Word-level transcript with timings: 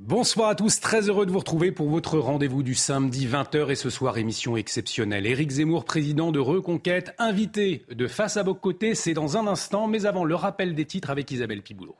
Bonsoir 0.00 0.50
à 0.50 0.54
tous, 0.54 0.78
très 0.78 1.08
heureux 1.08 1.26
de 1.26 1.32
vous 1.32 1.40
retrouver 1.40 1.72
pour 1.72 1.90
votre 1.90 2.20
rendez-vous 2.20 2.62
du 2.62 2.76
samedi 2.76 3.26
20h 3.26 3.72
et 3.72 3.74
ce 3.74 3.90
soir 3.90 4.16
émission 4.16 4.56
exceptionnelle. 4.56 5.26
Éric 5.26 5.50
Zemmour, 5.50 5.84
président 5.84 6.30
de 6.30 6.38
Reconquête, 6.38 7.16
invité 7.18 7.84
de 7.90 8.06
Face 8.06 8.36
à 8.36 8.44
vos 8.44 8.54
côtés, 8.54 8.94
c'est 8.94 9.12
dans 9.12 9.36
un 9.36 9.48
instant, 9.48 9.88
mais 9.88 10.06
avant 10.06 10.24
le 10.24 10.36
rappel 10.36 10.76
des 10.76 10.84
titres 10.84 11.10
avec 11.10 11.32
Isabelle 11.32 11.62
Piboulot. 11.62 11.96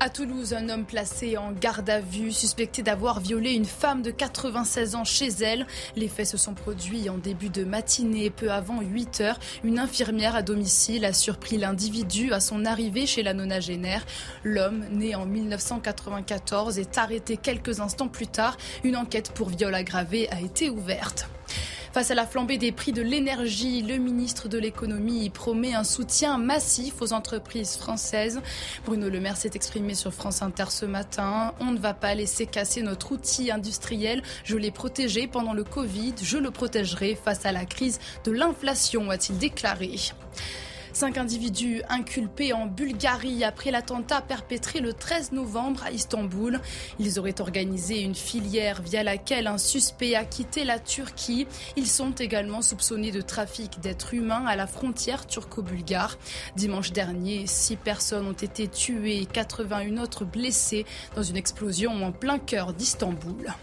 À 0.00 0.10
Toulouse, 0.10 0.54
un 0.54 0.68
homme 0.68 0.84
placé 0.84 1.36
en 1.36 1.50
garde 1.50 1.90
à 1.90 1.98
vue, 1.98 2.30
suspecté 2.30 2.84
d'avoir 2.84 3.18
violé 3.18 3.50
une 3.50 3.64
femme 3.64 4.00
de 4.00 4.12
96 4.12 4.94
ans 4.94 5.02
chez 5.02 5.26
elle. 5.26 5.66
Les 5.96 6.06
faits 6.06 6.28
se 6.28 6.36
sont 6.36 6.54
produits 6.54 7.10
en 7.10 7.18
début 7.18 7.48
de 7.48 7.64
matinée, 7.64 8.30
peu 8.30 8.52
avant 8.52 8.80
8 8.80 9.20
heures. 9.22 9.40
Une 9.64 9.80
infirmière 9.80 10.36
à 10.36 10.42
domicile 10.42 11.04
a 11.04 11.12
surpris 11.12 11.56
l'individu 11.56 12.32
à 12.32 12.38
son 12.38 12.64
arrivée 12.64 13.06
chez 13.06 13.24
la 13.24 13.34
nonagénaire. 13.34 14.06
L'homme, 14.44 14.84
né 14.92 15.16
en 15.16 15.26
1994, 15.26 16.78
est 16.78 16.96
arrêté 16.96 17.36
quelques 17.36 17.80
instants 17.80 18.06
plus 18.06 18.28
tard. 18.28 18.56
Une 18.84 18.96
enquête 18.96 19.32
pour 19.32 19.48
viol 19.48 19.74
aggravé 19.74 20.30
a 20.30 20.40
été 20.40 20.70
ouverte. 20.70 21.28
Face 21.92 22.10
à 22.10 22.14
la 22.14 22.26
flambée 22.26 22.58
des 22.58 22.70
prix 22.70 22.92
de 22.92 23.00
l'énergie, 23.00 23.82
le 23.82 23.96
ministre 23.96 24.48
de 24.48 24.58
l'économie 24.58 25.30
promet 25.30 25.74
un 25.74 25.84
soutien 25.84 26.36
massif 26.36 27.00
aux 27.00 27.12
entreprises 27.12 27.76
françaises. 27.76 28.40
Bruno 28.84 29.08
Le 29.08 29.20
Maire 29.20 29.36
s'est 29.36 29.52
exprimé 29.54 29.94
sur 29.94 30.12
France 30.12 30.42
Inter 30.42 30.66
ce 30.68 30.84
matin. 30.84 31.54
On 31.60 31.72
ne 31.72 31.78
va 31.78 31.94
pas 31.94 32.14
laisser 32.14 32.46
casser 32.46 32.82
notre 32.82 33.12
outil 33.12 33.50
industriel. 33.50 34.22
Je 34.44 34.56
l'ai 34.56 34.70
protégé 34.70 35.26
pendant 35.26 35.54
le 35.54 35.64
Covid. 35.64 36.14
Je 36.22 36.36
le 36.36 36.50
protégerai 36.50 37.14
face 37.14 37.46
à 37.46 37.52
la 37.52 37.64
crise 37.64 37.98
de 38.24 38.32
l'inflation, 38.32 39.10
a-t-il 39.10 39.38
déclaré. 39.38 39.96
Cinq 40.92 41.18
individus 41.18 41.82
inculpés 41.88 42.52
en 42.52 42.66
Bulgarie 42.66 43.44
après 43.44 43.70
l'attentat 43.70 44.20
perpétré 44.20 44.80
le 44.80 44.92
13 44.92 45.32
novembre 45.32 45.84
à 45.84 45.90
Istanbul. 45.90 46.60
Ils 46.98 47.18
auraient 47.18 47.40
organisé 47.40 48.00
une 48.02 48.14
filière 48.14 48.82
via 48.82 49.02
laquelle 49.02 49.46
un 49.46 49.58
suspect 49.58 50.14
a 50.14 50.24
quitté 50.24 50.64
la 50.64 50.78
Turquie. 50.78 51.46
Ils 51.76 51.86
sont 51.86 52.12
également 52.12 52.62
soupçonnés 52.62 53.12
de 53.12 53.20
trafic 53.20 53.80
d'êtres 53.80 54.14
humains 54.14 54.44
à 54.46 54.56
la 54.56 54.66
frontière 54.66 55.26
turco-bulgare. 55.26 56.18
Dimanche 56.56 56.92
dernier, 56.92 57.46
six 57.46 57.76
personnes 57.76 58.26
ont 58.26 58.32
été 58.32 58.68
tuées 58.68 59.22
et 59.22 59.26
81 59.26 59.98
autres 59.98 60.24
blessées 60.24 60.86
dans 61.14 61.22
une 61.22 61.36
explosion 61.36 62.04
en 62.04 62.12
plein 62.12 62.38
cœur 62.38 62.72
d'Istanbul. 62.72 63.54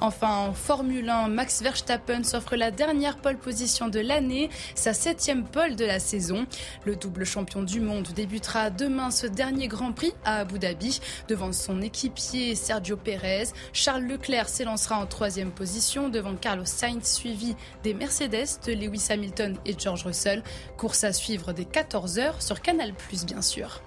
Enfin, 0.00 0.48
en 0.48 0.52
Formule 0.52 1.08
1, 1.08 1.28
Max 1.28 1.62
Verstappen 1.62 2.22
s'offre 2.22 2.54
la 2.56 2.70
dernière 2.70 3.16
pole 3.16 3.36
position 3.36 3.88
de 3.88 3.98
l'année, 3.98 4.48
sa 4.74 4.92
septième 4.92 5.44
pole 5.44 5.74
de 5.74 5.84
la 5.84 5.98
saison. 5.98 6.46
Le 6.84 6.94
double 6.94 7.24
champion 7.24 7.62
du 7.62 7.80
monde 7.80 8.08
débutera 8.14 8.70
demain 8.70 9.10
ce 9.10 9.26
dernier 9.26 9.66
Grand 9.66 9.92
Prix 9.92 10.14
à 10.24 10.40
Abu 10.40 10.58
Dhabi 10.58 11.00
devant 11.28 11.52
son 11.52 11.82
équipier 11.82 12.54
Sergio 12.54 12.96
Perez. 12.96 13.48
Charles 13.72 14.04
Leclerc 14.04 14.48
s'élancera 14.48 14.98
en 14.98 15.06
troisième 15.06 15.50
position 15.50 16.08
devant 16.08 16.36
Carlos 16.36 16.64
Sainz 16.64 17.04
suivi 17.04 17.56
des 17.82 17.94
Mercedes 17.94 18.60
de 18.66 18.72
Lewis 18.72 19.06
Hamilton 19.10 19.56
et 19.66 19.74
George 19.76 20.04
Russell. 20.04 20.42
Course 20.76 21.04
à 21.04 21.12
suivre 21.12 21.52
dès 21.52 21.64
14h 21.64 22.40
sur 22.40 22.60
Canal+, 22.60 22.92
bien 23.26 23.42
sûr. 23.42 23.80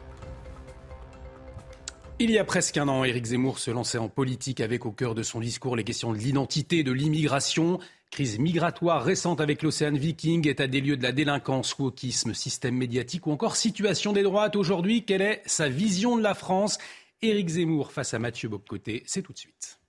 Il 2.23 2.29
y 2.29 2.37
a 2.37 2.43
presque 2.43 2.77
un 2.77 2.87
an, 2.87 3.03
Éric 3.03 3.25
Zemmour 3.25 3.57
se 3.57 3.71
lançait 3.71 3.97
en 3.97 4.07
politique 4.07 4.61
avec 4.61 4.85
au 4.85 4.91
cœur 4.91 5.15
de 5.15 5.23
son 5.23 5.39
discours 5.39 5.75
les 5.75 5.83
questions 5.83 6.13
de 6.13 6.19
l'identité, 6.19 6.83
de 6.83 6.91
l'immigration. 6.91 7.79
Crise 8.11 8.37
migratoire 8.37 9.03
récente 9.03 9.41
avec 9.41 9.63
l'océan 9.63 9.93
Viking, 9.93 10.47
état 10.47 10.67
des 10.67 10.81
lieux 10.81 10.97
de 10.97 11.01
la 11.01 11.13
délinquance, 11.13 11.75
wokisme, 11.79 12.35
système 12.35 12.77
médiatique 12.77 13.25
ou 13.25 13.31
encore 13.31 13.55
situation 13.55 14.13
des 14.13 14.21
droites. 14.21 14.55
Aujourd'hui, 14.55 15.03
quelle 15.03 15.23
est 15.23 15.41
sa 15.47 15.67
vision 15.67 16.15
de 16.15 16.21
la 16.21 16.35
France? 16.35 16.77
Éric 17.23 17.49
Zemmour 17.49 17.91
face 17.91 18.13
à 18.13 18.19
Mathieu 18.19 18.49
Bobcoté, 18.49 19.01
c'est 19.07 19.23
tout 19.23 19.33
de 19.33 19.39
suite. 19.39 19.80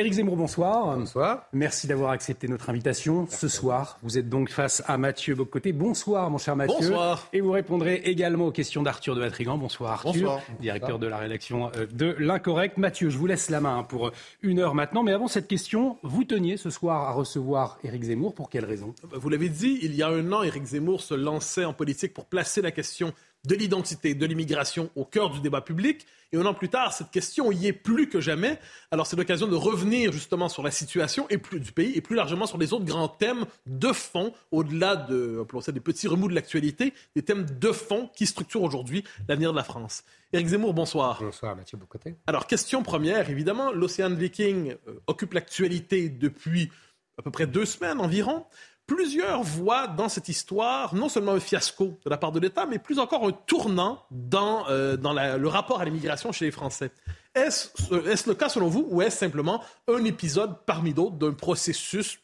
Éric 0.00 0.14
Zemmour, 0.14 0.36
bonsoir. 0.36 0.96
Bonsoir. 0.96 1.46
Merci 1.52 1.86
d'avoir 1.86 2.12
accepté 2.12 2.48
notre 2.48 2.70
invitation. 2.70 3.26
Ce 3.28 3.48
soir, 3.48 3.98
vous 4.02 4.16
êtes 4.16 4.30
donc 4.30 4.48
face 4.48 4.82
à 4.86 4.96
Mathieu 4.96 5.34
Bocoté. 5.34 5.74
Bonsoir, 5.74 6.30
mon 6.30 6.38
cher 6.38 6.56
Mathieu. 6.56 6.74
Bonsoir. 6.78 7.28
Et 7.34 7.42
vous 7.42 7.50
répondrez 7.50 7.96
également 7.96 8.46
aux 8.46 8.50
questions 8.50 8.82
d'Arthur 8.82 9.14
de 9.14 9.20
Vatrigan. 9.20 9.58
Bonsoir, 9.58 9.92
Arthur. 9.92 10.12
Bonsoir. 10.12 10.40
Directeur 10.58 10.98
de 10.98 11.06
la 11.06 11.18
rédaction 11.18 11.70
euh, 11.76 11.84
de 11.92 12.16
L'Incorrect. 12.18 12.78
Mathieu, 12.78 13.10
je 13.10 13.18
vous 13.18 13.26
laisse 13.26 13.50
la 13.50 13.60
main 13.60 13.82
pour 13.82 14.10
une 14.40 14.58
heure 14.58 14.74
maintenant. 14.74 15.02
Mais 15.02 15.12
avant 15.12 15.28
cette 15.28 15.48
question, 15.48 15.98
vous 16.02 16.24
teniez 16.24 16.56
ce 16.56 16.70
soir 16.70 17.06
à 17.06 17.12
recevoir 17.12 17.78
Éric 17.84 18.04
Zemmour. 18.04 18.34
Pour 18.34 18.48
quelle 18.48 18.64
raison? 18.64 18.94
Vous 19.12 19.28
l'avez 19.28 19.50
dit, 19.50 19.80
il 19.82 19.94
y 19.94 20.02
a 20.02 20.08
un 20.08 20.32
an, 20.32 20.42
Éric 20.42 20.64
Zemmour 20.64 21.02
se 21.02 21.12
lançait 21.12 21.66
en 21.66 21.74
politique 21.74 22.14
pour 22.14 22.24
placer 22.24 22.62
la 22.62 22.70
question 22.70 23.12
de 23.46 23.54
l'identité, 23.54 24.14
de 24.14 24.26
l'immigration 24.26 24.90
au 24.96 25.04
cœur 25.04 25.30
du 25.30 25.40
débat 25.40 25.60
public. 25.60 26.06
Et 26.32 26.36
un 26.36 26.46
an 26.46 26.54
plus 26.54 26.68
tard, 26.68 26.92
cette 26.92 27.10
question 27.10 27.50
y 27.50 27.66
est 27.66 27.72
plus 27.72 28.08
que 28.08 28.20
jamais. 28.20 28.58
Alors 28.90 29.06
c'est 29.06 29.16
l'occasion 29.16 29.48
de 29.48 29.56
revenir 29.56 30.12
justement 30.12 30.48
sur 30.48 30.62
la 30.62 30.70
situation 30.70 31.26
et 31.28 31.38
plus 31.38 31.58
du 31.58 31.72
pays 31.72 31.92
et 31.96 32.00
plus 32.00 32.14
largement 32.14 32.46
sur 32.46 32.58
les 32.58 32.72
autres 32.72 32.84
grands 32.84 33.08
thèmes 33.08 33.46
de 33.66 33.92
fond, 33.92 34.32
au-delà 34.52 34.94
de, 34.94 35.44
ça 35.60 35.72
des 35.72 35.80
petits 35.80 36.06
remous 36.06 36.28
de 36.28 36.34
l'actualité, 36.34 36.92
des 37.16 37.22
thèmes 37.22 37.46
de 37.46 37.72
fond 37.72 38.10
qui 38.14 38.26
structurent 38.26 38.62
aujourd'hui 38.62 39.02
l'avenir 39.28 39.50
de 39.50 39.56
la 39.56 39.64
France. 39.64 40.04
Éric 40.32 40.48
Zemmour, 40.48 40.74
bonsoir. 40.74 41.20
Bonsoir 41.20 41.56
Mathieu 41.56 41.76
Bocoté. 41.76 42.14
Alors 42.28 42.46
question 42.46 42.84
première, 42.84 43.28
évidemment, 43.30 43.72
l'Océan 43.72 44.10
Viking 44.10 44.76
euh, 44.86 45.00
occupe 45.08 45.32
l'actualité 45.32 46.08
depuis 46.08 46.70
à 47.18 47.22
peu 47.22 47.30
près 47.30 47.46
deux 47.46 47.66
semaines 47.66 48.00
environ. 48.00 48.46
Plusieurs 48.90 49.44
voient 49.44 49.86
dans 49.86 50.08
cette 50.08 50.28
histoire 50.28 50.96
non 50.96 51.08
seulement 51.08 51.30
un 51.30 51.38
fiasco 51.38 51.96
de 52.04 52.10
la 52.10 52.16
part 52.16 52.32
de 52.32 52.40
l'État, 52.40 52.66
mais 52.66 52.80
plus 52.80 52.98
encore 52.98 53.24
un 53.24 53.30
tournant 53.30 54.04
dans, 54.10 54.68
euh, 54.68 54.96
dans 54.96 55.12
le 55.12 55.46
rapport 55.46 55.80
à 55.80 55.84
l'immigration 55.84 56.32
chez 56.32 56.46
les 56.46 56.50
Français. 56.50 56.90
Est-ce 57.36 57.68
est 57.94 58.26
le 58.26 58.34
cas 58.34 58.48
selon 58.48 58.66
vous 58.66 58.88
ou 58.90 59.00
est-ce 59.00 59.18
simplement 59.18 59.62
un 59.86 60.04
épisode 60.04 60.56
parmi 60.66 60.92
d'autres 60.92 61.14
d'un 61.14 61.34
processus, 61.34 62.18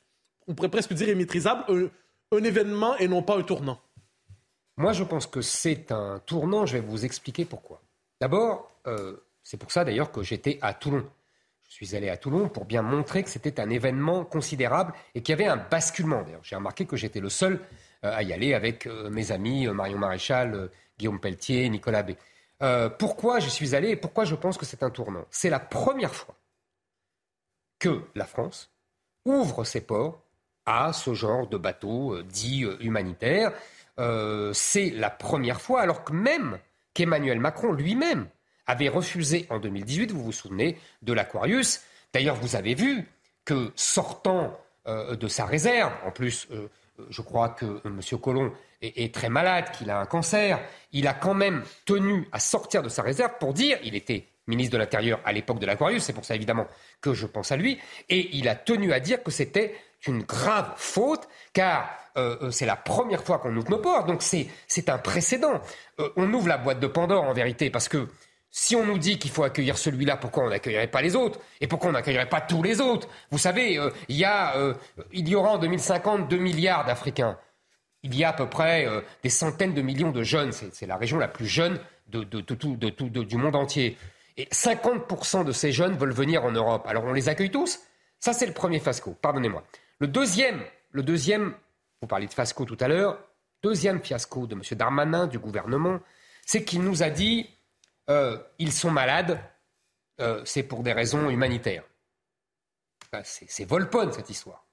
on 0.48 0.56
pourrait 0.56 0.68
presque 0.68 0.92
dire 0.92 1.08
immaîtrisable, 1.08 1.62
un, 1.68 2.36
un 2.36 2.42
événement 2.42 2.96
et 2.96 3.06
non 3.06 3.22
pas 3.22 3.38
un 3.38 3.42
tournant? 3.42 3.78
Moi, 4.76 4.92
je 4.92 5.04
pense 5.04 5.28
que 5.28 5.42
c'est 5.42 5.92
un 5.92 6.20
tournant. 6.26 6.66
Je 6.66 6.78
vais 6.78 6.80
vous 6.80 7.04
expliquer 7.04 7.44
pourquoi. 7.44 7.80
D'abord, 8.20 8.72
euh, 8.88 9.16
c'est 9.44 9.56
pour 9.56 9.70
ça 9.70 9.84
d'ailleurs 9.84 10.10
que 10.10 10.24
j'étais 10.24 10.58
à 10.62 10.74
Toulon. 10.74 11.06
Je 11.68 11.74
suis 11.74 11.96
allé 11.96 12.08
à 12.08 12.16
Toulon 12.16 12.48
pour 12.48 12.64
bien 12.64 12.82
montrer 12.82 13.22
que 13.22 13.30
c'était 13.30 13.60
un 13.60 13.68
événement 13.70 14.24
considérable 14.24 14.92
et 15.14 15.22
qu'il 15.22 15.32
y 15.32 15.40
avait 15.40 15.50
un 15.50 15.56
basculement. 15.56 16.22
D'ailleurs, 16.22 16.44
j'ai 16.44 16.56
remarqué 16.56 16.86
que 16.86 16.96
j'étais 16.96 17.20
le 17.20 17.28
seul 17.28 17.60
euh, 18.04 18.14
à 18.14 18.22
y 18.22 18.32
aller 18.32 18.54
avec 18.54 18.86
euh, 18.86 19.10
mes 19.10 19.32
amis 19.32 19.66
euh, 19.66 19.72
Marion 19.72 19.98
Maréchal, 19.98 20.70
Guillaume 20.98 21.20
Pelletier, 21.20 21.68
Nicolas 21.68 22.02
B. 22.02 22.12
Pourquoi 22.98 23.38
je 23.38 23.50
suis 23.50 23.74
allé 23.74 23.90
et 23.90 23.96
pourquoi 23.96 24.24
je 24.24 24.34
pense 24.34 24.56
que 24.56 24.64
c'est 24.64 24.82
un 24.82 24.90
tournant? 24.90 25.26
C'est 25.30 25.50
la 25.50 25.60
première 25.60 26.14
fois 26.14 26.36
que 27.78 28.02
la 28.14 28.24
France 28.24 28.70
ouvre 29.26 29.64
ses 29.64 29.82
ports 29.82 30.22
à 30.64 30.94
ce 30.94 31.12
genre 31.12 31.46
de 31.48 31.58
bateaux 31.58 32.14
euh, 32.14 32.22
dits 32.22 32.64
humanitaires. 32.80 33.52
C'est 34.52 34.90
la 34.90 35.10
première 35.10 35.60
fois, 35.60 35.80
alors 35.80 36.04
que 36.04 36.12
même 36.12 36.58
qu'Emmanuel 36.92 37.40
Macron 37.40 37.72
lui-même 37.72 38.28
avait 38.66 38.88
refusé 38.88 39.46
en 39.50 39.58
2018, 39.58 40.12
vous 40.12 40.24
vous 40.24 40.32
souvenez, 40.32 40.78
de 41.02 41.12
l'Aquarius. 41.12 41.80
D'ailleurs, 42.12 42.36
vous 42.36 42.56
avez 42.56 42.74
vu 42.74 43.08
que 43.44 43.72
sortant 43.76 44.58
euh, 44.88 45.16
de 45.16 45.28
sa 45.28 45.46
réserve, 45.46 45.92
en 46.04 46.10
plus, 46.10 46.46
euh, 46.52 46.68
je 47.10 47.20
crois 47.22 47.48
que 47.48 47.64
euh, 47.64 47.80
M. 47.84 48.00
Collomb 48.20 48.52
est, 48.82 49.12
très 49.12 49.28
malade, 49.28 49.70
qu'il 49.72 49.90
a 49.90 49.98
un 49.98 50.06
cancer, 50.06 50.60
il 50.92 51.08
a 51.08 51.14
quand 51.14 51.34
même 51.34 51.64
tenu 51.86 52.28
à 52.30 52.38
sortir 52.38 52.82
de 52.82 52.88
sa 52.88 53.02
réserve 53.02 53.32
pour 53.40 53.52
dire, 53.52 53.78
il 53.82 53.96
était 53.96 54.26
ministre 54.46 54.74
de 54.74 54.78
l'Intérieur 54.78 55.20
à 55.24 55.32
l'époque 55.32 55.58
de 55.58 55.66
l'Aquarius, 55.66 56.04
c'est 56.04 56.12
pour 56.12 56.24
ça 56.24 56.36
évidemment 56.36 56.68
que 57.00 57.14
je 57.14 57.26
pense 57.26 57.50
à 57.50 57.56
lui, 57.56 57.80
et 58.08 58.36
il 58.36 58.48
a 58.48 58.54
tenu 58.54 58.92
à 58.92 59.00
dire 59.00 59.22
que 59.22 59.30
c'était 59.32 59.74
une 60.06 60.22
grave 60.22 60.72
faute, 60.76 61.26
car 61.52 61.90
c'est 62.50 62.64
la 62.64 62.76
première 62.76 63.22
fois 63.24 63.38
qu'on 63.38 63.54
ouvre 63.56 63.70
nos 63.70 63.78
ports, 63.78 64.04
donc 64.04 64.22
c'est 64.22 64.88
un 64.88 64.98
précédent. 64.98 65.60
On 66.16 66.32
ouvre 66.32 66.48
la 66.48 66.58
boîte 66.58 66.80
de 66.80 66.86
Pandore 66.86 67.24
en 67.24 67.32
vérité, 67.32 67.70
parce 67.70 67.88
que 67.88 68.08
si 68.58 68.74
on 68.74 68.86
nous 68.86 68.96
dit 68.96 69.18
qu'il 69.18 69.30
faut 69.30 69.44
accueillir 69.44 69.76
celui-là, 69.76 70.16
pourquoi 70.16 70.44
on 70.44 70.48
n'accueillerait 70.48 70.86
pas 70.86 71.02
les 71.02 71.14
autres? 71.14 71.38
Et 71.60 71.66
pourquoi 71.66 71.90
on 71.90 71.92
n'accueillerait 71.92 72.30
pas 72.30 72.40
tous 72.40 72.62
les 72.62 72.80
autres? 72.80 73.06
Vous 73.30 73.36
savez, 73.36 73.78
euh, 73.78 73.90
il, 74.08 74.16
y 74.16 74.24
a, 74.24 74.56
euh, 74.56 74.72
il 75.12 75.28
y 75.28 75.34
aura 75.34 75.50
en 75.50 75.58
2050 75.58 76.26
2 76.26 76.38
milliards 76.38 76.86
d'Africains. 76.86 77.38
Il 78.02 78.16
y 78.16 78.24
a 78.24 78.30
à 78.30 78.32
peu 78.32 78.48
près 78.48 78.86
euh, 78.86 79.02
des 79.22 79.28
centaines 79.28 79.74
de 79.74 79.82
millions 79.82 80.10
de 80.10 80.22
jeunes. 80.22 80.52
C'est 80.52 80.86
la 80.86 80.96
région 80.96 81.18
la 81.18 81.28
plus 81.28 81.44
jeune 81.46 81.78
du 82.08 83.36
monde 83.36 83.56
entier. 83.56 83.98
Et 84.38 84.46
50% 84.46 85.44
de 85.44 85.52
ces 85.52 85.70
jeunes 85.70 85.98
veulent 85.98 86.14
venir 86.14 86.42
en 86.42 86.50
Europe. 86.50 86.86
Alors 86.88 87.04
on 87.04 87.12
les 87.12 87.28
accueille 87.28 87.50
tous? 87.50 87.80
Ça, 88.20 88.32
c'est 88.32 88.46
le 88.46 88.54
premier 88.54 88.78
FASCO. 88.78 89.18
Pardonnez-moi. 89.20 89.64
Le 89.98 90.06
deuxième, 90.06 90.62
le 90.92 91.02
deuxième, 91.02 91.52
vous 92.00 92.08
parliez 92.08 92.26
de 92.26 92.32
FASCO 92.32 92.64
tout 92.64 92.78
à 92.80 92.88
l'heure, 92.88 93.18
deuxième 93.62 94.00
fiasco 94.00 94.46
de 94.46 94.54
M. 94.54 94.62
Darmanin, 94.72 95.26
du 95.26 95.38
gouvernement, 95.38 96.00
c'est 96.46 96.64
qu'il 96.64 96.82
nous 96.82 97.02
a 97.02 97.10
dit 97.10 97.50
euh, 98.08 98.38
ils 98.58 98.72
sont 98.72 98.90
malades, 98.90 99.40
euh, 100.20 100.42
c'est 100.44 100.62
pour 100.62 100.82
des 100.82 100.92
raisons 100.92 101.28
humanitaires. 101.28 101.84
c'est 103.24 103.64
Volpone 103.64 104.12
cette 104.12 104.30
histoire. 104.30 104.64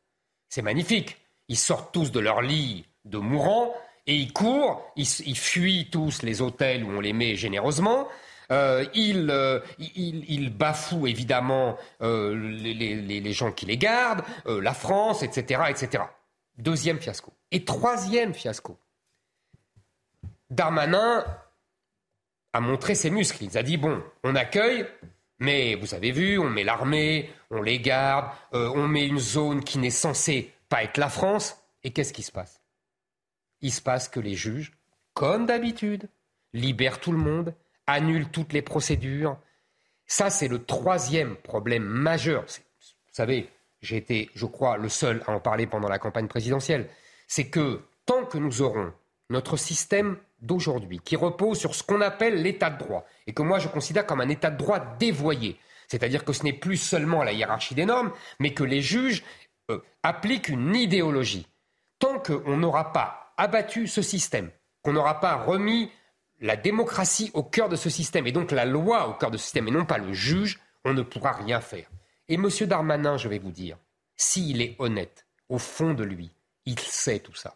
C'est 0.49 0.61
magnifique. 0.61 1.17
Ils 1.47 1.57
sortent 1.57 1.93
tous 1.93 2.11
de 2.11 2.19
leur 2.19 2.41
lit 2.41 2.85
de 3.05 3.17
mourants 3.17 3.73
et 4.05 4.15
ils 4.15 4.31
courent, 4.31 4.91
ils, 4.95 5.37
fuient 5.37 5.89
tous 5.89 6.21
les 6.21 6.41
hôtels 6.41 6.83
où 6.83 6.91
on 6.91 6.99
les 6.99 7.13
met 7.13 7.35
généreusement. 7.35 8.07
Euh, 8.51 8.85
ils, 8.93 10.53
bafouent 10.55 11.07
évidemment 11.07 11.77
les, 12.01 12.73
les, 12.73 13.33
gens 13.33 13.51
qui 13.51 13.65
les 13.65 13.77
gardent, 13.77 14.23
la 14.45 14.73
France, 14.73 15.23
etc., 15.23 15.63
etc. 15.69 16.03
Deuxième 16.57 16.99
fiasco. 16.99 17.33
Et 17.51 17.65
troisième 17.65 18.33
fiasco. 18.33 18.77
Darmanin 20.49 21.25
a 22.53 22.59
montré 22.59 22.95
ses 22.95 23.09
muscles. 23.09 23.43
Il 23.43 23.57
a 23.57 23.63
dit 23.63 23.77
bon, 23.77 24.01
on 24.23 24.35
accueille, 24.35 24.85
mais 25.39 25.75
vous 25.75 25.93
avez 25.93 26.11
vu, 26.11 26.37
on 26.37 26.49
met 26.49 26.63
l'armée, 26.63 27.29
on 27.49 27.61
les 27.61 27.79
garde, 27.79 28.31
euh, 28.53 28.71
on 28.75 28.87
met 28.87 29.05
une 29.05 29.19
zone 29.19 29.63
qui 29.63 29.79
n'est 29.79 29.89
censée 29.89 30.53
pas 30.69 30.83
être 30.83 30.97
la 30.97 31.09
France. 31.09 31.57
Et 31.83 31.91
qu'est-ce 31.91 32.13
qui 32.13 32.23
se 32.23 32.31
passe? 32.31 32.61
Il 33.61 33.71
se 33.71 33.81
passe 33.81 34.07
que 34.07 34.19
les 34.19 34.35
juges, 34.35 34.71
comme 35.13 35.45
d'habitude, 35.45 36.07
libèrent 36.53 36.99
tout 36.99 37.11
le 37.11 37.17
monde, 37.17 37.53
annulent 37.87 38.29
toutes 38.29 38.53
les 38.53 38.61
procédures. 38.61 39.37
Ça, 40.05 40.29
c'est 40.29 40.47
le 40.47 40.63
troisième 40.63 41.35
problème 41.35 41.83
majeur. 41.83 42.43
Vous 42.43 43.13
savez, 43.13 43.49
j'ai 43.81 43.97
été, 43.97 44.29
je 44.35 44.45
crois, 44.45 44.77
le 44.77 44.89
seul 44.89 45.23
à 45.27 45.31
en 45.31 45.39
parler 45.39 45.67
pendant 45.67 45.89
la 45.89 45.99
campagne 45.99 46.27
présidentielle. 46.27 46.89
C'est 47.27 47.49
que 47.49 47.81
tant 48.05 48.25
que 48.25 48.37
nous 48.37 48.61
aurons 48.61 48.93
notre 49.29 49.57
système 49.57 50.17
d'aujourd'hui, 50.43 50.99
qui 50.99 51.15
repose 51.15 51.57
sur 51.57 51.73
ce 51.73 51.83
qu'on 51.83 52.01
appelle 52.01 52.41
l'état 52.41 52.69
de 52.69 52.77
droit, 52.77 53.05
et 53.25 53.33
que 53.33 53.41
moi 53.41 53.59
je 53.59 53.67
considère 53.67 54.05
comme 54.05 54.21
un 54.21 54.29
état 54.29 54.51
de 54.51 54.57
droit 54.57 54.79
dévoyé. 54.99 55.57
C'est-à-dire 55.87 56.23
que 56.23 56.33
ce 56.33 56.43
n'est 56.43 56.53
plus 56.53 56.77
seulement 56.77 57.23
la 57.23 57.33
hiérarchie 57.33 57.75
des 57.75 57.85
normes, 57.85 58.11
mais 58.39 58.53
que 58.53 58.63
les 58.63 58.81
juges 58.81 59.23
euh, 59.71 59.79
appliquent 60.03 60.49
une 60.49 60.75
idéologie. 60.75 61.47
Tant 61.99 62.19
qu'on 62.19 62.57
n'aura 62.57 62.93
pas 62.93 63.33
abattu 63.37 63.87
ce 63.87 64.01
système, 64.01 64.51
qu'on 64.81 64.93
n'aura 64.93 65.19
pas 65.19 65.35
remis 65.35 65.91
la 66.39 66.55
démocratie 66.55 67.31
au 67.33 67.43
cœur 67.43 67.69
de 67.69 67.75
ce 67.75 67.89
système, 67.89 68.27
et 68.27 68.31
donc 68.31 68.51
la 68.51 68.65
loi 68.65 69.07
au 69.07 69.13
cœur 69.13 69.31
de 69.31 69.37
ce 69.37 69.43
système, 69.43 69.67
et 69.67 69.71
non 69.71 69.85
pas 69.85 69.97
le 69.97 70.13
juge, 70.13 70.59
on 70.83 70.93
ne 70.93 71.01
pourra 71.01 71.31
rien 71.31 71.61
faire. 71.61 71.89
Et 72.27 72.35
M. 72.35 72.49
Darmanin, 72.61 73.17
je 73.17 73.29
vais 73.29 73.39
vous 73.39 73.51
dire, 73.51 73.77
s'il 74.15 74.61
est 74.61 74.75
honnête, 74.79 75.25
au 75.49 75.57
fond 75.57 75.93
de 75.93 76.03
lui, 76.03 76.31
il 76.65 76.79
sait 76.79 77.19
tout 77.19 77.35
ça. 77.35 77.55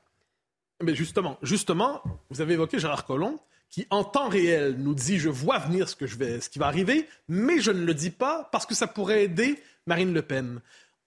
Mais 0.84 0.96
justement, 0.96 1.38
justement, 1.42 2.02
vous 2.30 2.42
avez 2.42 2.54
évoqué 2.54 2.80
Gérard 2.80 3.06
Collomb, 3.06 3.40
qui 3.70 3.88
en 3.90 4.04
temps 4.04 4.30
réel 4.30 4.76
nous 4.78 4.94
dit 4.94 5.18
je 5.18 5.30
vois 5.30 5.60
venir 5.60 5.90
ce, 5.90 5.96
que 5.96 6.08
je 6.08 6.18
vais, 6.18 6.40
ce 6.40 6.50
qui 6.50 6.60
va 6.60 6.68
arriver, 6.68 7.08
mais 7.28 7.60
je 7.60 7.72
ne 7.72 7.84
le 7.84 7.94
dis 7.94 8.12
pas 8.12 8.48
parce 8.52 8.66
que 8.66 8.76
ça 8.76 8.88
pourrait 8.88 9.24
aider 9.24 9.62
Marine 9.88 10.14
Le 10.14 10.22
Pen. 10.22 10.62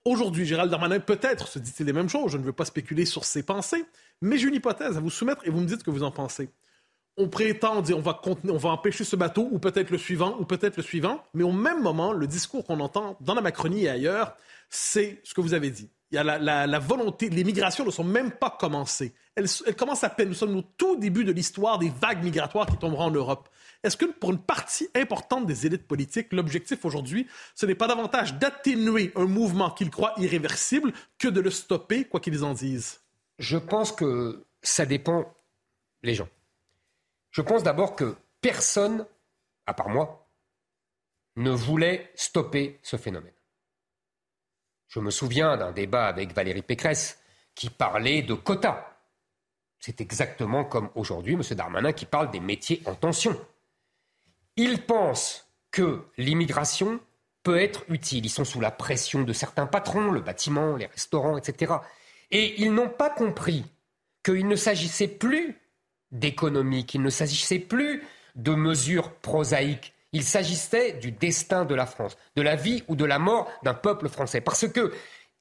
Aujourd'hui, 0.04 0.46
Gérald 0.46 0.70
Darmanin 0.70 0.98
peut-être 0.98 1.46
se 1.46 1.58
dit-il 1.58 1.86
les 1.86 1.92
mêmes 1.92 2.08
choses, 2.08 2.32
je 2.32 2.38
ne 2.38 2.42
veux 2.42 2.52
pas 2.52 2.64
spéculer 2.64 3.04
sur 3.04 3.24
ses 3.24 3.42
pensées, 3.42 3.84
mais 4.22 4.38
j'ai 4.38 4.48
une 4.48 4.54
hypothèse 4.54 4.96
à 4.96 5.00
vous 5.00 5.10
soumettre 5.10 5.46
et 5.46 5.50
vous 5.50 5.60
me 5.60 5.66
dites 5.66 5.80
ce 5.80 5.84
que 5.84 5.90
vous 5.90 6.02
en 6.02 6.10
pensez. 6.10 6.48
On 7.16 7.28
prétend 7.28 7.82
dire 7.82 7.98
on 7.98 8.00
va, 8.00 8.20
on 8.48 8.56
va 8.56 8.70
empêcher 8.70 9.04
ce 9.04 9.14
bateau, 9.14 9.48
ou 9.50 9.58
peut-être 9.58 9.90
le 9.90 9.98
suivant, 9.98 10.36
ou 10.38 10.44
peut-être 10.44 10.78
le 10.78 10.82
suivant, 10.82 11.22
mais 11.34 11.44
au 11.44 11.52
même 11.52 11.82
moment, 11.82 12.12
le 12.12 12.26
discours 12.26 12.64
qu'on 12.64 12.80
entend 12.80 13.16
dans 13.20 13.34
la 13.34 13.42
Macronie 13.42 13.84
et 13.84 13.90
ailleurs, 13.90 14.36
c'est 14.70 15.20
ce 15.22 15.34
que 15.34 15.40
vous 15.40 15.54
avez 15.54 15.70
dit. 15.70 15.90
Il 16.12 16.16
y 16.16 16.18
a 16.18 16.24
la, 16.24 16.78
volonté, 16.80 17.28
les 17.28 17.44
migrations 17.44 17.84
ne 17.84 17.90
sont 17.90 18.02
même 18.02 18.32
pas 18.32 18.50
commencées. 18.50 19.14
Elles, 19.36 19.46
commencent 19.76 20.02
à 20.02 20.10
peine. 20.10 20.28
Nous 20.28 20.34
sommes 20.34 20.56
au 20.56 20.62
tout 20.62 20.96
début 20.96 21.24
de 21.24 21.30
l'histoire 21.30 21.78
des 21.78 21.88
vagues 21.88 22.24
migratoires 22.24 22.66
qui 22.66 22.76
tomberont 22.76 23.04
en 23.04 23.10
Europe. 23.12 23.48
Est-ce 23.84 23.96
que 23.96 24.06
pour 24.06 24.32
une 24.32 24.42
partie 24.42 24.88
importante 24.96 25.46
des 25.46 25.66
élites 25.66 25.86
politiques, 25.86 26.32
l'objectif 26.32 26.84
aujourd'hui, 26.84 27.28
ce 27.54 27.64
n'est 27.64 27.76
pas 27.76 27.86
davantage 27.86 28.34
d'atténuer 28.34 29.12
un 29.14 29.26
mouvement 29.26 29.70
qu'ils 29.70 29.90
croient 29.90 30.14
irréversible 30.16 30.92
que 31.16 31.28
de 31.28 31.40
le 31.40 31.50
stopper, 31.50 32.04
quoi 32.04 32.18
qu'ils 32.18 32.42
en 32.42 32.54
disent? 32.54 33.00
Je 33.38 33.56
pense 33.56 33.92
que 33.92 34.44
ça 34.62 34.86
dépend 34.86 35.32
les 36.02 36.14
gens. 36.14 36.28
Je 37.30 37.40
pense 37.40 37.62
d'abord 37.62 37.94
que 37.94 38.16
personne, 38.40 39.06
à 39.66 39.74
part 39.74 39.88
moi, 39.88 40.28
ne 41.36 41.52
voulait 41.52 42.10
stopper 42.16 42.80
ce 42.82 42.96
phénomène. 42.96 43.32
Je 44.90 44.98
me 44.98 45.10
souviens 45.10 45.56
d'un 45.56 45.70
débat 45.70 46.06
avec 46.06 46.34
Valérie 46.34 46.62
Pécresse 46.62 47.20
qui 47.54 47.70
parlait 47.70 48.22
de 48.22 48.34
quotas. 48.34 48.86
C'est 49.78 50.00
exactement 50.00 50.64
comme 50.64 50.90
aujourd'hui 50.96 51.34
M. 51.34 51.42
Darmanin 51.52 51.92
qui 51.92 52.06
parle 52.06 52.30
des 52.32 52.40
métiers 52.40 52.82
en 52.86 52.94
tension. 52.96 53.40
Ils 54.56 54.82
pensent 54.82 55.48
que 55.70 56.02
l'immigration 56.18 57.00
peut 57.44 57.60
être 57.60 57.84
utile. 57.88 58.26
Ils 58.26 58.30
sont 58.30 58.44
sous 58.44 58.60
la 58.60 58.72
pression 58.72 59.22
de 59.22 59.32
certains 59.32 59.66
patrons, 59.66 60.10
le 60.10 60.20
bâtiment, 60.20 60.74
les 60.74 60.86
restaurants, 60.86 61.38
etc. 61.38 61.74
Et 62.32 62.60
ils 62.60 62.74
n'ont 62.74 62.90
pas 62.90 63.10
compris 63.10 63.64
qu'il 64.24 64.48
ne 64.48 64.56
s'agissait 64.56 65.08
plus 65.08 65.56
d'économie, 66.10 66.84
qu'il 66.84 67.02
ne 67.02 67.10
s'agissait 67.10 67.60
plus 67.60 68.02
de 68.34 68.54
mesures 68.54 69.12
prosaïques, 69.12 69.94
il 70.12 70.24
s'agissait 70.24 70.92
du 70.92 71.12
destin 71.12 71.64
de 71.64 71.74
la 71.74 71.86
France, 71.86 72.16
de 72.36 72.42
la 72.42 72.56
vie 72.56 72.82
ou 72.88 72.96
de 72.96 73.04
la 73.04 73.18
mort 73.18 73.50
d'un 73.62 73.74
peuple 73.74 74.08
français. 74.08 74.40
Parce 74.40 74.68
que 74.68 74.92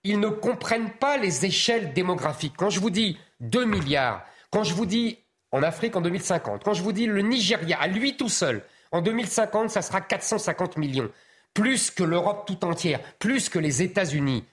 ils 0.03 0.19
ne 0.19 0.29
comprennent 0.29 0.91
pas 0.91 1.17
les 1.17 1.45
échelles 1.45 1.93
démographiques. 1.93 2.53
Quand 2.57 2.69
je 2.69 2.79
vous 2.79 2.89
dis 2.89 3.17
2 3.41 3.65
milliards, 3.65 4.25
quand 4.49 4.63
je 4.63 4.73
vous 4.73 4.85
dis 4.85 5.19
en 5.51 5.63
Afrique 5.63 5.95
en 5.95 6.01
2050, 6.01 6.63
quand 6.63 6.73
je 6.73 6.83
vous 6.83 6.93
dis 6.93 7.05
le 7.05 7.21
Nigeria 7.21 7.79
à 7.79 7.87
lui 7.87 8.15
tout 8.15 8.29
seul, 8.29 8.63
en 8.91 9.01
2050, 9.01 9.69
ça 9.69 9.81
sera 9.81 10.01
450 10.01 10.77
millions, 10.77 11.11
plus 11.53 11.91
que 11.91 12.03
l'Europe 12.03 12.47
tout 12.47 12.65
entière, 12.65 13.01
plus 13.19 13.49
que 13.49 13.59
les 13.59 13.81
États-Unis. 13.81 14.45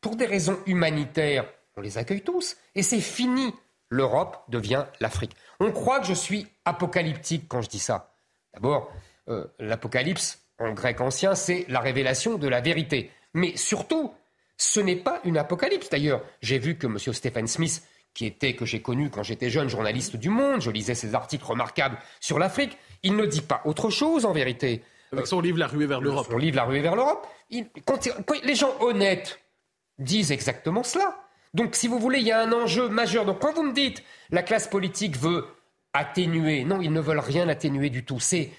Pour 0.00 0.16
des 0.16 0.26
raisons 0.26 0.58
humanitaires, 0.66 1.46
on 1.76 1.80
les 1.80 1.98
accueille 1.98 2.22
tous 2.22 2.56
et 2.74 2.82
c'est 2.82 3.00
fini. 3.00 3.52
L'Europe 3.88 4.44
devient 4.48 4.84
l'Afrique. 5.00 5.36
On 5.60 5.70
croit 5.72 6.00
que 6.00 6.06
je 6.06 6.14
suis 6.14 6.46
apocalyptique 6.64 7.46
quand 7.48 7.62
je 7.62 7.68
dis 7.68 7.78
ça. 7.78 8.14
D'abord, 8.52 8.90
euh, 9.28 9.44
l'Apocalypse, 9.58 10.42
en 10.58 10.72
grec 10.72 11.00
ancien, 11.00 11.34
c'est 11.34 11.64
la 11.68 11.80
révélation 11.80 12.38
de 12.38 12.48
la 12.48 12.60
vérité. 12.60 13.10
Mais 13.34 13.56
surtout, 13.56 14.12
ce 14.56 14.80
n'est 14.80 14.96
pas 14.96 15.20
une 15.24 15.36
apocalypse. 15.36 15.90
D'ailleurs, 15.90 16.22
j'ai 16.40 16.58
vu 16.58 16.78
que 16.78 16.86
M. 16.86 16.98
Stephen 16.98 17.46
Smith, 17.46 17.82
qui 18.14 18.24
était, 18.24 18.54
que 18.54 18.64
j'ai 18.64 18.80
connu 18.80 19.10
quand 19.10 19.22
j'étais 19.22 19.50
jeune, 19.50 19.68
journaliste 19.68 20.16
du 20.16 20.30
Monde, 20.30 20.62
je 20.62 20.70
lisais 20.70 20.94
ses 20.94 21.14
articles 21.14 21.44
remarquables 21.44 21.98
sur 22.20 22.38
l'Afrique, 22.38 22.78
il 23.02 23.16
ne 23.16 23.26
dit 23.26 23.42
pas 23.42 23.60
autre 23.64 23.90
chose 23.90 24.24
en 24.24 24.32
vérité. 24.32 24.82
Avec 25.12 25.26
son 25.26 25.40
livre 25.40 25.58
La 25.58 25.66
ruée 25.66 25.86
vers 25.86 26.00
l'Europe. 26.00 26.26
Son 26.30 26.38
livre 26.38 26.56
La 26.56 26.64
ruée 26.64 26.80
vers 26.80 26.96
l'Europe. 26.96 27.26
Les 27.50 28.54
gens 28.54 28.74
honnêtes 28.80 29.40
disent 29.98 30.32
exactement 30.32 30.82
cela. 30.82 31.16
Donc, 31.54 31.74
si 31.74 31.88
vous 31.88 31.98
voulez, 31.98 32.18
il 32.18 32.26
y 32.26 32.32
a 32.32 32.40
un 32.40 32.52
enjeu 32.52 32.88
majeur. 32.88 33.24
Donc, 33.24 33.40
quand 33.40 33.52
vous 33.52 33.62
me 33.62 33.72
dites 33.72 34.02
la 34.30 34.42
classe 34.42 34.66
politique 34.66 35.16
veut 35.16 35.46
atténuer, 35.92 36.64
non, 36.64 36.82
ils 36.82 36.92
ne 36.92 37.00
veulent 37.00 37.18
rien 37.18 37.48
atténuer 37.48 37.88
du 37.88 38.04
tout. 38.04 38.20
C'est 38.20 38.50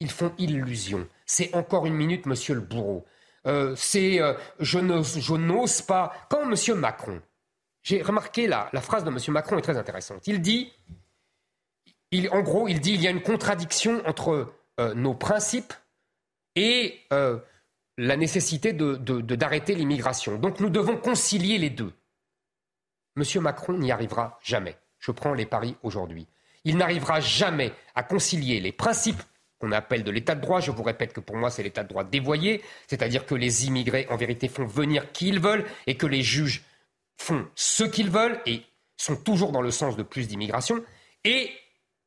ils 0.00 0.10
font 0.10 0.32
illusion. 0.38 1.08
C'est 1.24 1.54
encore 1.54 1.86
une 1.86 1.94
minute, 1.94 2.26
monsieur 2.26 2.54
le 2.54 2.60
bourreau. 2.60 3.06
Euh, 3.46 3.74
c'est 3.76 4.20
euh, 4.20 4.34
je 4.58 4.78
n'ose 4.78 5.82
pas. 5.82 6.12
Quand 6.28 6.44
monsieur 6.46 6.74
Macron, 6.74 7.22
j'ai 7.82 8.02
remarqué 8.02 8.46
la, 8.46 8.68
la 8.72 8.80
phrase 8.80 9.04
de 9.04 9.10
monsieur 9.10 9.32
Macron 9.32 9.58
est 9.58 9.62
très 9.62 9.76
intéressante. 9.76 10.26
Il 10.26 10.40
dit, 10.40 10.72
il, 12.10 12.28
en 12.30 12.40
gros, 12.40 12.68
il 12.68 12.80
dit 12.80 12.94
il 12.94 13.02
y 13.02 13.06
a 13.06 13.10
une 13.10 13.22
contradiction 13.22 14.02
entre 14.06 14.52
euh, 14.80 14.94
nos 14.94 15.14
principes 15.14 15.72
et 16.56 17.00
la 17.98 18.16
nécessité 18.16 18.72
d'arrêter 18.72 19.74
l'immigration. 19.74 20.38
Donc 20.38 20.58
nous 20.60 20.70
devons 20.70 20.96
concilier 20.96 21.58
les 21.58 21.68
deux. 21.68 21.92
Monsieur 23.14 23.40
Macron 23.40 23.74
n'y 23.74 23.92
arrivera 23.92 24.38
jamais. 24.42 24.76
Je 24.98 25.10
prends 25.10 25.34
les 25.34 25.44
paris 25.44 25.76
aujourd'hui. 25.82 26.26
Il 26.64 26.78
n'arrivera 26.78 27.20
jamais 27.20 27.72
à 27.94 28.02
concilier 28.02 28.58
les 28.60 28.72
principes 28.72 29.22
qu'on 29.58 29.72
appelle 29.72 30.04
de 30.04 30.10
l'état 30.10 30.34
de 30.34 30.40
droit. 30.40 30.60
Je 30.60 30.70
vous 30.70 30.82
répète 30.82 31.12
que 31.12 31.20
pour 31.20 31.36
moi, 31.36 31.50
c'est 31.50 31.62
l'état 31.62 31.82
de 31.82 31.88
droit 31.88 32.04
dévoyé, 32.04 32.62
c'est-à-dire 32.86 33.26
que 33.26 33.34
les 33.34 33.66
immigrés, 33.66 34.06
en 34.10 34.16
vérité, 34.16 34.48
font 34.48 34.66
venir 34.66 35.12
qui 35.12 35.28
ils 35.28 35.40
veulent 35.40 35.64
et 35.86 35.96
que 35.96 36.06
les 36.06 36.22
juges 36.22 36.62
font 37.16 37.46
ce 37.54 37.84
qu'ils 37.84 38.10
veulent 38.10 38.40
et 38.46 38.62
sont 38.96 39.16
toujours 39.16 39.52
dans 39.52 39.62
le 39.62 39.70
sens 39.70 39.96
de 39.96 40.02
plus 40.02 40.26
d'immigration, 40.28 40.82
et 41.24 41.50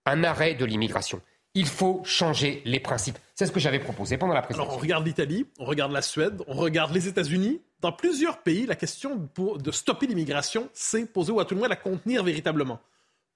un 0.06 0.24
arrêt 0.24 0.56
de 0.56 0.66
l'immigration. 0.66 1.22
Il 1.56 1.68
faut 1.68 2.02
changer 2.04 2.62
les 2.66 2.80
principes. 2.80 3.18
C'est 3.36 3.46
ce 3.46 3.52
que 3.52 3.60
j'avais 3.60 3.80
proposé 3.80 4.18
pendant 4.18 4.34
la. 4.34 4.42
Alors, 4.42 4.74
on 4.74 4.78
regarde 4.78 5.06
l'Italie, 5.06 5.46
on 5.58 5.66
regarde 5.66 5.92
la 5.92 6.02
Suède, 6.02 6.42
on 6.48 6.54
regarde 6.54 6.94
les 6.94 7.08
États-Unis. 7.08 7.62
Dans 7.80 7.92
plusieurs 7.92 8.40
pays, 8.40 8.66
la 8.66 8.76
question 8.76 9.30
de 9.38 9.72
stopper 9.72 10.08
l'immigration 10.08 10.70
s'est 10.74 11.06
posée, 11.06 11.32
ou 11.32 11.40
à 11.40 11.46
tout 11.46 11.56
le 11.56 11.60
moins 11.60 11.70
la 11.70 11.76
contenir 11.76 12.24
véritablement. 12.24 12.80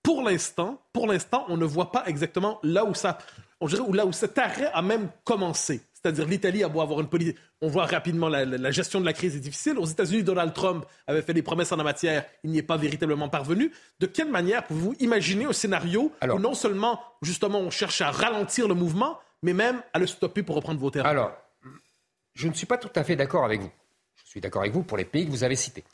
Pour 0.03 0.21
l'instant, 0.21 0.81
pour 0.91 1.07
l'instant, 1.07 1.45
on 1.47 1.57
ne 1.57 1.65
voit 1.65 1.91
pas 1.91 2.03
exactement 2.07 2.59
là 2.61 2.85
où 2.85 2.93
ça, 2.93 3.17
on 3.63 3.67
dirait, 3.67 3.81
où 3.81 3.93
là 3.93 4.05
où 4.05 4.11
cet 4.11 4.37
arrêt 4.37 4.69
a 4.73 4.81
même 4.81 5.09
commencé. 5.23 5.81
C'est-à-dire 5.93 6.27
l'Italie 6.27 6.63
a 6.63 6.67
beau 6.67 6.81
avoir 6.81 6.99
une 6.99 7.07
politique. 7.07 7.37
On 7.61 7.69
voit 7.69 7.85
rapidement 7.85 8.27
la, 8.27 8.43
la, 8.43 8.71
gestion 8.71 8.99
de 8.99 9.05
la 9.05 9.13
crise 9.13 9.37
est 9.37 9.39
difficile. 9.39 9.77
Aux 9.77 9.85
États-Unis, 9.85 10.23
Donald 10.23 10.53
Trump 10.53 10.85
avait 11.07 11.21
fait 11.21 11.33
des 11.33 11.41
promesses 11.41 11.71
en 11.71 11.77
la 11.77 11.85
matière. 11.85 12.25
Il 12.43 12.51
n'y 12.51 12.57
est 12.57 12.63
pas 12.63 12.75
véritablement 12.75 13.29
parvenu. 13.29 13.71
De 14.01 14.05
quelle 14.05 14.29
manière 14.29 14.65
pouvez-vous 14.67 14.95
imaginer 14.99 15.45
un 15.45 15.53
scénario 15.53 16.11
où 16.21 16.39
non 16.39 16.55
seulement, 16.55 16.99
justement, 17.21 17.59
on 17.59 17.69
cherche 17.69 18.01
à 18.01 18.11
ralentir 18.11 18.67
le 18.67 18.73
mouvement, 18.73 19.17
mais 19.43 19.53
même 19.53 19.81
à 19.93 19.99
le 19.99 20.07
stopper 20.07 20.43
pour 20.43 20.57
reprendre 20.57 20.81
vos 20.81 20.91
termes? 20.91 21.07
Alors, 21.07 21.31
je 22.33 22.49
ne 22.49 22.53
suis 22.53 22.65
pas 22.65 22.77
tout 22.77 22.91
à 22.95 23.05
fait 23.05 23.15
d'accord 23.15 23.45
avec 23.45 23.61
vous. 23.61 23.71
Je 24.25 24.29
suis 24.29 24.41
d'accord 24.41 24.63
avec 24.63 24.73
vous 24.73 24.83
pour 24.83 24.97
les 24.97 25.05
pays 25.05 25.25
que 25.25 25.31
vous 25.31 25.45
avez 25.45 25.55
cités. 25.55 25.85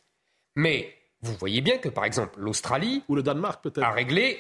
Mais 0.56 0.92
vous 1.22 1.36
voyez 1.36 1.62
bien 1.62 1.78
que, 1.78 1.90
par 1.90 2.06
exemple, 2.06 2.40
l'Australie. 2.40 3.04
Ou 3.10 3.16
le 3.16 3.22
Danemark, 3.22 3.62
peut-être. 3.62 3.86
A 3.86 3.92
réglé 3.92 4.40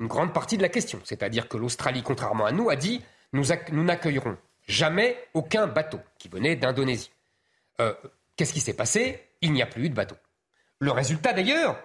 une 0.00 0.06
grande 0.06 0.32
partie 0.32 0.56
de 0.56 0.62
la 0.62 0.68
question. 0.68 1.00
C'est-à-dire 1.04 1.48
que 1.48 1.56
l'Australie, 1.56 2.02
contrairement 2.02 2.46
à 2.46 2.52
nous, 2.52 2.70
a 2.70 2.76
dit 2.76 3.02
nous, 3.32 3.44
n'accueillerons 3.82 4.36
jamais 4.66 5.16
aucun 5.34 5.66
bateau 5.66 6.00
qui 6.18 6.28
venait 6.28 6.56
d'Indonésie. 6.56 7.10
Euh, 7.80 7.94
qu'est-ce 8.36 8.52
qui 8.52 8.60
s'est 8.60 8.74
passé? 8.74 9.22
Il 9.40 9.52
n'y 9.52 9.62
a 9.62 9.66
plus 9.66 9.86
eu 9.86 9.90
de 9.90 9.94
bateau. 9.94 10.16
Le 10.78 10.92
résultat 10.92 11.32
d'ailleurs, 11.32 11.78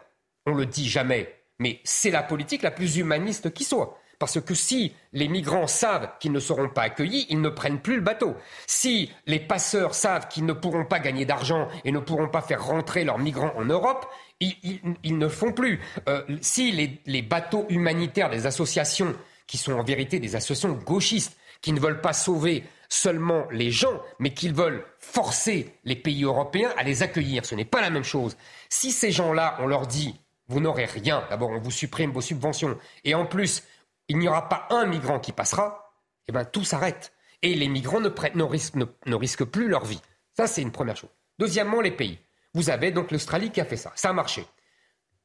on 0.46 0.54
le 0.54 0.66
dit 0.66 0.88
jamais, 0.88 1.44
mais 1.58 1.80
c'est 1.84 2.12
la 2.12 2.24
politique 2.24 2.62
la 2.62 2.72
plus 2.72 2.98
humaniste 2.98 3.54
qui 3.54 3.64
soit. 3.64 4.00
Parce 4.20 4.42
que 4.42 4.54
si 4.54 4.94
les 5.14 5.30
migrants 5.30 5.68
savent 5.68 6.12
qu'ils 6.20 6.34
ne 6.34 6.42
seront 6.42 6.68
pas 6.68 6.82
accueillis, 6.82 7.26
ils 7.30 7.40
ne 7.40 7.48
prennent 7.48 7.80
plus 7.80 7.96
le 7.96 8.02
bateau. 8.02 8.36
Si 8.68 9.12
les 9.26 9.40
passeurs 9.40 9.96
savent 9.96 10.28
qu'ils 10.28 10.46
ne 10.46 10.52
pourront 10.52 10.84
pas 10.84 11.00
gagner 11.00 11.26
d'argent 11.26 11.70
et 11.86 11.92
ne 11.94 12.00
pourront 12.00 12.28
pas 12.28 12.42
faire 12.42 12.66
rentrer 12.66 13.06
leurs 13.06 13.18
migrants 13.18 13.54
en 13.56 13.64
Europe, 13.64 14.06
ils, 14.40 15.18
ne 15.18 15.28
font 15.28 15.52
plus. 15.52 15.80
Euh, 16.08 16.24
si 16.42 16.72
les, 17.06 17.22
bateaux 17.22 17.66
humanitaires 17.70 18.30
des 18.30 18.46
associations, 18.46 19.16
qui 19.48 19.58
sont 19.58 19.74
en 19.74 19.84
vérité 19.84 20.20
des 20.20 20.36
associations 20.36 20.74
gauchistes, 20.74 21.38
qui 21.62 21.74
ne 21.74 21.80
veulent 21.80 22.02
pas 22.02 22.14
sauver 22.14 22.64
seulement 22.88 23.46
les 23.52 23.72
gens, 23.72 24.02
mais 24.20 24.34
qu'ils 24.34 24.54
veulent 24.54 24.86
forcer 25.00 25.74
les 25.84 25.96
pays 25.96 26.24
européens 26.24 26.72
à 26.78 26.84
les 26.84 27.04
accueillir. 27.04 27.46
Ce 27.46 27.56
n'est 27.56 27.66
pas 27.66 27.82
la 27.82 27.90
même 27.90 28.04
chose. 28.04 28.38
Si 28.70 28.92
ces 28.92 29.12
gens-là, 29.12 29.58
on 29.60 29.68
leur 29.68 29.88
dit, 29.88 30.16
vous 30.48 30.60
n'aurez 30.60 30.86
rien, 30.86 31.24
d'abord 31.30 31.50
on 31.50 31.60
vous 31.60 31.72
supprime 31.72 32.12
vos 32.12 32.22
subventions, 32.22 32.78
et 33.04 33.14
en 33.14 33.26
plus, 33.26 33.64
il 34.08 34.18
n'y 34.18 34.28
aura 34.28 34.50
pas 34.50 34.68
un 34.72 34.86
migrant 34.86 35.20
qui 35.20 35.32
passera, 35.32 35.94
eh 36.28 36.32
bien 36.32 36.46
tout 36.46 36.64
s'arrête. 36.64 37.14
Et 37.42 37.56
les 37.56 37.68
migrants 37.68 38.02
ne, 38.02 38.10
ne, 38.10 38.44
risquent, 38.44 38.76
ne 38.76 39.16
risquent 39.16 39.46
plus 39.46 39.68
leur 39.68 39.86
vie. 39.86 40.02
Ça, 40.36 40.48
c'est 40.48 40.62
une 40.62 40.72
première 40.72 40.98
chose. 40.98 41.12
Deuxièmement, 41.38 41.82
les 41.82 41.92
pays. 41.92 42.20
Vous 42.54 42.70
avez 42.70 42.92
donc 42.92 43.12
l'Australie 43.12 43.52
qui 43.52 43.62
a 43.62 43.66
fait 43.66 43.78
ça. 43.78 43.92
Ça 43.96 44.10
a 44.10 44.14
marché. 44.14 44.46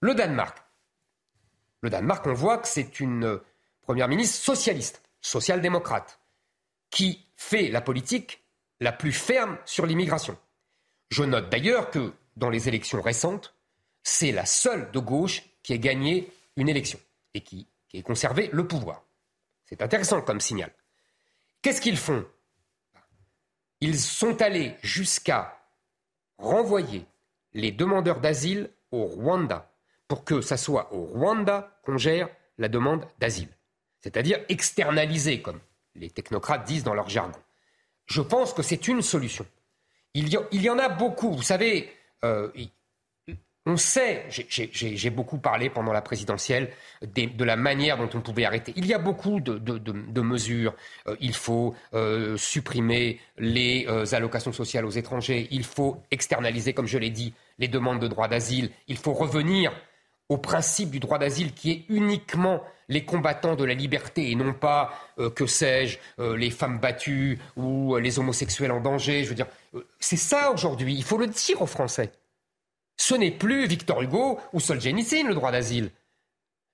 Le 0.00 0.14
Danemark. 0.14 0.58
Le 1.80 1.90
Danemark, 1.90 2.26
on 2.26 2.34
voit 2.34 2.58
que 2.58 2.68
c'est 2.68 3.00
une 3.00 3.40
première 3.82 4.08
ministre 4.08 4.42
socialiste, 4.42 5.02
social-démocrate 5.20 6.18
qui 6.90 7.26
fait 7.36 7.68
la 7.68 7.80
politique 7.80 8.42
la 8.80 8.92
plus 8.92 9.12
ferme 9.12 9.58
sur 9.64 9.86
l'immigration. 9.86 10.38
Je 11.10 11.24
note 11.24 11.50
d'ailleurs 11.50 11.90
que 11.90 12.12
dans 12.36 12.50
les 12.50 12.68
élections 12.68 13.02
récentes, 13.02 13.54
c'est 14.02 14.32
la 14.32 14.46
seule 14.46 14.90
de 14.90 14.98
gauche 14.98 15.42
qui 15.62 15.72
ait 15.72 15.78
gagné 15.78 16.32
une 16.56 16.68
élection 16.68 16.98
et 17.34 17.40
qui, 17.40 17.66
qui 17.88 17.98
ait 17.98 18.02
conservé 18.02 18.50
le 18.52 18.66
pouvoir. 18.66 19.02
C'est 19.64 19.82
intéressant 19.82 20.20
comme 20.22 20.40
signal. 20.40 20.72
Qu'est-ce 21.62 21.80
qu'ils 21.80 21.96
font? 21.96 22.26
Ils 23.80 23.98
sont 23.98 24.40
allés 24.42 24.76
jusqu'à 24.82 25.58
renvoyer 26.38 27.06
les 27.54 27.72
demandeurs 27.72 28.20
d'asile 28.20 28.70
au 28.90 29.04
Rwanda 29.04 29.70
pour 30.08 30.24
que 30.24 30.40
ce 30.40 30.56
soit 30.56 30.92
au 30.92 31.04
Rwanda 31.04 31.78
qu'on 31.82 31.96
gère 31.96 32.28
la 32.58 32.68
demande 32.68 33.06
d'asile. 33.18 33.48
C'est-à-dire 34.00 34.38
externaliser, 34.48 35.40
comme 35.40 35.60
les 35.94 36.10
technocrates 36.10 36.66
disent 36.66 36.84
dans 36.84 36.94
leur 36.94 37.08
jargon. 37.08 37.38
Je 38.06 38.20
pense 38.20 38.52
que 38.52 38.62
c'est 38.62 38.88
une 38.88 39.02
solution. 39.02 39.46
Il 40.12 40.28
y, 40.28 40.70
en 40.70 40.78
a 40.78 40.88
beaucoup. 40.88 41.32
Vous 41.32 41.42
savez, 41.42 41.90
euh, 42.24 42.48
on 43.66 43.76
sait, 43.76 44.26
j'ai 44.28 45.10
beaucoup 45.10 45.38
parlé 45.38 45.70
pendant 45.70 45.92
la 45.92 46.02
présidentielle 46.02 46.70
de 47.02 47.44
la 47.44 47.56
manière 47.56 47.96
dont 47.96 48.10
on 48.14 48.20
pouvait 48.20 48.44
arrêter. 48.44 48.72
Il 48.76 48.86
y 48.86 48.94
a 48.94 48.98
beaucoup 48.98 49.40
de, 49.40 50.20
mesures. 50.20 50.74
Euh, 51.08 51.16
il 51.18 51.34
faut 51.34 51.74
euh, 51.94 52.36
supprimer 52.36 53.18
les 53.38 53.88
allocations 54.14 54.52
sociales 54.52 54.84
aux 54.84 54.90
étrangers. 54.90 55.48
Il 55.50 55.64
faut 55.64 56.00
externaliser, 56.12 56.74
comme 56.74 56.86
je 56.86 56.98
l'ai 56.98 57.10
dit, 57.10 57.34
les 57.58 57.68
demandes 57.68 58.00
de 58.00 58.08
droit 58.08 58.28
d'asile. 58.28 58.70
Il 58.88 58.96
faut 58.96 59.12
revenir 59.12 59.72
au 60.28 60.38
principe 60.38 60.90
du 60.90 61.00
droit 61.00 61.18
d'asile 61.18 61.52
qui 61.52 61.70
est 61.70 61.84
uniquement 61.88 62.62
les 62.88 63.04
combattants 63.04 63.56
de 63.56 63.64
la 63.64 63.74
liberté 63.74 64.30
et 64.30 64.34
non 64.34 64.52
pas, 64.52 64.92
euh, 65.18 65.30
que 65.30 65.46
sais-je, 65.46 65.98
euh, 66.18 66.36
les 66.36 66.50
femmes 66.50 66.78
battues 66.78 67.38
ou 67.56 67.94
euh, 67.94 68.00
les 68.00 68.18
homosexuels 68.18 68.72
en 68.72 68.80
danger. 68.80 69.24
Je 69.24 69.28
veux 69.30 69.34
dire, 69.34 69.46
c'est 70.00 70.16
ça 70.16 70.50
aujourd'hui. 70.50 70.94
Il 70.94 71.04
faut 71.04 71.18
le 71.18 71.26
dire 71.26 71.60
aux 71.62 71.66
Français. 71.66 72.12
Ce 72.96 73.14
n'est 73.14 73.30
plus 73.30 73.66
Victor 73.66 74.02
Hugo 74.02 74.38
ou 74.52 74.60
Solzhenitsyn 74.60 75.26
le 75.26 75.34
droit 75.34 75.50
d'asile. 75.50 75.90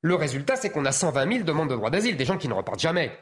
Le 0.03 0.15
résultat, 0.15 0.57
c'est 0.57 0.71
qu'on 0.71 0.85
a 0.85 0.93
120 0.93 1.33
000 1.33 1.45
demandes 1.45 1.71
de 1.71 1.75
droit 1.75 1.91
d'asile, 1.91 2.17
des 2.17 2.25
gens 2.25 2.39
qui 2.39 2.49
ne 2.49 2.55
repartent 2.55 2.81
jamais. 2.81 3.13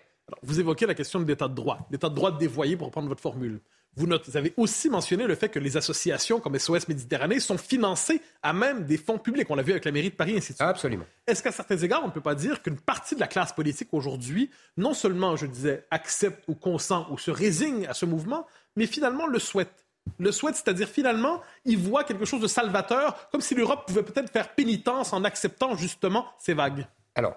vous 0.43 0.61
évoquez 0.61 0.87
la 0.87 0.95
question 0.95 1.21
de 1.21 1.25
l'état 1.25 1.49
de 1.49 1.55
droit, 1.55 1.89
l'état 1.91 2.09
de 2.09 2.15
droit 2.15 2.37
dévoyé 2.37 2.77
pour 2.77 2.87
reprendre 2.87 3.09
votre 3.09 3.23
formule. 3.23 3.61
Vous, 3.97 4.07
avez 4.37 4.55
aussi 4.57 4.89
mentionné 4.89 5.27
le 5.27 5.35
fait 5.35 5.49
que 5.49 5.59
les 5.59 5.77
associations 5.77 6.39
comme 6.39 6.57
SOS 6.57 6.87
Méditerranée 6.87 7.41
sont 7.41 7.59
financées 7.59 8.21
à 8.43 8.53
même 8.53 8.85
des 8.85 8.97
fonds 8.97 9.19
publics. 9.19 9.51
On 9.51 9.57
l'a 9.57 9.63
vu 9.63 9.73
avec 9.73 9.85
la 9.85 9.91
mairie 9.91 10.11
de 10.11 10.15
Paris, 10.15 10.37
ainsi 10.37 10.53
de 10.53 10.57
suite. 10.57 10.61
Absolument. 10.61 11.05
Est-ce 11.27 11.43
qu'à 11.43 11.51
certains 11.51 11.79
égards, 11.79 12.03
on 12.05 12.07
ne 12.07 12.13
peut 12.13 12.21
pas 12.21 12.37
dire 12.37 12.63
qu'une 12.63 12.79
partie 12.79 13.17
de 13.17 13.21
la 13.21 13.27
classe 13.27 13.53
politique 13.53 13.89
aujourd'hui, 13.93 14.51
non 14.77 14.95
seulement, 14.95 15.35
je 15.35 15.47
disais, 15.47 15.85
accepte 15.91 16.45
ou 16.47 16.55
consent 16.55 17.09
ou 17.11 17.19
se 17.19 17.33
résigne 17.33 17.87
à 17.89 17.95
ce 17.95 18.07
mouvement, 18.07 18.47
mais 18.77 18.87
finalement 18.87 19.27
le 19.27 19.41
souhaite? 19.41 19.87
Le 20.19 20.33
souhaite, 20.33 20.55
c'est-à-dire 20.55 20.89
finalement, 20.89 21.43
il 21.65 21.79
voit 21.79 22.05
quelque 22.05 22.25
chose 22.25 22.41
de 22.41 22.47
salvateur, 22.47 23.29
comme 23.31 23.41
si 23.41 23.55
l'Europe 23.55 23.87
pouvait 23.87 24.05
peut-être 24.05 24.31
faire 24.31 24.55
pénitence 24.55 25.13
en 25.13 25.25
acceptant 25.25 25.77
justement 25.77 26.27
ces 26.39 26.55
vagues. 26.55 26.87
Alors, 27.15 27.37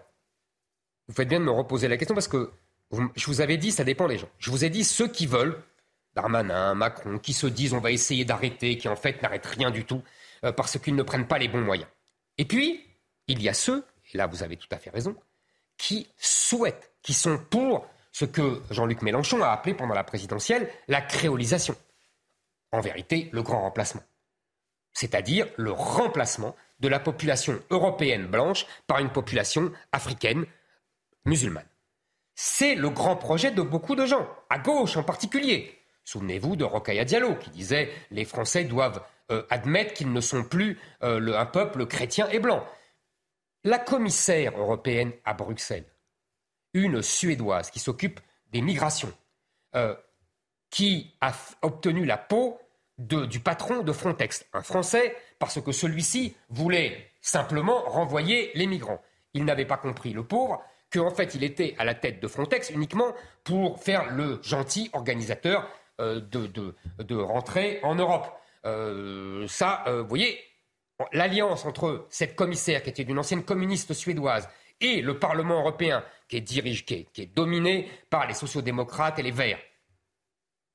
vous 1.08 1.16
faites 1.16 1.28
bien 1.28 1.40
de 1.40 1.46
me 1.46 1.52
reposer 1.52 1.88
la 1.88 1.98
question 1.98 2.16
parce 2.16 2.28
que 2.28 2.52
je 3.16 3.26
vous 3.26 3.42
avais 3.42 3.58
dit, 3.58 3.72
ça 3.72 3.84
dépend 3.84 4.08
des 4.08 4.18
gens. 4.18 4.30
Je 4.38 4.52
vous 4.52 4.64
ai 4.64 4.70
dit, 4.70 4.84
ceux 4.84 5.08
qui 5.08 5.26
veulent 5.26 5.58
Darmanin, 6.14 6.74
Macron, 6.76 7.20
qui 7.20 7.34
se 7.34 7.48
disent 7.48 7.74
on 7.74 7.80
va 7.80 7.92
essayer 7.92 8.26
d'arrêter, 8.26 8.78
qui 8.78 8.88
en 8.88 8.96
fait 8.96 9.22
n'arrêtent 9.22 9.46
rien 9.46 9.72
du 9.72 9.86
tout, 9.86 10.04
euh, 10.44 10.52
parce 10.52 10.78
qu'ils 10.80 10.96
ne 10.96 11.04
prennent 11.04 11.28
pas 11.28 11.38
les 11.38 11.48
bons 11.48 11.62
moyens. 11.62 11.90
Et 12.38 12.46
puis, 12.46 12.86
il 13.28 13.42
y 13.42 13.50
a 13.50 13.54
ceux, 13.54 13.86
et 14.14 14.18
là 14.18 14.28
vous 14.28 14.44
avez 14.44 14.58
tout 14.58 14.68
à 14.72 14.78
fait 14.78 14.90
raison, 14.90 15.16
qui 15.78 16.08
souhaitent, 16.18 16.92
qui 17.02 17.14
sont 17.14 17.38
pour 17.38 17.88
ce 18.12 18.26
que 18.26 18.62
Jean-Luc 18.70 19.02
Mélenchon 19.02 19.42
a 19.42 19.50
appelé 19.50 19.74
pendant 19.74 19.94
la 19.94 20.04
présidentielle 20.04 20.70
la 20.88 21.02
créolisation. 21.02 21.76
En 22.72 22.82
vérité, 22.82 23.30
le 23.32 23.42
grand 23.42 23.62
remplacement. 23.62 24.04
C'est-à-dire 24.94 25.48
le 25.58 25.72
remplacement 25.72 26.56
de 26.80 26.88
la 26.88 27.00
population 27.00 27.62
européenne 27.70 28.28
blanche 28.28 28.66
par 28.88 29.00
une 29.00 29.12
population 29.12 29.72
africaine 29.92 30.46
musulmane. 31.26 31.68
C'est 32.36 32.76
le 32.76 32.90
grand 32.90 33.16
projet 33.16 33.52
de 33.52 33.62
beaucoup 33.62 33.96
de 33.96 34.06
gens, 34.06 34.28
à 34.50 34.60
gauche 34.60 34.98
en 34.98 35.04
particulier. 35.04 35.81
Souvenez-vous 36.12 36.58
de 36.58 36.66
Rokhaya 36.66 37.06
Diallo 37.06 37.36
qui 37.36 37.52
disait 37.52 37.90
les 38.12 38.26
Français 38.26 38.66
doivent 38.66 39.02
euh, 39.32 39.44
admettre 39.50 39.94
qu'ils 39.94 40.12
ne 40.12 40.20
sont 40.20 40.44
plus 40.44 40.78
euh, 41.04 41.40
un 41.40 41.46
peuple 41.46 41.86
chrétien 41.86 42.28
et 42.28 42.40
blanc. 42.40 42.68
La 43.64 43.80
commissaire 43.80 44.60
européenne 44.60 45.14
à 45.24 45.34
Bruxelles, 45.34 45.86
une 46.74 47.02
Suédoise 47.02 47.72
qui 47.72 47.80
s'occupe 47.80 48.20
des 48.52 48.62
migrations, 48.62 49.14
euh, 49.74 49.96
qui 50.70 51.16
a 51.22 51.32
obtenu 51.62 52.04
la 52.04 52.18
peau 52.18 52.60
du 52.98 53.40
patron 53.40 53.82
de 53.82 53.94
Frontex, 53.94 54.46
un 54.52 54.64
Français, 54.64 55.16
parce 55.40 55.62
que 55.62 55.72
celui-ci 55.72 56.36
voulait 56.50 57.08
simplement 57.22 57.84
renvoyer 57.84 58.52
les 58.54 58.68
migrants. 58.68 59.02
Il 59.34 59.46
n'avait 59.46 59.66
pas 59.66 59.78
compris, 59.78 60.12
le 60.12 60.26
pauvre, 60.26 60.62
qu'en 60.92 61.12
fait 61.12 61.36
il 61.36 61.46
était 61.46 61.74
à 61.78 61.86
la 61.86 61.94
tête 61.94 62.20
de 62.20 62.28
Frontex 62.28 62.70
uniquement 62.70 63.14
pour 63.46 63.82
faire 63.82 64.14
le 64.14 64.42
gentil 64.44 64.90
organisateur 64.92 65.70
euh, 66.00 66.20
de, 66.20 66.74
de, 67.00 67.16
rentrer 67.16 67.80
en 67.84 67.96
Europe. 67.96 68.28
Euh, 68.66 69.48
ça, 69.48 69.84
euh, 69.88 70.02
vous 70.02 70.08
voyez, 70.08 70.40
l'alliance 71.12 71.66
entre 71.66 72.08
cette 72.10 72.36
commissaire 72.36 72.82
qui 72.82 72.90
était 72.90 73.04
d'une 73.04 73.20
ancienne 73.20 73.44
communiste 73.44 73.94
suédoise 73.94 74.48
et 74.80 75.02
le 75.02 75.20
Parlement 75.20 75.60
européen 75.60 76.04
qui 76.28 76.38
est 76.38 76.42
dirigé, 76.42 76.84
qui 77.14 77.22
est, 77.22 77.36
dominé 77.36 77.90
par 78.10 78.28
les 78.28 78.34
sociodémocrates 78.34 79.20
et 79.20 79.24
les 79.24 79.32
Verts. 79.32 79.60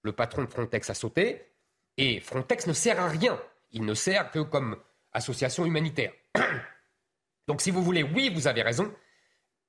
Le 0.02 0.12
patron 0.12 0.44
de 0.44 0.50
Frontex 0.50 0.90
a 0.90 0.94
sauté 0.94 1.50
et 1.96 2.20
Frontex 2.20 2.66
ne 2.66 2.72
sert 2.72 3.00
à 3.00 3.08
rien. 3.08 3.40
Il 3.72 3.84
ne 3.84 3.94
sert 3.94 4.30
que 4.30 4.40
comme 4.40 4.76
association 5.12 5.64
humanitaire. 5.64 6.12
Donc 7.48 7.60
si 7.60 7.70
vous 7.70 7.82
voulez, 7.82 8.02
oui, 8.02 8.30
vous 8.32 8.46
avez 8.46 8.62
raison. 8.62 8.94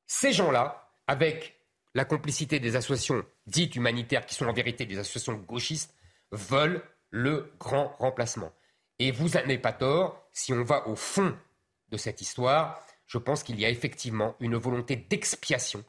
Ces 0.06 0.34
gens-là, 0.34 0.92
avec 1.08 1.57
la 1.94 2.06
complicité 2.06 2.60
des 2.60 2.76
associations 2.76 3.24
dites 3.46 3.76
humanitaires, 3.76 4.26
qui 4.26 4.36
sont 4.36 4.46
en 4.46 4.54
vérité 4.54 4.86
des 4.86 5.00
associations 5.00 5.34
gauchistes, 5.34 5.94
veulent 6.32 6.84
le 7.10 7.52
grand 7.60 7.96
remplacement. 8.00 8.52
Et 9.00 9.12
vous 9.12 9.30
n'avez 9.30 9.58
pas 9.58 9.74
tort, 9.74 10.28
si 10.32 10.54
on 10.54 10.64
va 10.64 10.88
au 10.88 10.96
fond 10.96 11.36
de 11.90 11.98
cette 11.98 12.22
histoire, 12.22 12.84
je 13.06 13.18
pense 13.18 13.44
qu'il 13.44 13.60
y 13.60 13.66
a 13.66 13.70
effectivement 13.70 14.36
une 14.40 14.56
volonté 14.56 14.96
d'expiation, 14.96 15.84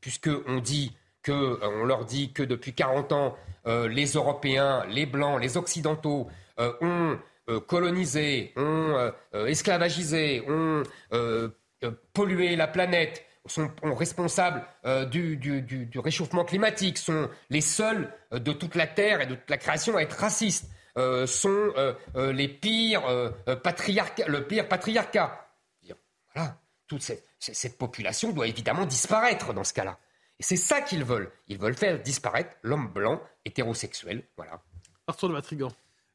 puisqu'on 0.00 0.58
dit 0.58 0.96
que, 1.22 1.32
euh, 1.32 1.58
on 1.62 1.84
leur 1.84 2.04
dit 2.04 2.32
que 2.32 2.42
depuis 2.42 2.74
40 2.74 3.12
ans, 3.12 3.36
euh, 3.66 3.88
les 3.88 4.06
Européens, 4.12 4.84
les 4.88 5.06
Blancs, 5.06 5.40
les 5.40 5.56
Occidentaux 5.56 6.28
euh, 6.60 6.72
ont 6.80 7.18
colonisé, 7.66 8.54
ont 8.56 9.12
esclavagisé, 9.34 10.42
ont 10.48 10.82
pollué 12.14 12.56
la 12.56 12.66
planète, 12.66 13.26
sont, 13.46 13.70
responsables 13.82 14.64
du, 15.10 15.36
du, 15.36 15.98
réchauffement 15.98 16.44
climatique, 16.44 16.98
sont 16.98 17.28
les 17.50 17.60
seuls 17.60 18.12
de 18.32 18.52
toute 18.52 18.74
la 18.74 18.86
Terre 18.86 19.20
et 19.20 19.26
de 19.26 19.34
toute 19.34 19.50
la 19.50 19.58
création 19.58 19.96
à 19.96 20.02
être 20.02 20.16
racistes, 20.18 20.70
sont 21.26 21.72
les 22.14 22.48
pires 22.48 23.02
patriarcat, 23.62 24.26
le 24.28 24.46
pire 24.46 24.68
patriarcat. 24.68 25.46
Voilà, 26.34 26.58
toute 26.86 27.02
cette 27.38 27.78
population 27.78 28.32
doit 28.32 28.48
évidemment 28.48 28.86
disparaître 28.86 29.52
dans 29.52 29.64
ce 29.64 29.72
cas-là. 29.74 29.98
Et 30.38 30.42
c'est 30.42 30.56
ça 30.56 30.80
qu'ils 30.80 31.04
veulent. 31.04 31.30
Ils 31.48 31.58
veulent 31.58 31.76
faire 31.76 32.00
disparaître 32.02 32.56
l'homme 32.62 32.88
blanc 32.88 33.20
hétérosexuel. 33.44 34.24
Voilà. 34.36 34.60
Arthur 35.06 35.28
de 35.28 35.34
Matrigan. 35.34 35.72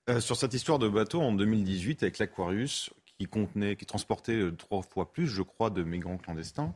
Euh, 0.10 0.20
sur 0.20 0.36
cette 0.36 0.54
histoire 0.54 0.80
de 0.80 0.90
bateau 0.90 1.22
en 1.22 1.32
2018 1.32 2.04
avec 2.04 2.18
l'Aquarius, 2.18 2.90
qui 3.20 3.28
contenait, 3.28 3.76
qui 3.76 3.86
transportait 3.86 4.32
euh, 4.32 4.52
trois 4.52 4.82
fois 4.82 5.12
plus, 5.12 5.28
je 5.28 5.42
crois, 5.42 5.70
de 5.70 5.84
migrants 5.84 6.18
clandestins. 6.18 6.74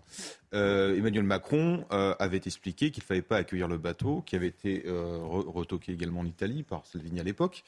Euh, 0.53 0.97
Emmanuel 0.97 1.23
Macron 1.23 1.85
euh, 1.93 2.13
avait 2.19 2.41
expliqué 2.45 2.91
qu'il 2.91 3.01
ne 3.01 3.07
fallait 3.07 3.21
pas 3.21 3.37
accueillir 3.37 3.69
le 3.69 3.77
bateau, 3.77 4.21
qui 4.25 4.35
avait 4.35 4.47
été 4.47 4.83
retoqué 4.85 5.93
également 5.93 6.19
en 6.19 6.25
Italie 6.25 6.63
par 6.63 6.85
Salvini 6.85 7.19
à 7.19 7.23
l'époque. 7.23 7.63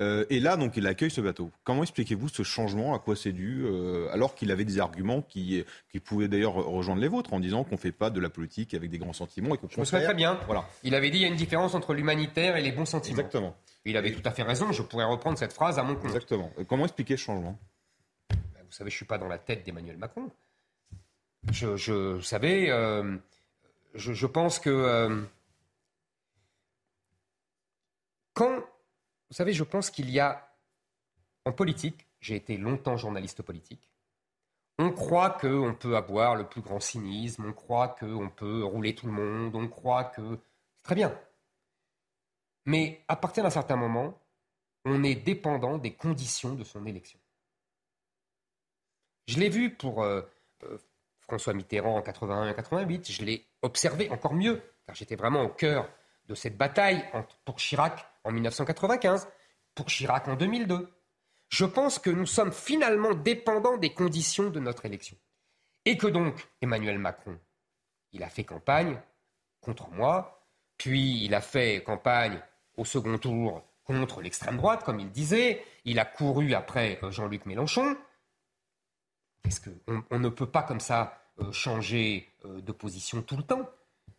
et 0.00 0.40
là, 0.40 0.56
donc, 0.56 0.76
il 0.76 0.86
accueille 0.86 1.10
ce 1.10 1.20
bateau. 1.20 1.50
Comment 1.64 1.82
expliquez-vous 1.82 2.28
ce 2.28 2.42
changement? 2.42 2.94
À 2.94 2.98
quoi 2.98 3.14
c'est 3.14 3.32
dû 3.32 3.64
Alors 4.12 4.34
qu'il 4.34 4.50
avait 4.50 4.64
des 4.64 4.80
arguments 4.80 5.22
qui, 5.22 5.64
qui 5.90 6.00
pouvaient 6.00 6.28
d'ailleurs 6.28 6.54
rejoindre 6.54 7.00
les 7.00 7.08
vôtres 7.08 7.32
en 7.32 7.40
disant 7.40 7.64
qu'on 7.64 7.76
ne 7.76 7.80
fait 7.80 7.92
pas 7.92 8.10
de 8.10 8.20
la 8.20 8.28
politique 8.28 8.74
avec 8.74 8.90
des 8.90 8.98
grands 8.98 9.12
sentiments 9.12 9.54
et 9.54 9.58
Je 9.70 9.80
me 9.80 9.84
souviens 9.84 10.04
très 10.04 10.14
bien. 10.14 10.38
Voilà. 10.46 10.64
Il 10.82 10.94
avait 10.94 11.10
dit 11.10 11.18
qu'il 11.18 11.22
y 11.22 11.28
a 11.28 11.30
une 11.30 11.36
différence 11.36 11.74
entre 11.74 11.94
l'humanitaire 11.94 12.56
et 12.56 12.62
les 12.62 12.72
bons 12.72 12.86
sentiments. 12.86 13.18
Exactement. 13.18 13.56
Il 13.84 13.96
avait 13.96 14.12
tout 14.12 14.22
à 14.24 14.32
fait 14.32 14.42
raison. 14.42 14.72
Je 14.72 14.82
pourrais 14.82 15.04
reprendre 15.04 15.38
cette 15.38 15.52
phrase 15.52 15.78
à 15.78 15.82
mon 15.82 15.94
compte. 15.94 16.06
Exactement. 16.06 16.50
comment 16.68 16.84
expliquer 16.84 17.16
ce 17.16 17.22
changement? 17.22 17.58
Vous 18.66 18.72
savez, 18.72 18.90
je 18.90 18.94
ne 18.94 18.98
suis 18.98 19.06
pas 19.06 19.18
dans 19.18 19.28
la 19.28 19.38
tête 19.38 19.64
d'Emmanuel 19.64 19.96
Macron. 19.96 20.30
Je, 21.52 21.76
je 21.76 21.92
euh, 21.92 23.18
je, 23.94 24.26
pense 24.26 24.58
que 24.58 24.70
euh, 24.70 25.22
quand, 28.34 28.56
vous 28.56 29.34
savez, 29.34 29.52
je 29.52 29.64
pense 29.64 29.90
qu'il 29.90 30.10
y 30.10 30.20
a 30.20 30.48
en 31.44 31.52
politique, 31.52 32.06
j'ai 32.20 32.36
été 32.36 32.56
longtemps 32.56 32.96
journaliste 32.96 33.42
politique. 33.42 33.90
On 34.78 34.90
croit 34.90 35.30
qu'on 35.30 35.74
peut 35.74 35.96
avoir 35.96 36.34
le 36.34 36.46
plus 36.46 36.60
grand 36.60 36.80
cynisme, 36.80 37.46
on 37.46 37.52
croit 37.52 37.88
qu'on 37.88 38.28
peut 38.28 38.64
rouler 38.64 38.94
tout 38.94 39.06
le 39.06 39.12
monde, 39.12 39.54
on 39.54 39.68
croit 39.68 40.04
que 40.04 40.38
c'est 40.74 40.82
très 40.82 40.94
bien. 40.94 41.16
Mais 42.66 43.04
à 43.08 43.16
partir 43.16 43.44
d'un 43.44 43.50
certain 43.50 43.76
moment, 43.76 44.20
on 44.84 45.02
est 45.02 45.14
dépendant 45.14 45.78
des 45.78 45.94
conditions 45.94 46.54
de 46.54 46.64
son 46.64 46.84
élection. 46.84 47.18
Je 49.26 49.38
l'ai 49.38 49.48
vu 49.48 49.74
pour 49.74 50.02
euh, 50.02 50.22
euh, 50.64 50.78
François 51.20 51.52
Mitterrand 51.52 51.96
en 51.96 52.02
81 52.02 52.50
et 52.50 52.54
88. 52.54 53.10
Je 53.10 53.24
l'ai 53.24 53.46
observé 53.62 54.08
encore 54.10 54.34
mieux, 54.34 54.62
car 54.86 54.94
j'étais 54.94 55.16
vraiment 55.16 55.42
au 55.42 55.48
cœur 55.48 55.88
de 56.28 56.34
cette 56.34 56.56
bataille 56.56 57.04
pour 57.44 57.56
Chirac 57.56 58.06
en 58.24 58.32
1995, 58.32 59.28
pour 59.74 59.86
Chirac 59.86 60.28
en 60.28 60.36
2002. 60.36 60.88
Je 61.48 61.64
pense 61.64 61.98
que 61.98 62.10
nous 62.10 62.26
sommes 62.26 62.52
finalement 62.52 63.14
dépendants 63.14 63.76
des 63.76 63.92
conditions 63.92 64.50
de 64.50 64.60
notre 64.60 64.86
élection. 64.86 65.16
Et 65.84 65.96
que 65.96 66.08
donc 66.08 66.48
Emmanuel 66.60 66.98
Macron, 66.98 67.38
il 68.12 68.24
a 68.24 68.28
fait 68.28 68.44
campagne 68.44 69.00
contre 69.60 69.88
moi, 69.90 70.44
puis 70.78 71.24
il 71.24 71.34
a 71.34 71.40
fait 71.40 71.82
campagne 71.84 72.40
au 72.76 72.84
second 72.84 73.18
tour 73.18 73.62
contre 73.84 74.20
l'extrême 74.20 74.56
droite, 74.56 74.82
comme 74.82 74.98
il 74.98 75.10
disait, 75.10 75.64
il 75.84 76.00
a 76.00 76.04
couru 76.04 76.54
après 76.54 76.98
euh, 77.02 77.10
Jean-Luc 77.12 77.46
Mélenchon, 77.46 77.96
est-ce 79.46 79.60
qu'on 79.60 80.02
on 80.10 80.18
ne 80.18 80.28
peut 80.28 80.46
pas 80.46 80.62
comme 80.62 80.80
ça 80.80 81.18
euh, 81.40 81.52
changer 81.52 82.28
euh, 82.44 82.60
de 82.60 82.72
position 82.72 83.22
tout 83.22 83.36
le 83.36 83.42
temps 83.42 83.68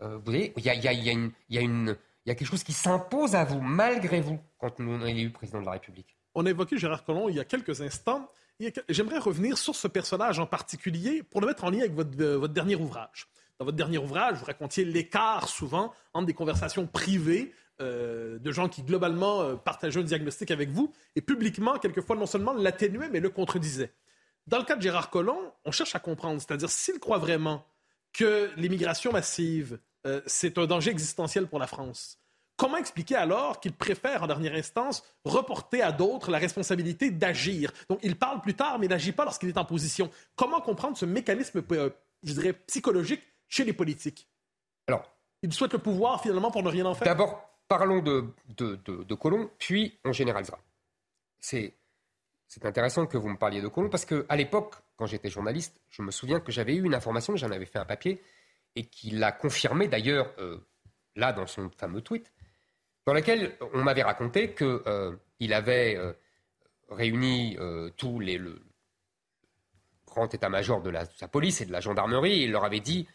euh, 0.02 0.18
Vous 0.18 0.26
voyez, 0.26 0.54
il 0.58 0.63
y 0.63 0.70
a, 0.70 0.74
a, 0.74 0.94
y, 0.94 1.58
a 1.58 2.36
quelque 2.36 2.46
chose 2.46 2.63
qui 2.63 2.74
s'impose 2.74 3.36
à 3.36 3.44
vous, 3.44 3.60
malgré 3.60 4.22
vous, 4.22 4.40
quand 4.60 4.80
on 4.80 5.04
est 5.06 5.12
élu 5.12 5.32
président 5.32 5.60
de 5.62 5.66
la 5.66 5.72
République. 5.72 6.16
On 6.36 6.46
a 6.46 6.50
évoqué 6.52 6.78
Gérard 6.78 7.04
Collomb 7.04 7.30
il 7.30 7.36
y 7.36 7.40
a 7.40 7.46
quelques 7.46 7.82
instants. 7.82 8.30
J'aimerais 8.90 9.18
revenir 9.18 9.58
sur 9.58 9.76
ce 9.76 9.88
personnage 9.88 10.40
en 10.40 10.46
particulier 10.46 11.24
pour 11.24 11.42
le 11.42 11.48
mettre 11.48 11.63
en 11.63 11.72
lien 11.72 11.80
avec 11.80 11.94
votre, 11.94 12.16
votre 12.36 12.54
dernier 12.54 12.76
ouvrage. 12.76 13.28
Dans 13.60 13.66
votre 13.66 13.78
dernier 13.78 13.98
ouvrage, 13.98 14.38
vous 14.38 14.46
racontiez 14.46 14.86
l'écart 14.86 15.48
souvent 15.48 15.94
entre 16.13 16.28
des 16.28 16.34
conversations 16.34 16.86
privées 16.86 17.54
de 17.80 18.52
gens 18.52 18.68
qui 18.68 18.82
globalement 18.82 19.56
partageaient 19.58 20.00
un 20.00 20.04
diagnostic 20.04 20.50
avec 20.50 20.70
vous 20.70 20.92
et 21.16 21.22
publiquement, 21.22 21.78
quelquefois, 21.78 22.16
non 22.16 22.26
seulement 22.26 22.54
l'atténuaient, 22.54 23.10
mais 23.10 23.20
le 23.20 23.30
contredisaient. 23.30 23.92
Dans 24.47 24.60
le 24.60 24.63
cas 24.63 24.75
de 24.75 24.81
Gérard 24.81 25.10
Collomb, 25.10 25.51
on 25.65 25.71
cherche 25.71 25.93
à 25.95 25.99
comprendre, 25.99 26.41
c'est-à-dire 26.41 26.69
s'il 26.69 26.99
croit 26.99 27.17
vraiment 27.17 27.65
que 28.13 28.49
l'immigration 28.55 29.12
massive, 29.12 29.79
euh, 30.05 30.21
c'est 30.25 30.57
un 30.57 30.65
danger 30.65 30.91
existentiel 30.91 31.47
pour 31.47 31.60
la 31.60 31.67
France, 31.67 32.19
comment 32.55 32.77
expliquer 32.77 33.15
alors 33.15 33.60
qu'il 33.60 33.73
préfère, 33.73 34.23
en 34.23 34.27
dernière 34.27 34.55
instance, 34.55 35.03
reporter 35.23 35.81
à 35.81 35.91
d'autres 35.91 36.31
la 36.31 36.39
responsabilité 36.39 37.12
d'agir? 37.12 37.71
Donc, 37.89 37.99
il 38.03 38.17
parle 38.17 38.41
plus 38.41 38.55
tard, 38.55 38.79
mais 38.79 38.88
n'agit 38.88 39.12
pas 39.12 39.25
lorsqu'il 39.25 39.49
est 39.49 39.57
en 39.57 39.65
position. 39.65 40.10
Comment 40.36 40.60
comprendre 40.62 40.97
ce 40.97 41.05
mécanisme, 41.05 41.63
euh, 41.71 41.89
je 42.23 42.33
dirais, 42.33 42.53
psychologique 42.53 43.21
chez 43.47 43.63
les 43.63 43.73
politiques? 43.73 44.27
Alors, 44.88 45.10
il 45.43 45.53
souhaite 45.53 45.73
le 45.73 45.79
pouvoir, 45.79 46.21
finalement, 46.21 46.51
pour 46.51 46.63
ne 46.63 46.69
rien 46.69 46.86
en 46.86 46.95
faire 46.95 47.05
D'abord, 47.05 47.49
parlons 47.67 48.01
de, 48.01 48.25
de, 48.57 48.75
de, 48.86 49.03
de 49.03 49.15
Collomb, 49.15 49.49
puis 49.60 49.99
on 50.03 50.12
généralisera. 50.12 50.60
C'est 51.39 51.75
c'est 52.47 52.65
intéressant 52.65 53.05
que 53.05 53.17
vous 53.17 53.29
me 53.29 53.38
parliez 53.38 53.62
de 53.62 53.67
Colomb 53.67 53.89
parce 53.89 54.05
qu'à 54.05 54.36
l'époque, 54.36 54.75
quand 54.95 55.05
j'étais 55.05 55.29
journaliste, 55.29 55.81
je 55.89 56.01
me 56.01 56.12
souviens 56.12 56.39
que 56.39 56.51
j'avais 56.51 56.75
eu 56.75 56.83
une 56.83 56.95
information, 56.95 57.36
j'en 57.36 57.51
avais 57.51 57.65
fait 57.65 57.79
un 57.79 57.86
papier, 57.86 58.21
et 58.75 58.86
qu'il 58.86 59.21
a 59.23 59.31
confirmé 59.31 59.88
d'ailleurs 59.88 60.33
euh, 60.39 60.57
là 61.15 61.33
dans 61.33 61.45
son 61.45 61.69
fameux 61.69 62.01
tweet, 62.01 62.31
dans 63.05 63.13
lequel 63.13 63.57
on 63.73 63.83
m'avait 63.83 64.03
raconté 64.03 64.53
qu'il 64.53 64.65
euh, 64.65 65.17
avait 65.51 65.95
euh, 65.97 66.13
réuni 66.89 67.57
tous 67.97 68.19
les 68.19 68.38
le 68.38 68.62
grand 70.05 70.33
état-major 70.33 70.81
de, 70.81 70.91
de, 70.91 70.97
sa 71.17 71.27
police 71.27 71.60
et 71.62 71.65
de 71.65 71.71
la 71.71 71.81
gendarmerie, 71.81 72.31
et 72.31 72.43
il 72.45 72.51
leur 72.51 72.63
avait 72.63 72.79
dit 72.79 73.07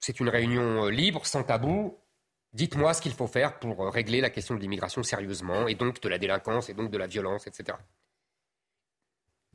c'est 0.00 0.18
une 0.18 0.30
réunion 0.30 0.86
libre, 0.86 1.26
sans 1.26 1.44
tabou. 1.44 1.98
Dites-moi 2.54 2.94
ce 2.94 3.02
qu'il 3.02 3.12
faut 3.12 3.26
faire 3.26 3.58
pour 3.58 3.92
régler 3.92 4.20
la 4.20 4.30
question 4.30 4.54
de 4.54 4.60
l'immigration 4.60 5.02
sérieusement, 5.02 5.68
et 5.68 5.74
donc 5.74 6.00
de 6.00 6.08
la 6.08 6.18
délinquance, 6.18 6.70
et 6.70 6.74
donc 6.74 6.90
de 6.90 6.98
la 6.98 7.06
violence, 7.06 7.46
etc. 7.46 7.76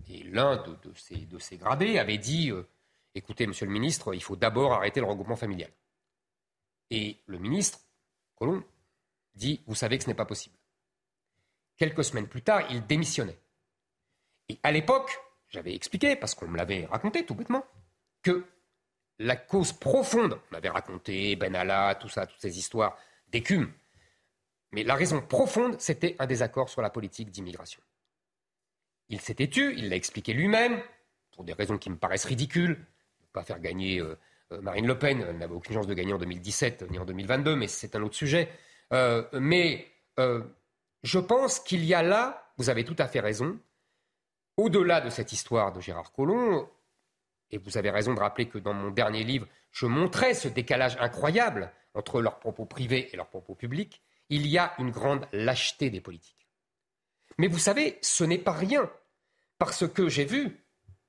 Et 0.10 0.24
l'un 0.24 0.58
de, 0.58 0.94
ces, 1.40 1.58
gradés 1.58 2.00
avait 2.00 2.18
dit 2.18 2.52
euh, 2.52 2.68
Écoutez, 3.16 3.48
monsieur 3.48 3.66
le 3.66 3.72
ministre, 3.72 4.14
il 4.14 4.24
faut 4.24 4.36
d'abord 4.36 4.74
arrêter 4.74 5.00
le 5.00 5.06
regroupement 5.06 5.36
familial. 5.36 5.72
Et 6.90 7.18
le 7.26 7.38
ministre, 7.38 7.80
Colomb, 8.36 8.64
dit 9.36 9.62
Vous 9.68 9.76
savez 9.76 9.98
que 9.98 10.04
ce 10.04 10.10
n'est 10.10 10.16
pas 10.16 10.26
possible. 10.26 10.56
Quelques 11.78 12.04
semaines 12.04 12.28
plus 12.28 12.42
tard, 12.42 12.70
il 12.72 12.86
démissionnait. 12.86 13.40
Et 14.50 14.60
à 14.64 14.72
l'époque, 14.72 15.20
j'avais 15.50 15.76
expliqué, 15.76 16.16
parce 16.16 16.36
qu'on 16.36 16.48
me 16.48 16.58
l'avait 16.58 16.86
raconté 16.86 17.26
tout 17.26 17.36
bêtement, 17.36 17.66
que 18.22 18.46
la 19.20 19.36
cause 19.36 19.74
profonde, 19.74 20.34
on 20.34 20.54
m'avait 20.54 20.70
raconté 20.70 21.36
Benalla, 21.36 21.96
tout 21.96 22.10
ça, 22.10 22.26
toutes 22.26 22.40
ces 22.42 22.58
histoires 22.58 22.98
d'écume, 23.28 23.72
mais 24.72 24.84
la 24.84 24.96
raison 24.96 25.22
profonde, 25.22 25.80
c'était 25.80 26.16
un 26.20 26.26
désaccord 26.26 26.70
sur 26.70 26.82
la 26.82 26.90
politique 26.90 27.32
d'immigration. 27.32 27.82
Il 29.10 29.22
s'était 29.22 29.48
tu, 29.48 29.74
il 29.78 29.90
l'a 29.90 29.96
expliqué 29.96 30.34
lui-même, 30.34 30.82
pour 31.32 31.44
des 31.44 31.54
raisons 31.54 31.78
qui 31.78 31.90
me 31.90 31.98
paraissent 31.98 32.26
ridicules. 32.26 32.72
Ne 32.72 33.28
pas 33.32 33.44
faire 33.44 33.60
gagner 33.60 34.00
euh, 34.00 34.18
euh, 34.52 34.62
Marine 34.62 34.88
Le 34.88 34.98
Pen, 34.98 35.26
elle 35.28 35.38
n'avait 35.38 35.54
aucune 35.54 35.76
chance 35.76 35.88
de 35.88 35.94
gagner 35.94 36.14
en 36.14 36.18
2017 36.18 36.90
ni 36.90 37.00
en 37.00 37.06
2022, 37.06 37.56
mais 37.56 37.68
c'est 37.68 37.96
un 37.96 38.02
autre 38.02 38.16
sujet. 38.16 38.50
Euh, 38.94 39.24
mais 39.34 39.88
je 41.04 41.20
pense 41.20 41.60
qu'il 41.60 41.86
y 41.86 41.94
a 41.94 42.02
là, 42.02 42.52
vous 42.58 42.70
avez 42.70 42.84
tout 42.84 42.96
à 42.98 43.08
fait 43.08 43.20
raison, 43.20 43.60
au-delà 44.58 45.00
de 45.00 45.10
cette 45.10 45.32
histoire 45.32 45.72
de 45.72 45.80
Gérard 45.80 46.12
Collomb, 46.12 46.68
et 47.52 47.60
vous 47.60 47.78
avez 47.78 47.92
raison 47.92 48.14
de 48.14 48.20
rappeler 48.20 48.48
que 48.48 48.58
dans 48.58 48.74
mon 48.74 48.90
dernier 48.90 49.24
livre, 49.24 49.48
je 49.72 49.86
montrais 49.86 50.34
ce 50.34 50.48
décalage 50.48 50.98
incroyable 51.00 51.72
entre 51.94 52.22
leurs 52.22 52.40
propos 52.40 52.66
privés 52.66 53.10
et 53.14 53.18
leurs 53.18 53.30
propos 53.30 53.56
publics, 53.56 54.02
il 54.30 54.48
y 54.48 54.58
a 54.58 54.74
une 54.80 54.92
grande 54.92 55.28
lâcheté 55.32 55.90
des 55.90 56.02
politiques. 56.02 56.37
Mais 57.38 57.48
vous 57.48 57.60
savez, 57.60 57.98
ce 58.02 58.24
n'est 58.24 58.38
pas 58.38 58.52
rien, 58.52 58.90
parce 59.58 59.88
que 59.88 60.10
j'ai 60.10 60.26
vu 60.26 60.64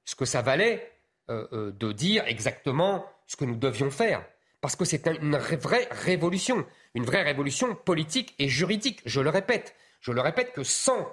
ce 0.04 0.14
que 0.14 0.24
ça 0.24 0.42
valait 0.42 0.92
euh, 1.30 1.46
euh, 1.52 1.72
de 1.72 1.92
dire 1.92 2.24
exactement 2.26 3.04
ce 3.26 3.36
que 3.36 3.44
nous 3.44 3.56
devions 3.56 3.90
faire. 3.90 4.24
Parce 4.60 4.74
que 4.74 4.84
c'est 4.84 5.06
une 5.06 5.36
vraie 5.36 5.88
révolution, 5.90 6.66
une 6.94 7.04
vraie 7.04 7.22
révolution 7.22 7.74
politique 7.74 8.34
et 8.38 8.48
juridique, 8.48 9.00
je 9.04 9.20
le 9.20 9.30
répète. 9.30 9.74
Je 10.00 10.12
le 10.12 10.20
répète 10.20 10.52
que 10.52 10.62
sans 10.62 11.08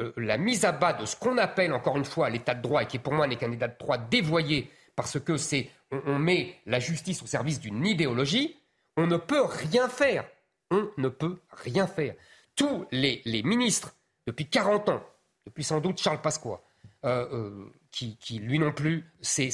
euh, 0.00 0.12
la 0.16 0.38
mise 0.38 0.64
à 0.64 0.72
bas 0.72 0.92
de 0.92 1.06
ce 1.06 1.16
qu'on 1.16 1.38
appelle 1.38 1.72
encore 1.72 1.96
une 1.96 2.04
fois 2.04 2.30
l'état 2.30 2.54
de 2.54 2.62
droit, 2.62 2.82
et 2.82 2.86
qui 2.86 2.98
pour 2.98 3.12
moi 3.12 3.26
n'est 3.26 3.36
qu'un 3.36 3.52
état 3.52 3.68
de 3.68 3.78
droit 3.78 3.98
dévoyé, 3.98 4.70
parce 4.96 5.20
que 5.20 5.36
c'est 5.36 5.70
on, 5.90 6.18
met 6.18 6.56
la 6.66 6.80
justice 6.80 7.22
au 7.22 7.26
service 7.26 7.60
d'une 7.60 7.86
idéologie, 7.86 8.56
on 8.96 9.06
ne 9.06 9.16
peut 9.16 9.42
rien 9.42 9.88
faire. 9.88 10.24
On 10.70 10.90
ne 10.98 11.08
peut 11.08 11.38
rien 11.50 11.86
faire. 11.86 12.14
Tous 12.56 12.86
les, 12.90 13.22
ministres, 13.44 13.94
depuis 14.28 14.46
40 14.46 14.90
ans, 14.90 15.02
depuis 15.46 15.64
sans 15.64 15.80
doute 15.80 15.98
Charles 15.98 16.20
Pasqua, 16.20 16.60
euh, 17.04 17.26
euh, 17.32 17.72
qui, 17.90 18.38
lui 18.38 18.58
non 18.58 18.72
plus 18.72 19.10
s'est 19.22 19.48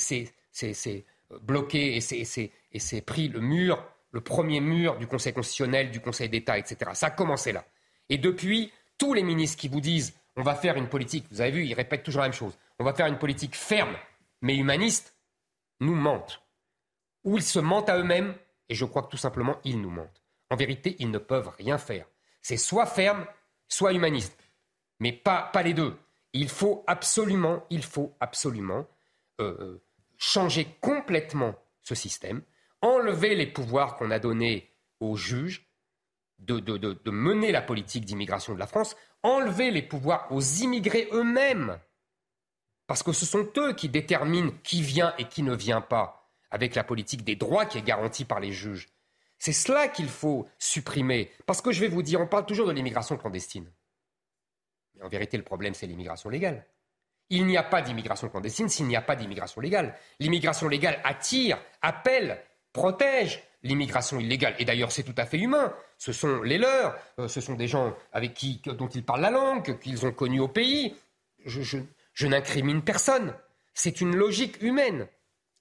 bloqué 1.42 1.96
et 1.96 2.00
s'est 2.00 3.00
pris 3.02 3.28
le 3.28 3.40
mur, 3.40 3.86
le 4.10 4.20
premier 4.20 4.60
mur 4.60 4.98
du 4.98 5.06
Conseil 5.06 5.32
constitutionnel, 5.32 5.92
du 5.92 6.00
Conseil 6.00 6.28
d'État, 6.28 6.58
etc. 6.58 6.90
Ça 6.94 7.06
a 7.06 7.10
commencé 7.10 7.52
là. 7.52 7.64
Et 8.08 8.18
depuis, 8.18 8.72
tous 8.98 9.14
les 9.14 9.22
ministres 9.22 9.56
qui 9.56 9.68
vous 9.68 9.80
disent 9.80 10.12
on 10.34 10.42
va 10.42 10.56
faire 10.56 10.76
une 10.76 10.88
politique, 10.88 11.26
vous 11.30 11.40
avez 11.40 11.52
vu, 11.52 11.64
ils 11.64 11.74
répètent 11.74 12.02
toujours 12.02 12.22
la 12.22 12.26
même 12.26 12.34
chose, 12.36 12.58
on 12.80 12.84
va 12.84 12.92
faire 12.94 13.06
une 13.06 13.18
politique 13.18 13.54
ferme 13.54 13.96
mais 14.42 14.56
humaniste, 14.56 15.16
nous 15.78 15.94
mentent. 15.94 16.42
Ou 17.22 17.38
ils 17.38 17.42
se 17.44 17.60
mentent 17.60 17.88
à 17.88 17.96
eux-mêmes, 17.96 18.34
et 18.68 18.74
je 18.74 18.84
crois 18.84 19.02
que 19.04 19.08
tout 19.08 19.16
simplement, 19.16 19.56
ils 19.62 19.80
nous 19.80 19.90
mentent. 19.90 20.22
En 20.50 20.56
vérité, 20.56 20.96
ils 20.98 21.10
ne 21.10 21.18
peuvent 21.18 21.50
rien 21.56 21.78
faire. 21.78 22.06
C'est 22.42 22.58
soit 22.58 22.86
ferme, 22.86 23.24
soit 23.68 23.94
humaniste. 23.94 24.43
Mais 25.04 25.12
pas, 25.12 25.50
les 25.62 25.74
deux. 25.74 25.98
Il 26.32 26.48
faut 26.48 26.82
absolument, 26.86 27.66
il 27.68 27.82
faut 27.82 28.16
absolument 28.20 28.86
euh, 29.38 29.54
euh, 29.60 29.84
changer 30.16 30.66
complètement 30.80 31.54
ce 31.82 31.94
système, 31.94 32.40
enlever 32.80 33.34
les 33.34 33.46
pouvoirs 33.46 33.96
qu'on 33.96 34.10
a 34.10 34.18
donnés 34.18 34.72
aux 35.00 35.14
juges, 35.14 35.68
de, 36.38 37.10
mener 37.10 37.52
la 37.52 37.60
politique 37.60 38.06
d'immigration 38.06 38.54
de 38.54 38.58
la 38.58 38.66
France, 38.66 38.96
enlever 39.22 39.70
les 39.70 39.82
pouvoirs 39.82 40.26
aux 40.30 40.40
immigrés 40.40 41.10
eux-mêmes. 41.12 41.78
Parce 42.86 43.02
que 43.02 43.12
ce 43.12 43.26
sont 43.26 43.46
eux 43.58 43.74
qui 43.74 43.90
déterminent 43.90 44.54
qui 44.62 44.80
vient 44.80 45.14
et 45.18 45.28
qui 45.28 45.42
ne 45.42 45.54
vient 45.54 45.82
pas, 45.82 46.30
avec 46.50 46.74
la 46.74 46.82
politique 46.82 47.24
des 47.24 47.36
droits 47.36 47.66
qui 47.66 47.76
est 47.76 47.82
garantie 47.82 48.24
par 48.24 48.40
les 48.40 48.52
juges. 48.52 48.88
C'est 49.36 49.52
cela 49.52 49.86
qu'il 49.86 50.08
faut 50.08 50.48
supprimer. 50.58 51.30
Parce 51.44 51.60
que 51.60 51.72
je 51.72 51.80
vais 51.80 51.88
vous 51.88 52.02
dire, 52.02 52.22
on 52.22 52.26
parle 52.26 52.46
toujours 52.46 52.68
de 52.68 52.72
l'immigration 52.72 53.18
clandestine. 53.18 53.70
En 55.02 55.08
vérité, 55.08 55.36
le 55.36 55.42
problème, 55.42 55.74
c'est 55.74 55.86
l'immigration 55.86 56.30
légale. 56.30 56.66
Il 57.30 57.46
n'y 57.46 57.56
a 57.56 57.62
pas 57.62 57.82
d'immigration 57.82 58.28
clandestine 58.28 58.68
s'il 58.68 58.86
n'y 58.86 58.96
a 58.96 59.02
pas 59.02 59.16
d'immigration 59.16 59.60
légale. 59.60 59.94
L'immigration 60.20 60.68
légale 60.68 61.00
attire, 61.04 61.58
appelle, 61.82 62.38
protège 62.72 63.42
l'immigration 63.62 64.20
illégale. 64.20 64.54
Et 64.58 64.64
d'ailleurs, 64.64 64.92
c'est 64.92 65.02
tout 65.02 65.14
à 65.16 65.24
fait 65.24 65.38
humain. 65.38 65.72
Ce 65.98 66.12
sont 66.12 66.42
les 66.42 66.58
leurs, 66.58 66.96
euh, 67.18 67.28
ce 67.28 67.40
sont 67.40 67.54
des 67.54 67.66
gens 67.66 67.96
avec 68.12 68.34
qui, 68.34 68.60
dont 68.66 68.88
ils 68.88 69.04
parlent 69.04 69.22
la 69.22 69.30
langue, 69.30 69.78
qu'ils 69.78 70.06
ont 70.06 70.12
connu 70.12 70.38
au 70.38 70.48
pays. 70.48 70.94
Je, 71.46 71.62
je 72.12 72.26
n'incrimine 72.26 72.82
personne. 72.82 73.34
C'est 73.72 74.00
une 74.00 74.14
logique 74.14 74.62
humaine. 74.62 75.08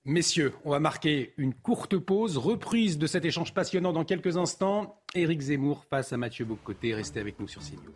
Messieurs, 0.05 0.53
on 0.65 0.71
va 0.71 0.81
marquer 0.81 1.33
une 1.37 1.53
courte 1.53 1.97
pause, 1.97 2.37
reprise 2.37 2.97
de 2.97 3.07
cet 3.07 3.23
échange 3.23 3.53
passionnant 3.53 3.93
dans 3.93 4.03
quelques 4.03 4.35
instants. 4.35 5.01
Éric 5.15 5.39
Zemmour 5.39 5.85
face 5.89 6.11
à 6.11 6.17
Mathieu 6.17 6.43
Bocoté. 6.43 6.93
Restez 6.93 7.21
avec 7.21 7.39
nous 7.39 7.47
sur 7.47 7.61
CNews. 7.61 7.93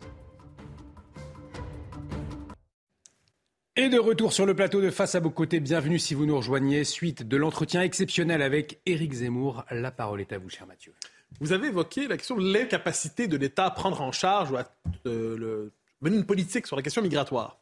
Et 3.80 3.88
de 3.88 3.98
retour 4.00 4.32
sur 4.32 4.44
le 4.44 4.56
plateau 4.56 4.80
de 4.80 4.90
Face 4.90 5.14
à 5.14 5.20
vos 5.20 5.30
côtés, 5.30 5.60
bienvenue 5.60 6.00
si 6.00 6.12
vous 6.12 6.26
nous 6.26 6.36
rejoignez. 6.36 6.82
Suite 6.82 7.22
de 7.22 7.36
l'entretien 7.36 7.80
exceptionnel 7.80 8.42
avec 8.42 8.80
Éric 8.86 9.12
Zemmour, 9.12 9.64
la 9.70 9.92
parole 9.92 10.20
est 10.20 10.32
à 10.32 10.38
vous, 10.38 10.48
cher 10.48 10.66
Mathieu. 10.66 10.92
Vous 11.38 11.52
avez 11.52 11.68
évoqué 11.68 12.08
la 12.08 12.16
question 12.16 12.34
de 12.34 12.52
l'incapacité 12.52 13.28
de 13.28 13.36
l'État 13.36 13.66
à 13.66 13.70
prendre 13.70 14.02
en 14.02 14.10
charge 14.10 14.50
ou 14.50 14.56
à 14.56 14.64
euh, 15.06 15.70
mener 16.00 16.16
une 16.16 16.26
politique 16.26 16.66
sur 16.66 16.74
la 16.74 16.82
question 16.82 17.02
migratoire. 17.02 17.60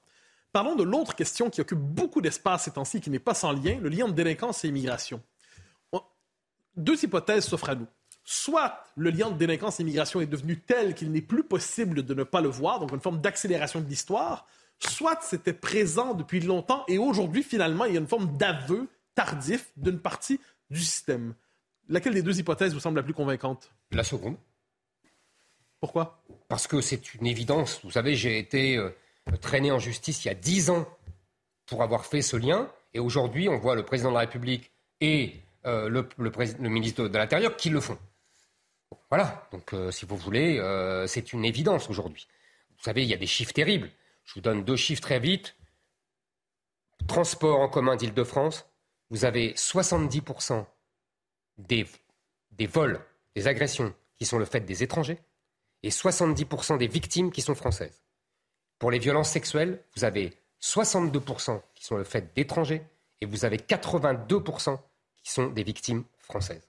Parlons 0.53 0.75
de 0.75 0.85
l'autre 0.85 1.15
question 1.15 1.51
qui 1.51 1.61
occupe 1.61 1.81
beaucoup 1.81 2.23
d'espace 2.23 2.65
ces 2.65 2.71
temps-ci, 2.71 3.03
qui 3.03 3.11
n'est 3.11 3.19
pas 3.19 3.35
sans 3.35 3.53
lien, 3.53 3.79
le 3.79 3.91
lien 3.91 4.07
entre 4.07 4.15
délinquance 4.15 4.65
et 4.65 4.69
immigration. 4.69 5.21
Deux 6.79 7.05
hypothèses 7.05 7.45
s'offrent 7.45 7.69
à 7.69 7.75
nous. 7.75 7.89
Soit 8.25 8.83
le 8.97 9.11
lien 9.11 9.31
de 9.31 9.37
délinquance 9.37 9.81
et 9.81 9.83
immigration 9.83 10.23
est 10.23 10.27
devenu 10.27 10.59
tel 10.61 10.95
qu'il 10.95 11.13
n'est 11.13 11.21
plus 11.21 11.45
possible 11.45 12.05
de 12.05 12.15
ne 12.15 12.25
pas 12.25 12.41
le 12.41 12.49
voir, 12.49 12.81
donc 12.81 12.93
une 12.93 13.01
forme 13.01 13.21
d'accélération 13.21 13.83
de 13.83 13.87
l'histoire, 13.87 14.47
soit 14.79 15.19
c'était 15.23 15.53
présent 15.53 16.15
depuis 16.15 16.41
longtemps 16.41 16.85
et 16.89 16.99
aujourd'hui, 16.99 17.43
finalement, 17.43 17.85
il 17.85 17.95
y 17.95 17.97
a 17.97 18.01
une 18.01 18.07
forme 18.07 18.37
d'aveu 18.37 18.89
tardif 19.15 19.71
d'une 19.77 19.99
partie 19.99 20.41
du 20.71 20.81
système. 20.81 21.35
Laquelle 21.89 22.15
des 22.15 22.23
deux 22.23 22.39
hypothèses 22.39 22.75
vous 22.75 22.81
semble 22.81 22.97
la 22.97 23.03
plus 23.03 23.15
convaincante? 23.15 23.71
La 23.93 24.05
seconde. 24.05 24.37
Pourquoi? 25.81 26.23
Parce 26.49 26.67
que 26.67 26.81
c'est 26.81 27.15
une 27.15 27.27
évidence. 27.27 27.81
Vous 27.85 27.93
savez, 27.93 28.17
j'ai 28.17 28.39
été 28.39 28.77
euh, 28.77 28.91
traîné 29.41 29.71
en 29.71 29.79
justice 29.79 30.25
il 30.25 30.29
y 30.29 30.31
a 30.31 30.35
dix 30.35 30.71
ans 30.71 30.87
pour 31.67 31.83
avoir 31.83 32.07
fait 32.07 32.23
ce 32.23 32.37
lien. 32.37 32.71
Et 32.95 32.99
aujourd'hui, 32.99 33.49
on 33.49 33.59
voit 33.59 33.75
le 33.75 33.85
président 33.85 34.09
de 34.11 34.15
la 34.15 34.21
République 34.21 34.71
et 35.01 35.35
euh, 35.67 35.89
le, 35.89 36.69
ministre 36.69 37.07
de, 37.07 37.19
l'Intérieur 37.19 37.57
qui 37.57 37.71
le 37.71 37.81
font. 37.81 37.99
Voilà. 39.11 39.47
Donc, 39.53 39.73
euh, 39.75 39.91
si 39.91 40.07
vous 40.07 40.17
voulez, 40.17 40.61
c'est 41.07 41.33
une 41.33 41.45
évidence 41.45 41.89
aujourd'hui. 41.91 42.27
Vous 42.79 42.85
savez, 42.85 43.03
il 43.03 43.09
y 43.09 43.15
a 43.15 43.19
des 43.19 43.27
chiffres 43.27 43.53
terribles. 43.53 43.91
Je 44.27 44.35
vous 44.35 44.41
donne 44.41 44.65
deux 44.65 44.77
chiffres 44.77 45.01
très 45.01 45.21
vite. 45.21 45.57
Transport 47.07 47.61
en 47.61 47.69
commun 47.69 47.97
d'Île-de-France, 47.97 48.67
vous 49.11 49.25
avez 49.25 49.53
70% 49.53 50.67
des, 51.59 51.87
des 52.51 52.67
vols, 52.67 53.01
des 53.35 53.47
agressions 53.47 53.95
qui 54.17 54.27
sont 54.27 54.39
le 54.39 54.45
fait 54.45 54.61
des 54.61 54.83
étrangers 54.83 55.19
et 55.83 55.91
70% 55.91 56.79
des 56.79 56.89
victimes 56.89 57.31
qui 57.31 57.43
sont 57.43 57.55
françaises. 57.55 58.03
Pour 58.79 58.91
les 58.91 58.99
violences 58.99 59.31
sexuelles, 59.31 59.83
vous 59.95 60.05
avez 60.05 60.37
62% 60.61 61.61
qui 61.75 61.85
sont 61.85 61.97
le 61.97 62.05
fait 62.05 62.35
d'étrangers 62.35 62.83
et 63.21 63.27
vous 63.27 63.45
avez 63.45 63.59
82% 63.59 64.79
qui 65.23 65.31
sont 65.31 65.47
des 65.47 65.63
victimes 65.63 66.05
françaises. 66.19 66.69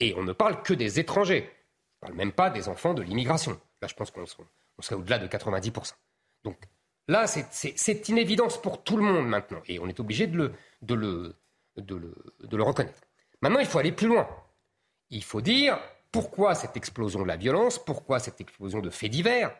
Et 0.00 0.14
on 0.16 0.22
ne 0.22 0.32
parle 0.32 0.62
que 0.62 0.74
des 0.74 0.98
étrangers. 0.98 1.50
On 2.02 2.06
ne 2.06 2.08
parle 2.08 2.14
même 2.14 2.32
pas 2.32 2.50
des 2.50 2.68
enfants 2.68 2.94
de 2.94 3.02
l'immigration. 3.02 3.58
Là, 3.80 3.88
je 3.88 3.94
pense 3.94 4.10
qu'on 4.10 4.26
serait 4.26 4.96
au-delà 4.96 5.18
de 5.18 5.28
90%. 5.28 5.92
Donc 6.44 6.56
là, 7.08 7.26
c'est 7.26 8.08
une 8.08 8.18
évidence 8.18 8.60
pour 8.60 8.84
tout 8.84 8.96
le 8.96 9.02
monde 9.02 9.26
maintenant, 9.26 9.62
et 9.66 9.78
on 9.78 9.88
est 9.88 10.00
obligé 10.00 10.26
de 10.26 10.54
le, 10.94 11.34
reconnaître. 12.52 13.00
Maintenant, 13.40 13.60
il 13.60 13.66
faut 13.66 13.78
aller 13.78 13.92
plus 13.92 14.08
loin. 14.08 14.28
Il 15.10 15.24
faut 15.24 15.40
dire 15.40 15.78
pourquoi 16.12 16.54
cette 16.54 16.76
explosion 16.76 17.22
de 17.22 17.28
la 17.28 17.36
violence, 17.36 17.78
pourquoi 17.78 18.20
cette 18.20 18.40
explosion 18.40 18.80
de 18.80 18.90
faits 18.90 19.10
divers, 19.10 19.54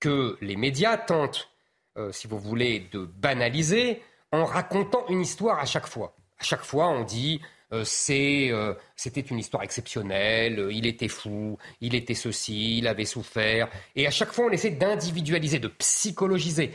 que 0.00 0.36
les 0.40 0.56
médias 0.56 0.96
tentent, 0.96 1.50
euh, 1.96 2.12
si 2.12 2.26
vous 2.26 2.38
voulez, 2.38 2.88
de 2.92 3.04
banaliser 3.04 4.02
en 4.32 4.44
racontant 4.44 5.06
une 5.08 5.20
histoire 5.20 5.58
à 5.58 5.64
chaque 5.64 5.86
fois. 5.86 6.16
À 6.38 6.44
chaque 6.44 6.64
fois, 6.64 6.88
on 6.88 7.04
dit 7.04 7.40
euh, 7.72 7.84
euh, 8.10 8.74
c'était 8.96 9.20
une 9.20 9.38
histoire 9.38 9.62
exceptionnelle, 9.62 10.68
il 10.70 10.86
était 10.86 11.08
fou, 11.08 11.58
il 11.80 11.94
était 11.94 12.14
ceci, 12.14 12.78
il 12.78 12.86
avait 12.86 13.04
souffert. 13.04 13.68
Et 13.94 14.06
à 14.06 14.10
chaque 14.10 14.32
fois, 14.32 14.46
on 14.46 14.50
essaie 14.50 14.70
d'individualiser, 14.70 15.58
de 15.58 15.68
psychologiser, 15.68 16.72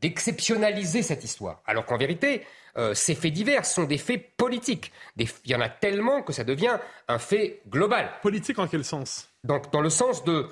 d'exceptionnaliser 0.00 1.02
cette 1.02 1.22
histoire. 1.22 1.62
Alors 1.66 1.86
qu'en 1.86 1.96
vérité, 1.96 2.42
euh, 2.76 2.94
ces 2.94 3.14
faits 3.14 3.32
divers 3.32 3.64
sont 3.64 3.84
des 3.84 3.98
faits 3.98 4.36
politiques. 4.36 4.92
il 5.16 5.28
y 5.44 5.54
en 5.54 5.60
a 5.60 5.68
tellement 5.68 6.22
que 6.22 6.32
ça 6.32 6.42
devient 6.42 6.78
un 7.06 7.18
fait 7.18 7.60
global. 7.68 8.10
Politique 8.22 8.58
en 8.58 8.66
quel 8.66 8.84
sens? 8.84 9.28
Donc, 9.44 9.72
dans 9.72 9.80
le 9.80 9.90
sens 9.90 10.24
de 10.24 10.48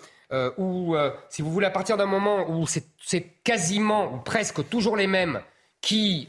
où, 0.58 0.94
si 1.28 1.42
vous 1.42 1.50
voulez, 1.50 1.66
à 1.66 1.72
partir 1.72 1.96
d'un 1.96 2.06
moment 2.06 2.48
où 2.48 2.64
c'est 2.64 3.42
quasiment 3.42 4.14
ou 4.14 4.18
presque 4.18 4.68
toujours 4.68 4.96
les 4.96 5.08
mêmes 5.08 5.40
qui 5.80 6.28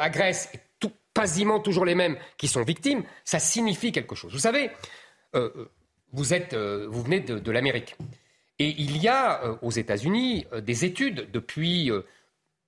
agressent 0.00 0.48
quasiment 1.16 1.60
toujours 1.60 1.86
les 1.86 1.94
mêmes 1.94 2.18
qui 2.36 2.46
sont 2.46 2.62
victimes, 2.62 3.02
ça 3.24 3.38
signifie 3.38 3.90
quelque 3.90 4.14
chose. 4.14 4.34
Vous 4.34 4.40
savez, 4.40 4.70
euh, 5.34 5.70
vous, 6.12 6.34
êtes, 6.34 6.52
euh, 6.52 6.86
vous 6.90 7.02
venez 7.02 7.20
de, 7.20 7.50
l'Amérique. 7.50 7.96
Et 8.58 8.68
il 8.68 8.98
y 8.98 9.08
a 9.08 9.42
euh, 9.42 9.56
aux 9.62 9.70
États-Unis 9.70 10.46
des 10.62 10.84
études 10.84 11.30
depuis 11.30 11.90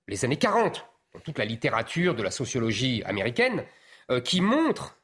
les 0.07 0.25
années 0.25 0.37
40, 0.37 0.83
dans 1.13 1.19
toute 1.19 1.37
la 1.37 1.45
littérature 1.45 2.15
de 2.15 2.23
la 2.23 2.31
sociologie 2.31 3.03
américaine, 3.05 3.65
qui 4.23 4.41
montrent 4.41 4.97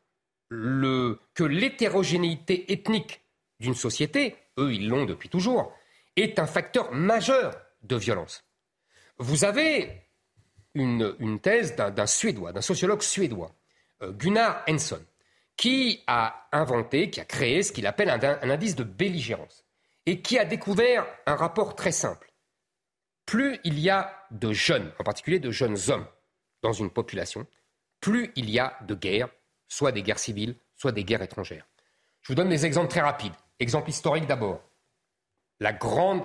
le, 0.49 1.19
que 1.35 1.43
l'hétérogénéité 1.43 2.71
ethnique 2.73 3.21
d'une 3.59 3.75
société, 3.75 4.35
eux 4.57 4.73
ils 4.73 4.89
l'ont 4.89 5.05
depuis 5.05 5.29
toujours, 5.29 5.71
est 6.15 6.39
un 6.39 6.47
facteur 6.47 6.91
majeur 6.91 7.53
de 7.83 7.95
violence. 7.95 8.43
Vous 9.19 9.45
avez 9.45 10.04
une, 10.75 11.39
thèse 11.39 11.75
d'un 11.75 12.05
Suédois, 12.05 12.51
d'un 12.51 12.61
sociologue 12.61 13.01
suédois, 13.01 13.55
euh, 14.01 14.11
Gunnar 14.11 14.63
Henson, 14.69 15.03
qui 15.57 16.03
a 16.05 16.47
inventé, 16.51 17.09
qui 17.09 17.19
a 17.19 17.25
créé 17.25 17.63
ce 17.63 17.71
qu'il 17.71 17.87
appelle 17.87 18.09
un, 18.09 18.19
un 18.21 18.49
indice 18.49 18.75
de 18.75 18.83
belligérance, 18.83 19.65
et 20.05 20.21
qui 20.21 20.37
a 20.37 20.45
découvert 20.45 21.07
un 21.25 21.35
rapport 21.35 21.75
très 21.75 21.91
simple. 21.91 22.31
Plus 23.25 23.59
il 23.63 23.79
y 23.79 23.89
a 23.89 24.13
de 24.31 24.53
jeunes, 24.53 24.91
en 24.99 25.03
particulier 25.03 25.39
de 25.39 25.49
jeunes 25.49 25.77
hommes, 25.89 26.05
dans 26.61 26.73
une 26.73 26.91
population, 26.91 27.47
plus 28.01 28.31
il 28.35 28.49
y 28.49 28.59
a 28.59 28.77
de 28.87 28.93
guerres, 28.93 29.29
soit 29.67 29.91
des 29.91 30.03
guerres 30.03 30.19
civiles, 30.19 30.55
soit 30.75 30.91
des 30.91 31.03
guerres 31.03 31.23
étrangères. 31.23 31.65
Je 32.21 32.27
vous 32.27 32.35
donne 32.35 32.49
des 32.49 32.65
exemples 32.65 32.89
très 32.89 33.01
rapides. 33.01 33.33
Exemple 33.59 33.89
historique 33.89 34.27
d'abord. 34.27 34.61
La 35.59 35.73
grande 35.73 36.23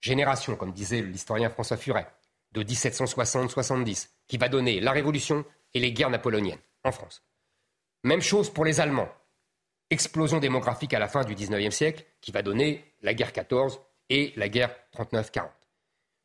génération, 0.00 0.56
comme 0.56 0.72
disait 0.72 1.00
l'historien 1.02 1.48
François 1.48 1.76
Furet, 1.76 2.06
de 2.52 2.62
1760-70, 2.62 4.08
qui 4.28 4.36
va 4.36 4.48
donner 4.48 4.80
la 4.80 4.92
Révolution 4.92 5.44
et 5.74 5.80
les 5.80 5.92
guerres 5.92 6.10
napoléoniennes 6.10 6.60
en 6.84 6.92
France. 6.92 7.22
Même 8.04 8.20
chose 8.20 8.50
pour 8.50 8.64
les 8.64 8.80
Allemands. 8.80 9.08
Explosion 9.90 10.38
démographique 10.38 10.94
à 10.94 10.98
la 10.98 11.08
fin 11.08 11.24
du 11.24 11.34
19e 11.34 11.70
siècle, 11.70 12.04
qui 12.20 12.32
va 12.32 12.42
donner 12.42 12.84
la 13.02 13.14
guerre 13.14 13.32
14 13.32 13.80
et 14.08 14.32
la 14.36 14.48
guerre 14.48 14.74
39-40. 14.96 15.48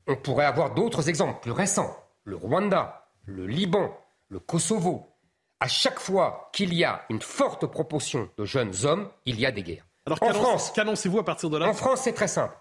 On 0.08 0.16
pourrait 0.16 0.46
avoir 0.46 0.74
d'autres 0.74 1.10
exemples 1.10 1.42
plus 1.42 1.52
récents. 1.52 1.96
Le 2.24 2.36
Rwanda, 2.36 3.10
le 3.26 3.46
Liban, 3.46 3.96
le 4.30 4.40
Kosovo. 4.40 5.14
À 5.60 5.68
chaque 5.68 6.00
fois 6.00 6.50
qu'il 6.54 6.74
y 6.74 6.84
a 6.84 7.06
une 7.10 7.22
forte 7.22 7.66
proportion 7.66 8.30
de 8.38 8.46
jeunes 8.46 8.74
hommes, 8.84 9.10
il 9.26 9.40
y 9.40 9.46
a 9.46 9.52
des 9.52 9.64
guerres. 9.64 9.86
Alors 10.06 10.22
en 10.22 10.34
France, 10.34 10.72
qu'annoncez-vous 10.72 11.20
à 11.20 11.26
partir 11.26 11.50
de 11.50 11.58
là? 11.58 11.68
En 11.68 11.74
France, 11.74 12.02
c'est 12.04 12.14
très 12.14 12.28
simple. 12.28 12.56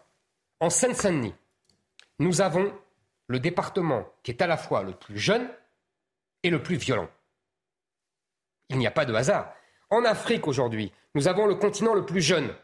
En 0.58 0.70
Seine-Saint-Denis, 0.70 1.34
nous 2.18 2.40
avons 2.40 2.72
le 3.28 3.40
département 3.40 4.06
qui 4.22 4.30
est 4.30 4.42
à 4.42 4.46
la 4.46 4.56
fois 4.56 4.82
le 4.82 4.92
plus 4.92 5.18
jeune 5.18 5.48
et 6.42 6.50
le 6.50 6.62
plus 6.62 6.76
violent. 6.76 7.08
Il 8.68 8.78
n'y 8.78 8.86
a 8.86 8.90
pas 8.90 9.04
de 9.04 9.14
hasard. 9.14 9.52
En 9.90 10.04
Afrique 10.04 10.46
aujourd'hui, 10.46 10.92
nous 11.14 11.28
avons 11.28 11.46
le 11.46 11.54
continent 11.54 11.94
le 11.94 12.04
plus 12.04 12.20
jeune. 12.20 12.54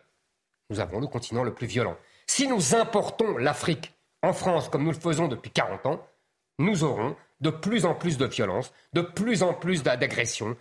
Nous 0.71 0.81
avons 0.81 1.01
le 1.01 1.07
continent 1.07 1.45
le 1.45 1.55
plus 1.55 1.67
violent. 1.67 1.97
Si 2.27 2.47
nous 2.49 2.75
importons 2.75 3.37
l'Afrique 3.39 3.93
en 4.23 4.33
France 4.33 4.69
comme 4.69 4.85
nous 4.85 4.93
le 4.93 4.99
faisons 4.99 5.29
depuis 5.29 5.51
40 5.51 5.87
ans, 5.87 6.07
nous 6.59 6.85
aurons 6.85 7.17
de 7.41 7.51
plus 7.51 7.85
en 7.85 7.95
plus 7.95 8.19
de 8.19 8.27
violence, 8.27 8.73
de 8.93 9.01
plus 9.01 9.43
en 9.43 9.55
plus 9.55 9.83
d'agressions. 9.83 10.57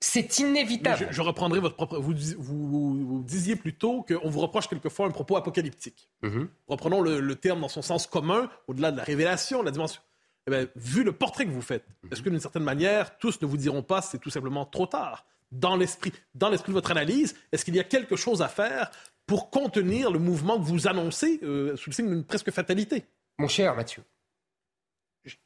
C'est 0.00 0.38
inévitable. 0.38 1.08
Je, 1.10 1.22
reprendrai 1.22 1.60
votre 1.60 1.76
propre. 1.76 1.98
Vous, 1.98 2.14
vous, 2.38 3.24
disiez 3.26 3.56
plutôt 3.56 4.02
qu'on 4.02 4.28
vous 4.28 4.40
reproche 4.40 4.68
quelquefois 4.68 5.06
un 5.06 5.10
propos 5.10 5.36
apocalyptique. 5.36 6.10
Mhm. 6.22 6.48
Reprenons 6.68 7.00
le, 7.00 7.34
terme 7.36 7.60
dans 7.60 7.68
son 7.68 7.82
sens 7.82 8.06
commun, 8.06 8.50
au-delà 8.68 8.92
de 8.92 8.98
la 8.98 9.04
révélation, 9.04 9.60
de 9.60 9.64
la 9.64 9.70
dimension. 9.70 10.02
Eh 10.50 10.66
vu 10.76 11.04
le 11.04 11.12
portrait 11.12 11.46
que 11.46 11.50
vous 11.50 11.62
faites, 11.62 11.86
mhm. 12.02 12.12
est-ce 12.12 12.22
que 12.22 12.28
d'une 12.28 12.40
certaine 12.40 12.64
manière, 12.64 13.16
tous 13.16 13.40
ne 13.40 13.46
vous 13.46 13.56
diront 13.56 13.82
pas 13.82 14.02
c'est 14.02 14.18
tout 14.18 14.30
simplement 14.30 14.66
trop 14.66 14.86
tard? 14.86 15.24
Dans 15.52 15.76
l'esprit, 15.76 16.12
dans 16.34 16.50
l'esprit 16.50 16.72
de 16.72 16.74
votre 16.74 16.90
analyse, 16.90 17.34
est-ce 17.52 17.64
qu'il 17.64 17.76
y 17.76 17.80
a 17.80 17.84
quelque 17.84 18.16
chose 18.16 18.42
à 18.42 18.48
faire 18.48 18.90
pour 19.26 19.50
contenir 19.50 20.10
le 20.10 20.18
mouvement 20.18 20.58
que 20.58 20.64
vous 20.64 20.86
annoncez 20.86 21.40
euh, 21.42 21.76
sous 21.76 21.90
le 21.90 21.94
signe 21.94 22.08
d'une 22.10 22.24
presque 22.24 22.50
fatalité? 22.50 23.04
Mon 23.38 23.48
cher 23.48 23.74
Mathieu, 23.74 24.02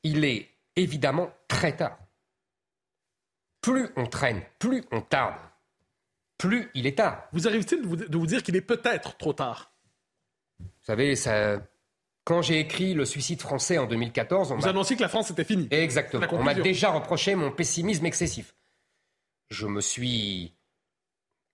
il 0.03 0.25
est 0.25 0.49
évidemment 0.75 1.31
très 1.47 1.77
tard. 1.77 1.99
Plus 3.61 3.89
on 3.97 4.07
traîne, 4.07 4.43
plus 4.59 4.85
on 4.93 5.01
tarde, 5.01 5.35
plus 6.39 6.71
il 6.75 6.87
est 6.87 6.99
tard. 6.99 7.25
Vous 7.33 7.49
arrive-t-il 7.49 7.83
de 7.83 8.17
vous, 8.17 8.27
dire 8.27 8.43
qu'il 8.43 8.57
est 8.57 8.61
peut-être 8.61 9.17
trop 9.17 9.33
tard? 9.33 9.73
Vous 10.61 10.67
savez, 10.83 11.17
ça, 11.17 11.61
quand 12.25 12.43
j'ai 12.43 12.61
écrit 12.61 12.95
Le 12.95 13.05
suicide 13.05 13.41
français 13.41 13.79
en 13.79 13.87
2014, 13.87 14.53
on 14.53 14.57
vous 14.57 14.69
annonciez 14.69 14.97
que 14.97 15.03
la 15.03 15.09
France 15.09 15.31
était 15.31 15.45
finie. 15.45 15.69
Exactement. 15.71 16.27
On 16.33 16.43
m'a 16.43 16.55
déjà 16.55 16.91
reproché 16.91 17.35
mon 17.35 17.51
pessimisme 17.51 18.07
excessif. 18.07 18.55
Je 19.51 19.67
me 19.67 19.81
suis 19.81 20.55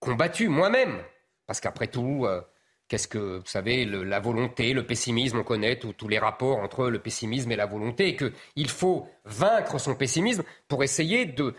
combattu 0.00 0.48
moi-même, 0.48 1.02
parce 1.46 1.60
qu'après 1.60 1.86
tout, 1.86 2.26
euh, 2.26 2.42
Qu'est-ce 2.88 3.08
que, 3.08 3.38
vous 3.38 3.46
savez, 3.46 3.86
la 3.86 4.20
volonté, 4.20 4.74
le 4.74 4.86
pessimisme, 4.86 5.38
on 5.38 5.42
connaît 5.42 5.78
tous 5.78 6.08
les 6.08 6.18
rapports 6.18 6.58
entre 6.58 6.88
le 6.88 6.98
pessimisme 6.98 7.50
et 7.50 7.56
la 7.56 7.64
volonté, 7.64 8.08
et 8.08 8.16
qu'il 8.16 8.68
faut 8.68 9.08
vaincre 9.24 9.78
son 9.78 9.94
pessimisme 9.94 10.44
pour 10.68 10.84
essayer 10.84 11.24
de, 11.24 11.54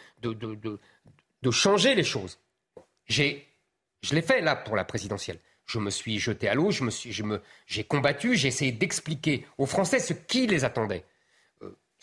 changer 1.50 1.96
les 1.96 2.04
choses. 2.04 2.40
J'ai, 3.08 3.48
je 4.02 4.14
l'ai 4.14 4.22
fait 4.22 4.42
là 4.42 4.56
pour 4.56 4.76
la 4.76 4.84
présidentielle. 4.84 5.40
Je 5.66 5.80
me 5.80 5.90
suis 5.90 6.20
jeté 6.20 6.48
à 6.48 6.54
l'eau, 6.54 6.70
je 6.70 6.84
me 6.84 6.92
suis, 6.92 7.12
j'ai 7.66 7.84
combattu, 7.84 8.36
j'ai 8.36 8.50
essayé 8.50 8.72
d'expliquer 8.72 9.48
aux 9.58 9.66
Français 9.66 10.00
ce 10.00 10.14
qui 10.14 10.46
les 10.46 10.64
attendait. 10.64 11.06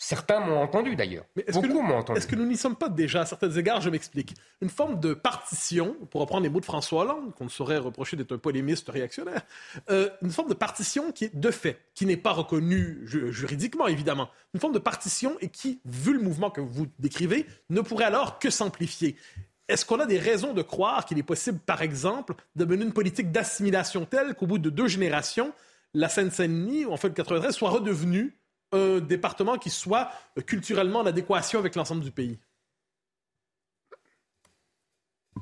Certains 0.05 0.41
m'ont 0.41 0.61
entendu 0.61 0.97
d'ailleurs. 0.97 1.23
Beaucoup 1.53 1.81
m'ont 1.81 1.95
entendu. 1.95 2.17
Est-ce 2.17 2.27
que 2.27 2.35
nous 2.35 2.45
n'y 2.45 2.57
sommes 2.57 2.75
pas 2.75 2.89
déjà 2.89 3.21
à 3.21 3.25
certains 3.25 3.51
égards 3.51 3.79
Je 3.79 3.89
m'explique. 3.89 4.35
Une 4.59 4.69
forme 4.69 4.99
de 4.99 5.13
partition, 5.13 5.95
pour 6.11 6.19
reprendre 6.19 6.43
les 6.43 6.49
mots 6.49 6.59
de 6.59 6.65
François 6.65 7.03
Hollande, 7.03 7.33
qu'on 7.35 7.45
ne 7.45 7.49
saurait 7.49 7.77
reprocher 7.77 8.17
d'être 8.17 8.33
un 8.33 8.37
polémiste 8.37 8.89
réactionnaire, 8.89 9.43
euh, 9.89 10.09
une 10.21 10.31
forme 10.31 10.49
de 10.49 10.55
partition 10.55 11.13
qui 11.13 11.23
est 11.23 11.33
de 11.33 11.51
fait, 11.51 11.79
qui 11.95 12.05
n'est 12.05 12.17
pas 12.17 12.33
reconnue 12.33 12.99
juridiquement 13.05 13.87
évidemment, 13.87 14.29
une 14.53 14.59
forme 14.59 14.73
de 14.73 14.79
partition 14.79 15.37
et 15.39 15.47
qui, 15.47 15.79
vu 15.85 16.11
le 16.11 16.19
mouvement 16.19 16.49
que 16.49 16.59
vous 16.59 16.87
décrivez, 16.99 17.45
ne 17.69 17.79
pourrait 17.79 18.03
alors 18.03 18.39
que 18.39 18.49
s'amplifier. 18.49 19.15
Est-ce 19.69 19.85
qu'on 19.85 20.01
a 20.01 20.05
des 20.05 20.19
raisons 20.19 20.53
de 20.53 20.63
croire 20.63 21.05
qu'il 21.05 21.17
est 21.17 21.23
possible, 21.23 21.59
par 21.59 21.81
exemple, 21.81 22.35
de 22.57 22.65
mener 22.65 22.83
une 22.83 22.91
politique 22.91 23.31
d'assimilation 23.31 24.05
telle 24.05 24.35
qu'au 24.35 24.47
bout 24.47 24.57
de 24.57 24.69
deux 24.69 24.89
générations, 24.89 25.53
la 25.93 26.09
Seine-Saint-Denis, 26.09 26.83
ou 26.83 26.91
en 26.91 26.97
fait 26.97 27.07
le 27.07 27.13
93, 27.13 27.55
soit 27.55 27.69
redevenue 27.69 28.35
un 28.73 28.99
département 28.99 29.57
qui 29.57 29.69
soit 29.69 30.11
culturellement 30.45 30.99
en 30.99 31.05
adéquation 31.05 31.59
avec 31.59 31.75
l'ensemble 31.75 32.01
du 32.01 32.11
pays? 32.11 32.39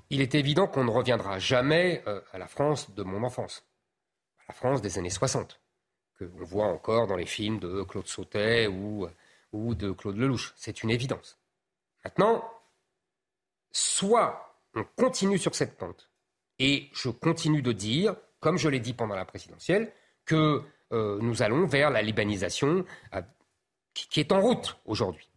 Il 0.09 0.21
est 0.21 0.35
évident 0.35 0.67
qu'on 0.67 0.83
ne 0.83 0.91
reviendra 0.91 1.39
jamais 1.39 2.03
euh, 2.07 2.21
à 2.33 2.37
la 2.37 2.47
France 2.47 2.93
de 2.93 3.03
mon 3.03 3.23
enfance, 3.23 3.65
à 4.39 4.43
la 4.49 4.53
France 4.53 4.81
des 4.81 4.97
années 4.97 5.09
60, 5.09 5.59
que 6.15 6.25
l'on 6.25 6.45
voit 6.45 6.65
encore 6.65 7.07
dans 7.07 7.15
les 7.15 7.25
films 7.25 7.59
de 7.59 7.83
Claude 7.83 8.07
Sautet 8.07 8.67
ou, 8.67 9.07
ou 9.53 9.75
de 9.75 9.91
Claude 9.91 10.17
Lelouch. 10.17 10.53
C'est 10.57 10.83
une 10.83 10.89
évidence. 10.89 11.39
Maintenant, 12.03 12.43
soit 13.71 14.59
on 14.75 14.83
continue 14.95 15.37
sur 15.37 15.55
cette 15.55 15.77
pente, 15.77 16.09
et 16.59 16.89
je 16.93 17.09
continue 17.09 17.61
de 17.61 17.71
dire, 17.71 18.15
comme 18.39 18.57
je 18.57 18.69
l'ai 18.69 18.79
dit 18.79 18.93
pendant 18.93 19.15
la 19.15 19.25
présidentielle, 19.25 19.91
que 20.25 20.61
euh, 20.91 21.19
nous 21.21 21.41
allons 21.41 21.65
vers 21.65 21.89
la 21.89 22.01
libanisation 22.01 22.85
euh, 23.13 23.21
qui, 23.93 24.19
est 24.19 24.31
en 24.31 24.41
route 24.41 24.77
aujourd'hui. 24.85 25.27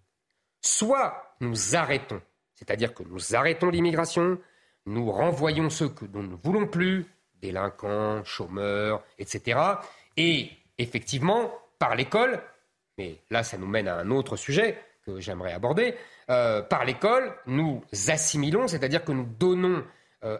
Soit 0.61 1.37
nous 1.40 1.77
arrêtons, 1.77 2.21
c'est-à-dire 2.55 2.95
que 2.95 3.03
nous 3.03 3.35
arrêtons 3.35 3.69
l'immigration, 3.69 4.38
nous 4.87 5.11
renvoyons 5.11 5.71
ceux 5.71 5.88
que 5.88 6.05
nous 6.07 6.23
ne 6.23 6.35
voulons 6.35 6.67
plus, 6.67 7.07
délinquants, 7.40 8.25
chômeurs, 8.25 9.03
etc. 9.19 9.61
Et 10.17 10.51
effectivement, 10.79 11.53
par 11.79 11.95
l'école, 11.95 12.43
mais 12.99 13.19
là 13.31 13.43
ça 13.43 13.59
nous 13.59 13.67
mène 13.67 13.88
à 13.88 13.97
un 13.97 14.11
autre 14.11 14.37
sujet 14.37 14.79
que 15.05 15.21
j'aimerais 15.21 15.53
aborder, 15.53 15.95
euh, 16.31 16.62
par 16.62 16.85
l'école, 16.85 17.35
nous 17.47 17.83
assimilons, 18.09 18.67
c'est-à-dire 18.67 19.05
que 19.05 19.12
nous 19.12 19.27
donnons 19.38 19.85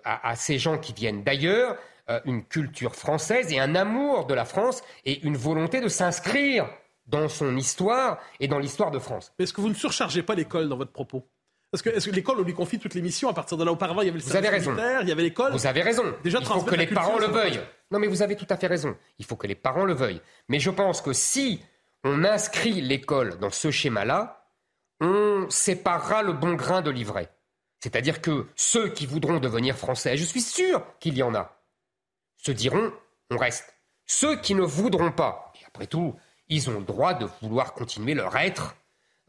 à, 0.05 0.35
ces 0.35 0.57
gens 0.57 0.79
qui 0.79 0.95
viennent 0.95 1.23
d'ailleurs 1.23 1.77
une 2.25 2.45
culture 2.45 2.95
française 2.95 3.53
et 3.53 3.59
un 3.59 3.75
amour 3.75 4.27
de 4.27 4.35
la 4.35 4.45
France 4.45 4.83
et 5.05 5.25
une 5.25 5.37
volonté 5.37 5.81
de 5.81 5.89
s'inscrire 5.89 6.69
dans 7.07 7.29
son 7.29 7.57
histoire 7.57 8.19
et 8.41 8.49
dans 8.49 8.59
l'histoire 8.59 8.91
de 8.91 8.99
France. 8.99 9.33
Mais 9.39 9.45
est-ce 9.45 9.53
que 9.53 9.61
vous 9.61 9.69
ne 9.69 9.75
surchargez 9.75 10.23
pas 10.23 10.35
l'école 10.35 10.69
dans 10.69 10.77
votre 10.77 10.93
propos? 10.93 11.27
Parce 11.71 11.83
que, 11.83 11.91
est-ce 11.91 12.09
que 12.09 12.15
l'école, 12.15 12.39
on 12.39 12.45
lui 12.45 12.55
confie 12.55 12.79
toutes 12.79 12.95
les 12.95 13.03
missions 13.03 13.29
à 13.29 13.35
partir 13.35 13.59
de 13.59 13.65
là 13.65 13.73
auparavant 13.73 14.01
Il 14.03 14.07
y 14.07 14.09
avait 14.09 14.19
le 14.19 14.25
vous 14.25 14.37
avez 14.37 14.49
raison. 14.49 14.77
il 15.03 15.09
y 15.09 15.13
avait 15.13 15.23
l'école. 15.23 15.53
Vous 15.53 15.67
avez 15.67 15.83
raison. 15.83 16.05
Déjà, 16.23 16.39
il 16.39 16.47
faut 16.47 16.63
que 16.63 16.75
les 16.77 16.87
parents 16.87 17.19
le 17.19 17.27
veuillent. 17.27 17.61
Non, 17.91 17.99
mais 17.99 18.07
vous 18.07 18.23
avez 18.23 18.37
tout 18.37 18.47
à 18.49 18.57
fait 18.57 18.69
raison. 18.69 18.97
Il 19.19 19.25
faut 19.25 19.35
que 19.35 19.49
les 19.49 19.57
parents 19.57 19.85
le 19.85 19.93
veuillent. 19.93 20.21
Mais 20.49 20.61
je 20.61 20.71
pense 20.71 21.01
que 21.01 21.13
si 21.13 21.61
on 22.05 22.23
inscrit 22.23 22.81
l'école 22.81 23.39
dans 23.39 23.51
ce 23.51 23.73
schéma-là, 23.73 24.47
on 25.01 25.47
séparera 25.51 26.23
le 26.23 26.33
bon 26.33 26.55
grain 26.55 26.81
de 26.81 26.91
l'ivraie. 26.91 27.29
C'est-à-dire 27.81 28.21
que 28.21 28.47
ceux 28.55 28.89
qui 28.91 29.05
voudront 29.07 29.41
devenir 29.41 29.77
français, 29.77 30.17
je 30.17 30.25
suis 30.25 30.43
sûr 30.43 30.83
qu'il 31.01 31.17
y 31.19 31.23
en 31.25 31.35
a, 31.35 31.59
se 32.45 32.53
diront 32.53 32.93
on 33.31 33.37
reste. 33.37 33.75
Ceux 34.07 34.41
qui 34.41 34.55
ne 34.55 34.63
voudront 34.63 35.13
pas, 35.13 35.53
et 35.61 35.65
après 35.67 35.87
tout, 35.87 36.15
ils 36.49 36.69
ont 36.69 36.79
le 36.79 36.85
droit 36.85 37.15
de 37.15 37.27
vouloir 37.41 37.73
continuer 37.73 38.15
leur 38.15 38.37
être 38.37 38.77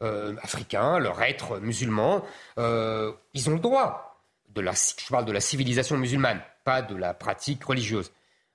euh, 0.02 0.36
africain, 0.42 0.98
leur 0.98 1.22
être 1.22 1.58
musulman, 1.58 2.22
euh, 2.58 3.12
ils 3.32 3.48
ont 3.48 3.54
le 3.54 3.60
droit. 3.60 4.12
De 4.50 4.60
la, 4.60 4.72
je 4.72 5.08
parle 5.10 5.24
de 5.26 5.32
la 5.32 5.40
civilisation 5.40 5.98
musulmane, 5.98 6.40
pas 6.64 6.82
de 6.82 6.94
la 6.94 7.14
pratique 7.14 7.64
religieuse. 7.64 8.12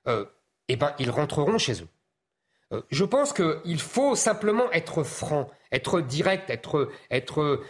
Euh, 0.08 0.26
eh 0.68 0.76
ben, 0.76 0.94
ils 1.00 1.12
rentreront 1.12 1.58
chez 1.58 1.82
eux. 1.82 2.84
je 2.90 3.04
pense 3.04 3.34
qu'il 3.34 3.80
faut 3.80 4.16
simplement 4.16 4.72
être 4.72 5.04
franc, 5.04 5.50
être 5.72 6.02
direct, 6.02 6.50
être, 6.50 6.90
être 7.10 7.64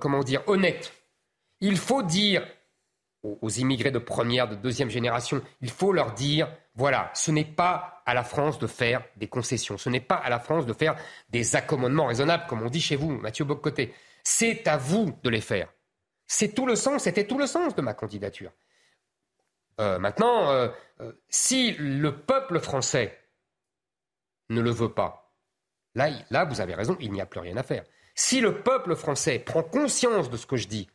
comment 0.00 0.22
dire, 0.22 0.42
honnête. 0.46 0.92
Il 1.60 1.78
faut 1.78 2.02
dire 2.02 2.46
aux, 3.22 3.48
immigrés 3.48 3.90
de 3.90 3.98
première, 3.98 4.48
de 4.48 4.54
deuxième 4.54 4.90
génération, 4.90 5.42
il 5.60 5.70
faut 5.70 5.92
leur 5.92 6.12
dire, 6.12 6.48
voilà, 6.74 7.10
ce 7.14 7.30
n'est 7.30 7.44
pas 7.44 8.02
à 8.06 8.14
la 8.14 8.22
France 8.22 8.58
de 8.58 8.66
faire 8.66 9.02
des 9.16 9.26
concessions, 9.26 9.78
ce 9.78 9.88
n'est 9.88 10.00
pas 10.00 10.16
à 10.16 10.30
la 10.30 10.38
France 10.38 10.66
de 10.66 10.72
faire 10.72 10.96
des 11.30 11.56
accommodements 11.56 12.06
raisonnables, 12.06 12.44
comme 12.48 12.62
on 12.62 12.70
dit 12.70 12.80
chez 12.80 12.96
vous, 12.96 13.10
Mathieu 13.10 13.44
Bocoté. 13.44 13.94
C'est 14.22 14.66
à 14.68 14.76
vous 14.76 15.16
de 15.22 15.30
les 15.30 15.40
faire. 15.40 15.72
C'est 16.26 16.54
tout 16.54 16.66
le 16.66 16.76
sens, 16.76 17.04
c'était 17.04 17.26
tout 17.26 17.38
le 17.38 17.46
sens 17.46 17.74
de 17.74 17.82
ma 17.82 17.94
candidature. 17.94 18.52
Euh, 19.80 19.98
maintenant, 19.98 20.50
euh, 20.50 20.68
euh, 21.00 21.12
si 21.28 21.72
le 21.72 22.20
peuple 22.20 22.58
français 22.60 23.18
ne 24.48 24.60
le 24.60 24.70
veut 24.70 24.92
pas, 24.92 25.32
là, 25.94 26.10
là, 26.30 26.44
vous 26.44 26.60
avez 26.60 26.74
raison, 26.74 26.96
il 27.00 27.12
n'y 27.12 27.20
a 27.20 27.26
plus 27.26 27.40
rien 27.40 27.56
à 27.56 27.62
faire. 27.62 27.84
Si 28.14 28.40
le 28.40 28.62
peuple 28.62 28.96
français 28.96 29.38
prend 29.38 29.62
conscience 29.62 30.30
de 30.30 30.36
ce 30.36 30.46
que 30.46 30.56
je 30.56 30.68
dis, 30.68 30.88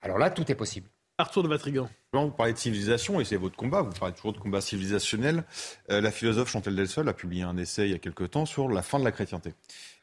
alors 0.00 0.18
là, 0.18 0.30
tout 0.30 0.50
est 0.50 0.54
possible. 0.54 0.88
Arthur 1.16 1.44
de 1.44 1.48
Vatrigan. 1.48 1.88
Vous 2.12 2.30
parlez 2.30 2.52
de 2.52 2.58
civilisation 2.58 3.20
et 3.20 3.24
c'est 3.24 3.36
votre 3.36 3.56
combat, 3.56 3.82
vous 3.82 3.92
parlez 3.92 4.14
toujours 4.14 4.32
de 4.32 4.38
combat 4.38 4.60
civilisationnel. 4.60 5.44
Euh, 5.90 6.00
la 6.00 6.10
philosophe 6.10 6.50
Chantal 6.50 6.74
Delsol 6.74 7.08
a 7.08 7.12
publié 7.12 7.42
un 7.42 7.56
essai 7.56 7.86
il 7.86 7.92
y 7.92 7.94
a 7.94 7.98
quelque 7.98 8.24
temps 8.24 8.46
sur 8.46 8.68
la 8.68 8.82
fin 8.82 8.98
de 8.98 9.04
la 9.04 9.12
chrétienté. 9.12 9.54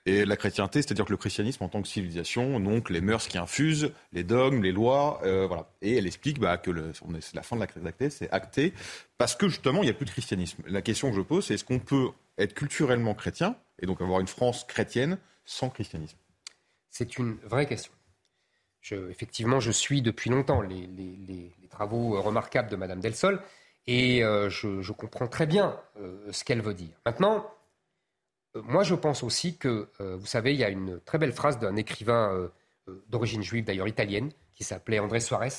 Et 0.05 0.23
la 0.23 0.37
chrétienté, 0.37 0.81
c'est-à-dire 0.81 1.03
que 1.03 1.11
le 1.11 1.17
christianisme 1.17 1.63
en 1.65 1.69
tant 1.69 1.81
que 1.81 1.87
civilisation, 1.87 2.61
donc 2.61 2.89
les 2.89 3.01
mœurs 3.01 3.27
qui 3.27 3.37
infusent, 3.37 3.91
les 4.13 4.23
dogmes, 4.23 4.63
les 4.63 4.71
lois, 4.71 5.19
euh, 5.23 5.47
voilà. 5.47 5.69
Et 5.81 5.97
elle 5.97 6.07
explique 6.07 6.39
bah, 6.39 6.57
que 6.57 6.71
le, 6.71 6.93
la 7.33 7.43
fin 7.43 7.55
de 7.57 7.61
la 7.61 7.67
chrétienté, 7.67 8.09
c'est 8.09 8.31
acté 8.31 8.73
parce 9.17 9.35
que 9.35 9.49
justement, 9.49 9.83
il 9.83 9.85
n'y 9.85 9.91
a 9.91 9.93
plus 9.93 10.05
de 10.05 10.11
christianisme. 10.11 10.63
La 10.65 10.81
question 10.81 11.09
que 11.09 11.17
je 11.17 11.21
pose, 11.21 11.45
c'est 11.45 11.55
est-ce 11.55 11.65
qu'on 11.65 11.79
peut 11.79 12.09
être 12.37 12.53
culturellement 12.53 13.13
chrétien 13.13 13.57
et 13.81 13.85
donc 13.85 14.01
avoir 14.01 14.21
une 14.21 14.27
France 14.27 14.63
chrétienne 14.63 15.17
sans 15.43 15.69
christianisme? 15.69 16.17
C'est 16.89 17.17
une 17.17 17.35
vraie 17.43 17.65
question. 17.65 17.91
Effectivement, 18.91 19.59
je 19.59 19.71
suis 19.71 20.01
depuis 20.01 20.29
longtemps 20.29 20.61
les, 20.61 21.51
travaux 21.69 22.21
remarquables 22.21 22.69
de 22.69 22.75
Madame 22.75 22.99
Delsol 22.99 23.41
et 23.87 24.23
euh, 24.23 24.49
je, 24.49 24.91
comprends 24.91 25.27
très 25.27 25.45
bien 25.45 25.79
euh, 25.99 26.31
ce 26.31 26.43
qu'elle 26.43 26.61
veut 26.61 26.73
dire. 26.73 26.89
Maintenant, 27.05 27.49
euh, 28.55 28.61
moi, 28.63 28.83
je 28.83 28.95
pense 28.95 29.23
aussi 29.23 29.57
que, 29.57 29.89
euh, 29.99 30.17
vous 30.17 30.25
savez, 30.25 30.53
il 30.53 30.59
y 30.59 30.63
a 30.63 30.69
une 30.69 30.99
très 31.01 31.17
belle 31.17 31.33
phrase 31.33 31.59
d'un 31.59 31.75
écrivain 31.75 32.33
euh, 32.33 33.03
d'origine 33.07 33.43
juive, 33.43 33.63
d'ailleurs 33.63 33.87
italienne, 33.87 34.31
qui 34.55 34.63
s'appelait 34.63 34.99
André 34.99 35.19
Suarez, 35.19 35.49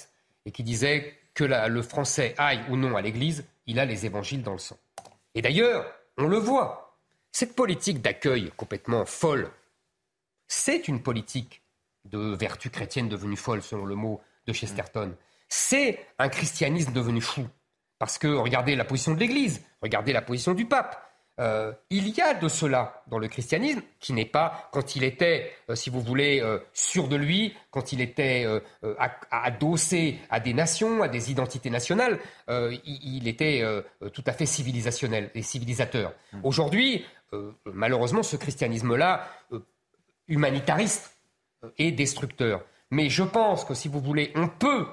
et 0.44 0.52
qui 0.52 0.62
disait 0.62 1.14
que 1.34 1.44
le 1.44 1.82
français 1.82 2.34
aille 2.36 2.62
ou 2.68 2.76
non 2.76 2.96
à 2.96 3.00
l'église, 3.00 3.44
il 3.66 3.78
a 3.78 3.84
les 3.84 4.04
évangiles 4.04 4.42
dans 4.42 4.52
le 4.52 4.58
sang. 4.58 4.76
Et 5.34 5.40
d'ailleurs, 5.40 5.90
on 6.18 6.26
le 6.26 6.36
voit, 6.36 6.98
cette 7.30 7.54
politique 7.54 8.02
d'accueil 8.02 8.52
complètement 8.56 9.06
folle, 9.06 9.50
c'est 10.46 10.88
une 10.88 11.02
politique 11.02 11.61
de 12.04 12.18
vertu 12.34 12.70
chrétienne 12.70 13.08
devenue 13.08 13.36
folle, 13.36 13.62
selon 13.62 13.84
le 13.84 13.94
mot 13.94 14.20
de 14.46 14.52
Chesterton. 14.52 15.14
C'est 15.48 15.98
un 16.18 16.28
christianisme 16.28 16.92
devenu 16.92 17.20
fou. 17.20 17.46
Parce 17.98 18.18
que 18.18 18.26
regardez 18.26 18.74
la 18.74 18.84
position 18.84 19.14
de 19.14 19.20
l'Église, 19.20 19.64
regardez 19.80 20.12
la 20.12 20.22
position 20.22 20.54
du 20.54 20.66
pape. 20.66 21.00
Euh, 21.40 21.72
il 21.88 22.08
y 22.08 22.20
a 22.20 22.34
de 22.34 22.48
cela 22.48 23.02
dans 23.06 23.18
le 23.18 23.26
christianisme, 23.26 23.80
qui 24.00 24.12
n'est 24.12 24.26
pas 24.26 24.68
quand 24.72 24.96
il 24.96 25.04
était, 25.04 25.50
euh, 25.70 25.74
si 25.74 25.88
vous 25.88 26.00
voulez, 26.00 26.40
euh, 26.40 26.58
sûr 26.72 27.08
de 27.08 27.16
lui, 27.16 27.54
quand 27.70 27.92
il 27.92 28.00
était 28.00 28.46
adossé 29.30 30.18
à 30.30 30.40
des 30.40 30.52
nations, 30.52 31.02
à 31.02 31.08
des 31.08 31.30
identités 31.30 31.70
nationales, 31.70 32.18
il, 32.48 33.28
était 33.28 33.64
tout 34.12 34.24
à 34.26 34.32
fait 34.32 34.46
civilisationnel 34.46 35.30
et 35.34 35.42
civilisateur. 35.42 36.12
Mmh. 36.32 36.40
Aujourd'hui, 36.44 37.04
malheureusement, 37.64 38.22
ce 38.22 38.36
christianisme-là, 38.36 39.26
humanitariste, 40.28 41.11
est 41.78 41.92
destructeur. 41.92 42.64
Mais 42.90 43.08
je 43.08 43.22
pense 43.22 43.64
que 43.64 43.74
si 43.74 43.88
vous 43.88 44.00
voulez, 44.00 44.32
on 44.34 44.48
peut, 44.48 44.86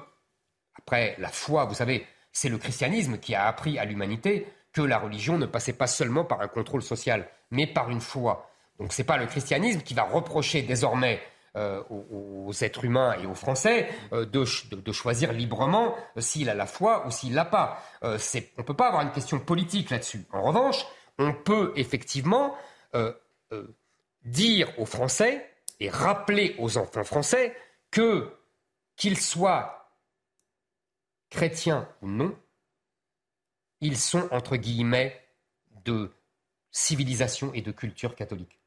après 0.78 1.14
la 1.18 1.28
foi, 1.28 1.64
vous 1.64 1.74
savez, 1.74 2.06
c'est 2.32 2.48
le 2.48 2.58
christianisme 2.58 3.18
qui 3.18 3.34
a 3.34 3.46
appris 3.46 3.78
à 3.78 3.84
l'humanité 3.84 4.46
que 4.72 4.82
la 4.82 4.98
religion 4.98 5.36
ne 5.36 5.46
passait 5.46 5.72
pas 5.72 5.86
seulement 5.86 6.24
par 6.24 6.40
un 6.40 6.48
contrôle 6.48 6.82
social, 6.82 7.28
mais 7.50 7.66
par 7.66 7.90
une 7.90 8.00
foi. 8.00 8.50
Donc 8.78 8.92
ce 8.92 9.02
n'est 9.02 9.06
pas 9.06 9.18
le 9.18 9.26
christianisme 9.26 9.82
qui 9.82 9.94
va 9.94 10.04
reprocher 10.04 10.62
désormais 10.62 11.20
euh, 11.56 11.82
aux, 11.90 12.52
êtres 12.62 12.84
humains 12.84 13.16
et 13.20 13.26
aux 13.26 13.34
Français 13.34 13.88
euh, 14.12 14.24
de, 14.24 14.92
choisir 14.92 15.32
librement 15.32 15.96
euh, 16.16 16.20
s'il 16.20 16.48
a 16.48 16.54
la 16.54 16.66
foi 16.66 17.04
ou 17.06 17.10
s'il 17.10 17.34
l'a 17.34 17.44
pas. 17.44 17.82
on 18.02 18.12
ne 18.12 18.62
peut 18.62 18.74
pas 18.74 18.86
avoir 18.86 19.02
une 19.02 19.10
question 19.10 19.40
politique 19.40 19.90
là-dessus. 19.90 20.24
En 20.32 20.42
revanche, 20.42 20.86
on 21.18 21.32
peut 21.32 21.72
effectivement 21.74 22.54
dire 24.24 24.68
aux 24.78 24.86
Français 24.86 25.49
et 25.80 25.88
rappeler 25.88 26.54
aux 26.58 26.78
enfants 26.78 27.04
français 27.04 27.56
que 27.90 28.30
qu'ils 28.96 29.18
soient 29.18 29.80
chrétiens 31.30 31.88
ou 32.02 32.08
non, 32.08 32.36
ils 33.80 33.96
sont, 33.96 34.28
entre 34.30 34.56
guillemets, 34.56 35.18
de 35.84 36.10
civilisation 36.70 37.52
et 37.54 37.62
de 37.62 37.72
culture 37.72 38.14
catholique. 38.14 38.60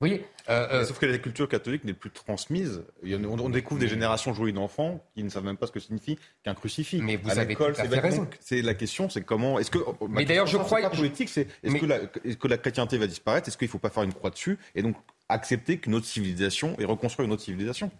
Vous 0.00 0.08
voyez 0.08 0.26
euh, 0.50 0.68
euh, 0.70 0.84
Sauf 0.84 0.98
que 0.98 1.06
la 1.06 1.18
culture 1.18 1.48
catholique 1.48 1.84
n'est 1.84 1.94
plus 1.94 2.10
transmise. 2.10 2.82
On, 3.04 3.48
découvre 3.48 3.80
des 3.80 3.88
générations 3.88 4.34
jouées 4.34 4.52
d'enfants 4.52 5.02
qui 5.14 5.22
ne 5.22 5.28
savent 5.28 5.44
même 5.44 5.56
pas 5.56 5.68
ce 5.68 5.72
que 5.72 5.80
signifie 5.80 6.18
qu'un 6.42 6.54
crucifix. 6.54 7.00
Mais 7.00 7.16
vous 7.16 7.38
avez 7.38 7.54
tout 7.54 7.62
à 7.62 7.72
fait 7.72 8.00
raison. 8.00 8.28
C'est 8.40 8.60
la 8.60 8.74
question, 8.74 9.08
c'est 9.08 9.22
comment. 9.22 9.58
Est-ce 9.58 9.70
que 9.70 9.78
Mais 10.08 10.24
d'ailleurs, 10.24 10.48
je 10.48 10.58
crois. 10.58 10.90
politique, 10.90 11.28
c'est 11.28 11.46
est-ce 11.62 11.76
que, 11.76 11.86
la, 11.86 12.00
que 12.00 12.48
la 12.48 12.58
chrétienté 12.58 12.98
va 12.98 13.06
disparaître 13.06 13.48
Est-ce 13.48 13.56
qu'il 13.56 13.68
ne 13.68 13.70
faut 13.70 13.78
pas 13.78 13.88
faire 13.88 14.02
une 14.02 14.12
croix 14.12 14.30
dessus 14.30 14.58
et 14.74 14.82
donc 14.82 14.96
accepter 15.28 15.78
qu'une 15.78 15.94
autre 15.94 16.06
civilisation 16.06 16.76
et 16.78 16.84
reconstruire 16.84 17.26
une 17.26 17.32
autre 17.32 17.42
civilisation 17.42 17.90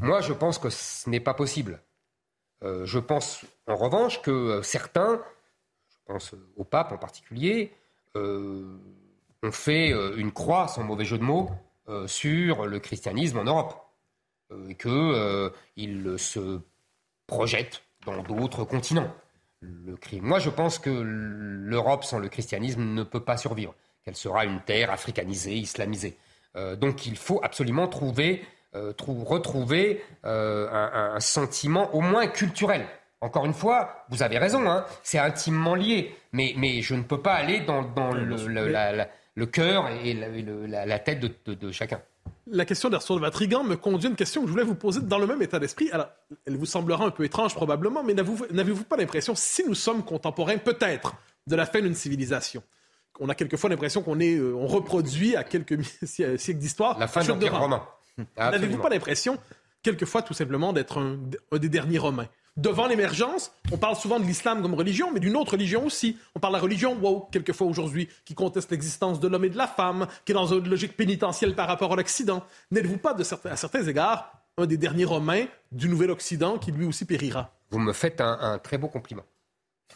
Moi, 0.00 0.20
je 0.20 0.32
pense 0.32 0.58
que 0.58 0.70
ce 0.70 1.08
n'est 1.08 1.20
pas 1.20 1.34
possible. 1.34 1.80
Euh, 2.62 2.86
je 2.86 2.98
pense 2.98 3.44
en 3.66 3.76
revanche 3.76 4.22
que 4.22 4.30
euh, 4.30 4.62
certains, 4.62 5.22
je 5.90 5.96
pense 6.06 6.34
au 6.56 6.64
pape 6.64 6.92
en 6.92 6.98
particulier, 6.98 7.72
euh, 8.16 8.76
ont 9.42 9.52
fait 9.52 9.90
une 10.16 10.32
croix, 10.32 10.68
sans 10.68 10.84
mauvais 10.84 11.04
jeu 11.04 11.18
de 11.18 11.22
mots, 11.22 11.50
sur 12.06 12.64
le 12.64 12.78
christianisme 12.78 13.38
en 13.38 13.44
Europe. 13.44 13.74
et 14.70 14.74
qu'ils 14.74 16.14
se 16.16 16.60
projettent 17.26 17.82
dans 18.06 18.22
d'autres 18.22 18.64
continents. 18.64 19.12
Le, 19.60 19.96
moi, 20.22 20.38
je 20.38 20.48
pense 20.48 20.78
que 20.78 20.88
l'Europe 20.88 22.04
sans 22.04 22.18
le 22.18 22.28
christianisme 22.28 22.82
ne 22.82 23.02
peut 23.02 23.20
pas 23.20 23.36
survivre, 23.36 23.74
qu'elle 24.02 24.16
sera 24.16 24.46
une 24.46 24.60
terre 24.62 24.90
africanisée, 24.90 25.56
islamisée. 25.56 26.16
Donc 26.54 27.06
il 27.06 27.16
faut 27.16 27.40
absolument 27.42 27.88
trouver 27.88 28.44
euh, 28.76 28.92
retrouver 28.98 30.02
euh, 30.24 30.66
un, 30.68 31.20
sentiment 31.20 31.94
au 31.94 32.00
moins 32.00 32.26
culturel. 32.26 32.84
Encore 33.20 33.46
une 33.46 33.54
fois, 33.54 34.04
vous 34.08 34.24
avez 34.24 34.36
raison, 34.36 34.68
hein, 34.68 34.84
c'est 35.04 35.20
intimement 35.20 35.76
lié, 35.76 36.12
mais, 36.32 36.54
mais 36.56 36.82
je 36.82 36.96
ne 36.96 37.02
peux 37.02 37.22
pas 37.22 37.34
aller 37.34 37.60
dans, 37.60 37.82
le, 37.82 39.46
cœur 39.46 39.88
et 40.02 40.12
la, 40.14 40.98
tête 40.98 41.20
de, 41.20 41.70
chacun. 41.70 42.00
La 42.48 42.64
question 42.64 42.90
de 42.90 43.20
Vatrigan 43.20 43.62
me 43.62 43.76
conduit 43.76 44.08
à 44.08 44.10
une 44.10 44.16
question 44.16 44.40
que 44.40 44.48
je 44.48 44.52
voulais 44.52 44.64
vous 44.64 44.74
poser 44.74 45.02
dans 45.02 45.18
le 45.18 45.28
même 45.28 45.40
état 45.40 45.60
d'esprit. 45.60 45.88
Alors, 45.92 46.08
elle 46.44 46.56
vous 46.56 46.66
semblera 46.66 47.04
un 47.04 47.10
peu 47.10 47.24
étrange 47.24 47.54
probablement, 47.54 48.02
mais 48.02 48.14
n'avez-vous 48.14 48.84
pas 48.84 48.96
l'impression, 48.96 49.36
si 49.36 49.64
nous 49.68 49.76
sommes 49.76 50.02
contemporains 50.02 50.58
peut-être 50.58 51.14
de 51.46 51.54
la 51.54 51.64
fin 51.64 51.80
d'une 51.80 51.94
civilisation, 51.94 52.64
on 53.20 53.28
a 53.28 53.34
quelquefois 53.34 53.70
l'impression 53.70 54.02
qu'on 54.02 54.20
est, 54.20 54.36
euh, 54.36 54.54
on 54.54 54.66
reproduit 54.66 55.36
à 55.36 55.44
quelques 55.44 55.82
siècles 56.04 56.58
d'histoire. 56.58 56.98
La 56.98 57.08
fin 57.08 57.22
de 57.22 57.28
l'Empire 57.28 57.58
romain. 57.58 57.82
N'avez-vous 58.36 58.78
pas 58.78 58.88
l'impression, 58.90 59.38
quelquefois, 59.82 60.22
tout 60.22 60.34
simplement, 60.34 60.72
d'être 60.72 60.98
un, 60.98 61.18
des 61.58 61.68
derniers 61.68 61.98
Romains? 61.98 62.28
Devant 62.56 62.86
l'émergence, 62.86 63.50
on 63.72 63.78
parle 63.78 63.96
souvent 63.96 64.20
de 64.20 64.24
l'islam 64.24 64.62
comme 64.62 64.74
religion, 64.74 65.10
mais 65.12 65.18
d'une 65.18 65.36
autre 65.36 65.52
religion 65.52 65.84
aussi. 65.86 66.16
On 66.36 66.38
parle 66.38 66.52
de 66.52 66.58
la 66.58 66.62
religion 66.62 66.96
woke, 66.96 67.32
quelquefois 67.32 67.66
aujourd'hui, 67.66 68.08
qui 68.24 68.34
conteste 68.34 68.70
l'existence 68.70 69.18
de 69.18 69.26
l'homme 69.26 69.44
et 69.44 69.50
de 69.50 69.58
la 69.58 69.66
femme, 69.66 70.06
qui 70.24 70.30
est 70.30 70.34
dans 70.36 70.46
une 70.46 70.68
logique 70.68 70.96
pénitentielle 70.96 71.56
par 71.56 71.66
rapport 71.66 71.92
à 71.92 71.96
l'Occident. 71.96 72.44
N'êtes-vous 72.70 72.98
pas, 72.98 73.12
de 73.12 73.24
à 73.48 73.56
certains 73.56 73.82
égards, 73.82 74.32
un 74.56 74.66
des 74.66 74.76
derniers 74.76 75.04
Romains 75.04 75.46
du 75.72 75.88
Nouvel 75.88 76.12
Occident 76.12 76.58
qui 76.58 76.70
lui 76.70 76.86
aussi 76.86 77.04
périra? 77.04 77.50
Vous 77.70 77.80
me 77.80 77.92
faites 77.92 78.20
un, 78.20 78.60
très 78.62 78.78
beau 78.78 78.86
compliment. 78.86 79.24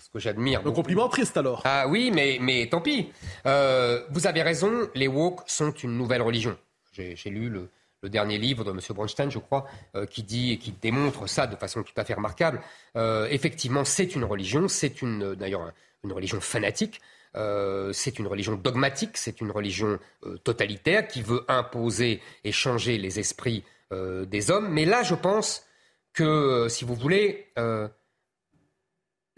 Ce 0.09 0.12
que 0.14 0.18
j'admire. 0.18 0.62
Un 0.66 0.73
compliment 0.73 1.09
triste 1.09 1.37
alors. 1.37 1.61
Ah 1.64 1.87
oui, 1.87 2.11
mais, 2.12 2.38
mais 2.40 2.66
tant 2.68 2.81
pis. 2.81 3.12
Euh, 3.47 4.03
vous 4.11 4.27
avez 4.27 4.42
raison, 4.42 4.88
les 4.94 5.07
woke 5.07 5.42
sont 5.47 5.73
une 5.73 5.97
nouvelle 5.99 6.23
religion. 6.23 6.57
J'ai 6.92 7.31
lu 7.31 7.49
le, 7.49 7.68
le 8.03 8.09
dernier 8.09 8.38
livre 8.38 8.64
de 8.64 8.71
M. 8.71 8.81
Bronstein, 8.90 9.31
je 9.31 9.38
crois, 9.38 9.66
euh, 9.94 10.07
qui 10.07 10.23
dit 10.23 10.53
et 10.53 10.59
qui 10.59 10.73
démontre 10.73 11.29
ça 11.29 11.47
de 11.47 11.57
façon 11.57 11.83
tout 11.83 11.92
à 11.97 12.05
fait 12.05 12.14
remarquable. 12.14 12.61
Euh, 12.97 13.27
effectivement, 13.31 13.85
c'est 13.85 14.14
une 14.14 14.25
religion, 14.25 14.68
c'est 14.68 15.03
une 15.03 15.35
d'ailleurs 15.35 15.73
une 16.05 16.12
religion 16.12 16.40
fanatique. 16.40 17.01
Euh, 17.37 17.92
c'est 17.92 18.18
une 18.18 18.27
religion 18.27 18.55
dogmatique, 18.55 19.16
c'est 19.16 19.40
une 19.40 19.51
religion 19.51 19.99
totalitaire 20.44 21.07
qui 21.07 21.23
veut 21.23 21.44
imposer 21.49 22.23
et 22.44 22.53
changer 22.53 22.99
les 22.99 23.18
esprits 23.18 23.64
des 23.90 24.51
hommes. 24.51 24.68
Mais 24.68 24.85
là, 24.85 25.03
je 25.03 25.14
pense 25.14 25.64
que, 26.12 26.66
si 26.68 26.85
vous 26.85 26.94
voulez, 26.94 27.47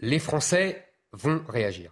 les 0.01 0.19
Français 0.19 0.87
vont 1.13 1.43
réagir. 1.47 1.91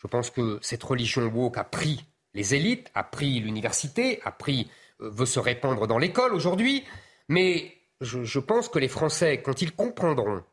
Je 0.00 0.06
pense 0.06 0.30
que 0.30 0.58
cette 0.62 0.82
religion 0.82 1.26
woke 1.26 1.58
a 1.58 1.64
pris 1.64 2.04
les 2.34 2.54
élites, 2.54 2.90
a 2.94 3.02
pris 3.02 3.40
l'université, 3.40 4.20
a 4.24 4.30
pris 4.30 4.70
veut 5.00 5.26
se 5.26 5.40
répandre 5.40 5.86
dans 5.86 5.98
l'école 5.98 6.34
aujourd'hui, 6.34 6.84
mais 7.28 7.74
je, 8.00 8.38
pense 8.38 8.68
que 8.68 8.78
les 8.78 8.88
Français, 8.88 9.42
quand 9.42 9.62
ils 9.62 9.74
comprendront 9.74 10.44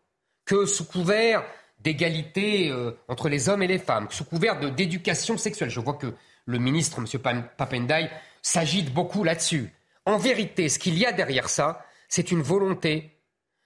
que 0.46 0.66
sous 0.66 0.86
couvert 0.86 1.44
d'égalité 1.80 2.70
euh, 2.70 2.92
entre 3.08 3.30
les 3.30 3.50
hommes 3.50 3.64
et 3.64 3.68
les 3.68 3.80
femmes, 3.80 4.08
sous 4.10 4.26
couvert 4.26 4.60
d'éducation 4.74 5.38
sexuelle, 5.38 5.70
je 5.70 5.80
vois 5.80 5.96
que 5.96 6.14
le 6.46 6.60
ministre, 6.60 7.00
M. 7.00 7.22
Papendai, 7.58 8.10
s'agite 8.42 8.94
beaucoup 8.94 9.24
là-dessus. 9.24 9.74
En 10.06 10.18
vérité, 10.18 10.70
ce 10.70 10.78
qu'il 10.78 10.98
y 10.98 11.06
a 11.06 11.12
derrière 11.12 11.50
ça, 11.50 11.84
c'est 12.08 12.32
une 12.32 12.42
volonté 12.42 13.20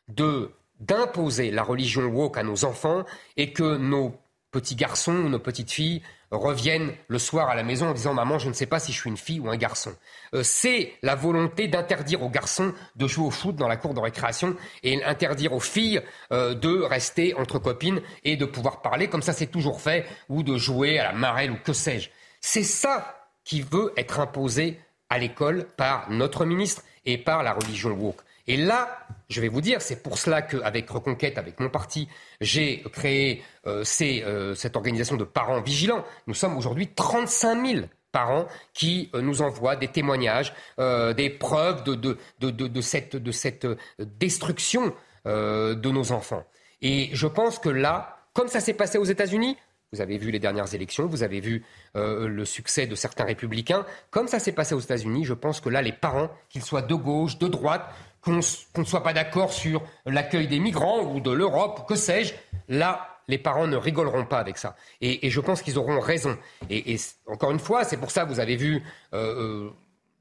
de 0.08 0.52
d'imposer 0.80 1.52
la 1.52 1.64
religion 1.64 2.04
woke 2.04 2.38
à 2.38 2.44
nos 2.44 2.66
enfants 2.66 3.04
et 3.38 3.54
que 3.54 3.78
nos 3.78 4.16
petits 4.52 4.76
garçons 4.76 5.16
ou 5.16 5.30
nos 5.30 5.40
petites 5.40 5.72
filles 5.72 6.02
reviennent 6.32 6.94
le 7.08 7.20
soir 7.20 7.50
à 7.50 7.56
la 7.56 7.64
maison 7.64 7.90
en 7.90 7.94
disant 7.94 8.14
Maman, 8.14 8.38
je 8.38 8.50
ne 8.50 8.54
sais 8.54 8.66
pas 8.66 8.80
si 8.80 8.92
je 8.92 9.00
suis 9.00 9.10
une 9.10 9.18
fille 9.18 9.40
ou 9.40 9.50
un 9.50 9.58
garçon. 9.58 9.92
Euh, 10.34 10.44
c'est 10.44 10.94
la 11.02 11.16
volonté 11.16 11.68
d'interdire 11.68 12.22
aux 12.22 12.30
garçons 12.30 12.74
de 12.96 13.08
jouer 13.08 13.26
au 13.26 13.32
foot 13.32 13.56
dans 13.56 13.68
la 13.68 13.78
cour 13.78 13.94
de 13.94 14.00
récréation 14.00 14.56
et 14.84 15.04
interdire 15.04 15.54
aux 15.54 15.60
filles 15.60 16.02
euh, 16.32 16.54
de 16.54 16.82
rester 16.82 17.34
entre 17.34 17.58
copines 17.58 18.02
et 18.24 18.38
de 18.38 18.46
pouvoir 18.46 18.82
parler 18.82 19.08
comme 19.08 19.24
ça 19.24 19.34
c'est 19.34 19.48
toujours 19.48 19.82
fait 19.82 20.06
ou 20.30 20.44
de 20.44 20.58
jouer 20.58 21.00
à 21.00 21.06
la 21.06 21.14
marelle 21.14 21.52
ou 21.52 21.58
que 21.58 21.74
sais-je. 21.74 22.10
C'est 22.42 22.64
ça 22.64 23.28
qui 23.44 23.62
veut 23.62 23.94
être 23.98 24.20
imposé 24.20 24.80
à 25.10 25.18
l'école 25.18 25.66
par 25.78 26.10
notre 26.12 26.46
ministre 26.46 26.84
et 27.06 27.18
par 27.18 27.42
la 27.42 27.54
religion 27.54 27.92
woke. 27.92 28.22
Et 28.50 28.58
là, 28.58 29.06
je 29.30 29.42
vais 29.42 29.48
vous 29.48 29.62
dire, 29.62 29.80
c'est 29.80 30.02
pour 30.02 30.18
cela 30.18 30.42
qu'avec 30.42 30.90
Reconquête, 30.90 31.38
avec 31.38 31.60
mon 31.60 31.70
parti, 31.70 32.10
j'ai 32.42 32.82
créé 32.92 33.44
euh, 33.68 33.84
euh, 34.02 34.56
cette 34.56 34.76
organisation 34.76 35.18
de 35.18 35.24
parents 35.24 35.62
vigilants. 35.62 36.04
Nous 36.26 36.34
sommes 36.34 36.58
aujourd'hui 36.58 36.88
35 36.88 37.68
000 37.68 37.86
parents 38.12 38.48
qui 38.74 39.12
euh, 39.14 39.22
nous 39.22 39.44
envoient 39.44 39.76
des 39.76 39.88
témoignages, 39.88 40.52
des 40.80 41.30
preuves 41.30 41.84
de, 41.84 42.82
cette, 42.82 43.16
de 43.16 43.32
cette 43.32 43.68
destruction 44.00 44.96
de 45.26 45.92
nos 45.92 46.12
enfants. 46.12 46.44
Et 46.82 47.10
je 47.14 47.28
pense 47.28 47.60
que 47.60 47.70
là, 47.70 48.18
comme 48.34 48.48
ça 48.48 48.60
s'est 48.60 48.74
passé 48.74 48.98
aux 48.98 49.06
États-Unis, 49.06 49.58
vous 49.92 50.02
avez 50.02 50.18
vu 50.18 50.30
les 50.30 50.40
dernières 50.40 50.74
élections, 50.74 51.08
vous 51.08 51.24
avez 51.24 51.40
vu 51.40 51.64
le 51.96 52.46
succès 52.46 52.88
de 52.88 52.96
certains 52.96 53.26
républicains. 53.26 53.86
Comme 54.12 54.28
ça 54.28 54.40
s'est 54.40 54.54
passé 54.54 54.74
aux 54.76 54.80
États-Unis, 54.80 55.26
je 55.26 55.34
pense 55.34 55.62
que 55.62 55.70
là, 55.70 55.82
les 55.82 55.92
parents, 55.92 56.30
qu'ils 56.50 56.64
soient 56.64 56.84
de 56.84 56.96
gauche, 56.96 57.38
de 57.38 57.48
droite, 57.48 57.92
qu'on 58.22 58.36
ne 58.36 58.86
soit 58.86 59.04
pas 59.04 59.14
d'accord 59.14 59.54
sur 59.54 59.82
l'accueil 60.06 60.48
des 60.48 60.60
migrants 60.60 61.02
ou 61.02 61.20
de 61.20 61.32
l'Europe, 61.32 61.88
que 61.88 61.96
sais-je, 61.96 62.34
là, 62.68 63.20
les 63.30 63.38
parents 63.38 63.68
ne 63.68 63.78
rigoleront 63.78 64.26
pas 64.26 64.40
avec 64.40 64.58
ça. 64.58 64.76
Et, 65.02 65.30
je 65.30 65.40
pense 65.40 65.62
qu'ils 65.62 65.78
auront 65.78 66.00
raison. 66.00 66.38
Et, 66.70 66.98
encore 67.28 67.52
une 67.52 67.60
fois, 67.60 67.84
c'est 67.84 67.98
pour 67.98 68.12
ça 68.12 68.26
que 68.26 68.30
vous 68.30 68.40
avez 68.40 68.56
vu, 68.56 68.84
euh, 69.14 69.68
euh, 69.68 69.70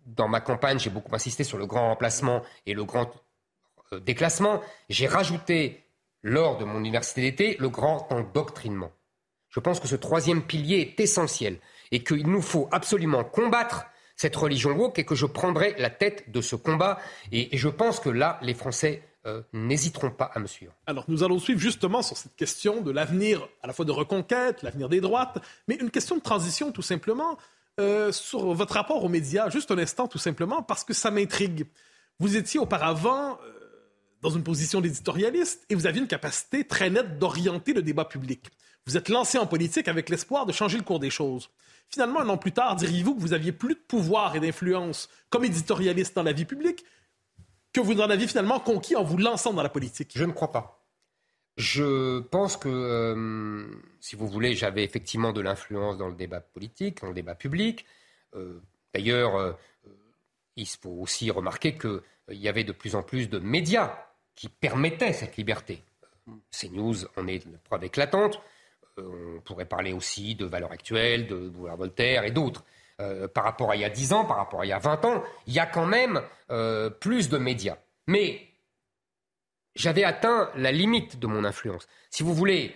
dans 0.07 0.29
ma 0.29 0.41
campagne, 0.41 0.79
j'ai 0.79 0.91
beaucoup 0.91 1.15
insisté 1.15 1.43
sur 1.43 1.59
le 1.59 1.67
grand 1.67 1.89
remplacement 1.89 2.43
et 2.67 2.75
le 2.75 2.85
grand 2.85 3.11
euh, 3.93 4.01
déclassement. 4.01 4.61
J'ai 4.91 5.07
rajouté, 5.07 5.85
lors 6.23 6.59
de 6.59 6.65
mon 6.65 6.81
université 6.81 7.23
d'été, 7.23 7.57
le 7.59 7.69
grand 7.69 8.07
endoctrinement. 8.13 8.91
Je 9.49 9.61
pense 9.61 9.81
que 9.81 9.89
ce 9.89 9.97
troisième 9.97 10.43
pilier 10.43 10.81
est 10.81 11.01
essentiel 11.01 11.59
et 11.91 12.03
qu'il 12.03 12.27
nous 12.27 12.43
faut 12.43 12.69
absolument 12.71 13.25
combattre 13.25 13.87
cette 14.19 14.35
religion 14.35 14.73
woke 14.73 14.99
et 14.99 15.05
que 15.05 15.15
je 15.15 15.25
prendrai 15.25 15.75
la 15.79 15.91
tête 15.91 16.31
de 16.31 16.41
ce 16.41 16.57
combat. 16.57 16.99
Et, 17.33 17.57
je 17.57 17.69
pense 17.69 18.01
que 18.01 18.11
là, 18.11 18.39
les 18.43 18.53
Français 18.53 19.03
euh, 19.27 19.43
n'hésiteront 19.53 20.11
pas 20.11 20.31
à 20.35 20.41
me 20.41 20.49
suivre. 20.49 20.73
Alors, 20.87 21.05
nous 21.07 21.23
allons 21.23 21.39
suivre 21.39 21.61
justement 21.61 22.03
sur 22.03 22.17
cette 22.17 22.35
question 22.35 22.81
de 22.83 22.91
l'avenir 22.91 23.49
à 23.63 23.69
la 23.69 23.73
fois 23.73 23.85
de 23.85 23.93
reconquête, 23.93 24.63
l'avenir 24.63 24.89
des 24.89 25.01
droites, 25.01 25.39
mais 25.69 25.77
une 25.77 25.91
question 25.91 26.17
de 26.17 26.21
transition 26.21 26.73
tout 26.73 26.83
simplement 26.83 27.39
euh, 27.79 28.11
sur 28.11 28.53
votre 28.55 28.75
rapport 28.75 29.05
aux 29.05 29.09
médias, 29.09 29.51
juste 29.51 29.71
un 29.71 29.79
instant 29.79 30.09
tout 30.09 30.19
simplement, 30.19 30.63
parce 30.63 30.83
que 30.83 30.93
ça 30.93 31.13
m'intrigue. 31.13 31.67
Vous 32.19 32.37
étiez 32.37 32.59
auparavant 32.59 33.39
euh, 33.45 33.53
dans 34.21 34.31
une 34.31 34.43
position 34.43 34.81
d'éditorialiste 34.81 35.65
et 35.71 35.77
vous 35.77 35.87
aviez 35.87 36.01
une 36.01 36.09
capacité 36.09 36.65
très 36.65 36.91
nette 36.91 37.21
d'orienter 37.21 37.73
le 37.73 37.83
débat 37.83 38.05
public. 38.05 38.47
Vous 38.85 38.97
êtes 38.97 39.11
lancé 39.11 39.39
en 39.39 39.47
politique 39.47 39.87
avec 39.87 40.09
l'espoir 40.09 40.45
de 40.45 40.51
changer 40.51 40.77
le 40.77 40.83
cours 40.83 40.99
des 40.99 41.11
choses. 41.11 41.51
Finalement, 41.91 42.21
un 42.21 42.29
an 42.29 42.37
plus 42.37 42.53
tard, 42.53 42.77
diriez-vous 42.77 43.15
que 43.15 43.21
vous 43.21 43.33
aviez 43.33 43.53
plus 43.53 43.75
de 43.75 43.81
pouvoir 43.81 44.37
et 44.37 44.41
d'influence 44.41 45.09
comme 45.31 45.45
éditorialiste 45.45 46.15
dans 46.15 46.23
la 46.23 46.33
vie 46.33 46.45
publique 46.45 46.85
que 47.73 47.81
vous 47.81 48.01
en 48.01 48.11
aviez 48.11 48.27
finalement 48.27 48.61
conquis 48.61 48.97
en 48.97 49.05
vous 49.05 49.19
lançant 49.19 49.53
dans 49.53 49.63
la 49.63 49.69
politique? 49.69 50.13
Je 50.15 50.25
ne 50.25 50.33
crois 50.33 50.53
pas. 50.53 50.85
Je 51.57 52.21
pense 52.21 52.57
que, 52.57 52.69
euh, 52.69 53.67
si 54.01 54.17
vous 54.17 54.29
voulez, 54.29 54.55
j'avais 54.55 54.85
effectivement 54.85 55.33
de 55.33 55.41
l'influence 55.41 55.99
dans 55.99 56.09
le 56.09 56.15
débat 56.15 56.41
politique, 56.41 57.01
dans 57.01 57.09
le 57.09 57.15
débat 57.15 57.35
public. 57.35 57.85
Euh, 58.35 58.61
d'ailleurs, 58.95 59.37
euh, 59.37 59.53
il 60.57 60.67
faut 60.67 60.91
aussi 61.01 61.31
remarquer 61.31 61.77
qu'il 61.77 62.01
y 62.29 62.49
avait 62.49 62.65
de 62.65 62.73
plus 62.73 62.95
en 62.95 63.03
plus 63.03 63.29
de 63.29 63.39
médias 63.39 63.97
qui 64.35 64.49
permettaient 64.49 65.13
cette 65.13 65.37
liberté. 65.37 65.83
CNews 66.53 67.07
en 67.17 67.27
est 67.27 67.45
une 67.45 67.59
preuve 67.59 67.85
éclatante. 67.85 68.41
Euh, 68.99 69.37
on 69.37 69.41
pourrait 69.41 69.65
parler 69.65 69.93
aussi 69.93 70.35
de 70.35 70.45
valeurs 70.45 70.73
actuelles, 70.73 71.27
de 71.27 71.51
Voltaire 71.77 72.25
et 72.25 72.31
d'autres. 72.31 72.65
Euh, 73.01 73.29
par 73.29 73.45
rapport 73.45 73.71
à 73.71 73.77
il 73.77 73.83
y 73.83 73.85
a 73.85 73.91
10 73.91 74.13
ans, 74.13 74.25
par 74.25 74.39
rapport 74.39 74.61
à 74.61 74.67
il 74.67 74.71
y 74.71 74.73
a 74.73 74.79
20 74.79 75.05
ans, 75.05 75.23
il 75.47 75.55
y 75.55 75.61
a 75.61 75.67
quand 75.67 75.87
même 75.87 76.21
euh, 76.51 76.91
plus 76.91 77.29
de 77.29 77.39
médias. 77.39 77.77
Mais 78.09 78.41
j'avais 79.77 80.03
atteint 80.03 80.51
la 80.57 80.73
limite 80.73 81.19
de 81.19 81.29
mon 81.29 81.45
influence. 81.45 81.87
Si 82.11 82.25
vous 82.25 82.35
voulez, 82.35 82.75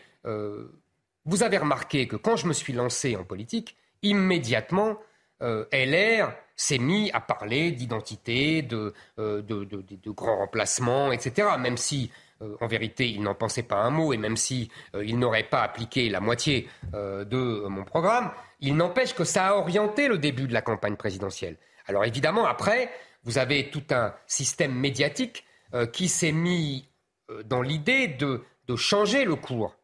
vous 1.25 1.43
avez 1.43 1.59
remarqué 1.59 2.07
que 2.07 2.15
quand 2.15 2.37
je 2.37 2.47
me 2.47 2.53
suis 2.53 2.73
lancé 2.73 3.17
en 3.17 3.25
politique, 3.25 3.77
immédiatement, 4.03 4.99
LR 5.41 6.33
s'est 6.55 6.79
mis 6.79 7.11
à 7.11 7.21
parler 7.21 7.73
d'identité, 7.73 8.63
de, 8.63 8.95
de, 9.17 10.11
grands 10.11 10.37
remplacements, 10.37 11.11
etc. 11.11 11.49
Même 11.59 11.77
si 11.77 12.13
en 12.61 12.67
vérité, 12.67 13.09
il 13.09 13.23
n'en 13.23 13.35
pensait 13.35 13.63
pas 13.63 13.77
un 13.77 13.91
mot, 13.91 14.13
et 14.13 14.17
même 14.17 14.37
si 14.37 14.71
euh, 14.95 15.05
il 15.05 15.19
n'aurait 15.19 15.49
pas 15.49 15.63
appliqué 15.63 16.09
la 16.09 16.21
moitié 16.21 16.69
euh, 16.95 17.25
de 17.25 17.67
mon 17.69 17.85
programme, 17.85 18.31
il 18.61 18.77
n'empêche 18.77 19.15
que 19.15 19.25
ça 19.25 19.49
a 19.49 19.55
orienté 19.55 20.09
le 20.09 20.19
début 20.19 20.47
de 20.47 20.53
la 20.53 20.63
campagne 20.63 20.97
présidentielle. 20.97 21.57
Alors 21.87 22.05
évidemment, 22.05 22.47
après, 22.47 22.91
vous 23.25 23.39
avez 23.39 23.71
tout 23.71 23.85
un 23.91 24.15
système 24.27 24.75
médiatique 24.75 25.45
qui 25.93 26.09
s'est 26.09 26.33
mis 26.33 26.87
dans 27.47 27.63
l'idée 27.63 28.07
de, 28.07 28.43
changer 28.77 29.25
le 29.25 29.37
cours 29.37 29.77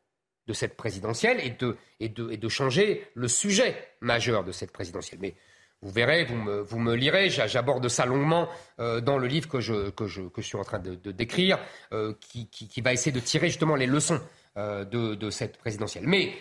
de 0.47 0.53
cette 0.53 0.77
présidentielle 0.77 1.41
et 1.41 1.51
de, 1.51 1.77
et 2.01 2.09
de 2.09 2.49
changer 2.49 3.07
le 3.15 3.27
sujet 3.27 3.77
majeur 4.01 4.45
de 4.45 4.53
cette 4.53 4.73
présidentielle. 4.73 5.19
Mais 5.21 5.35
vous 5.81 5.91
verrez, 5.91 6.25
vous 6.25 6.79
me, 6.79 6.95
lirez, 6.95 7.31
j'aborde 7.31 7.89
ça 7.89 8.05
longuement 8.05 8.49
euh, 8.81 9.01
dans 9.01 9.17
le 9.17 9.29
livre 9.29 9.49
que 9.49 9.61
je, 9.61 9.93
suis 10.41 10.57
en 10.57 10.65
train 10.65 10.81
de, 10.81 11.13
décrire, 11.13 11.59
euh, 11.93 12.15
qui, 12.21 12.49
qui, 12.49 12.81
va 12.81 12.93
essayer 12.93 13.13
de 13.13 13.21
tirer 13.21 13.47
justement 13.47 13.77
les 13.77 13.87
leçons 13.87 14.21
euh, 14.57 14.85
de, 14.85 15.15
de, 15.15 15.31
cette 15.31 15.57
présidentielle. 15.59 16.05
Mais 16.07 16.33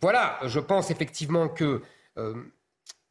voilà, 0.00 0.38
je 0.44 0.60
pense 0.60 0.90
effectivement 0.90 1.48
que 1.48 1.82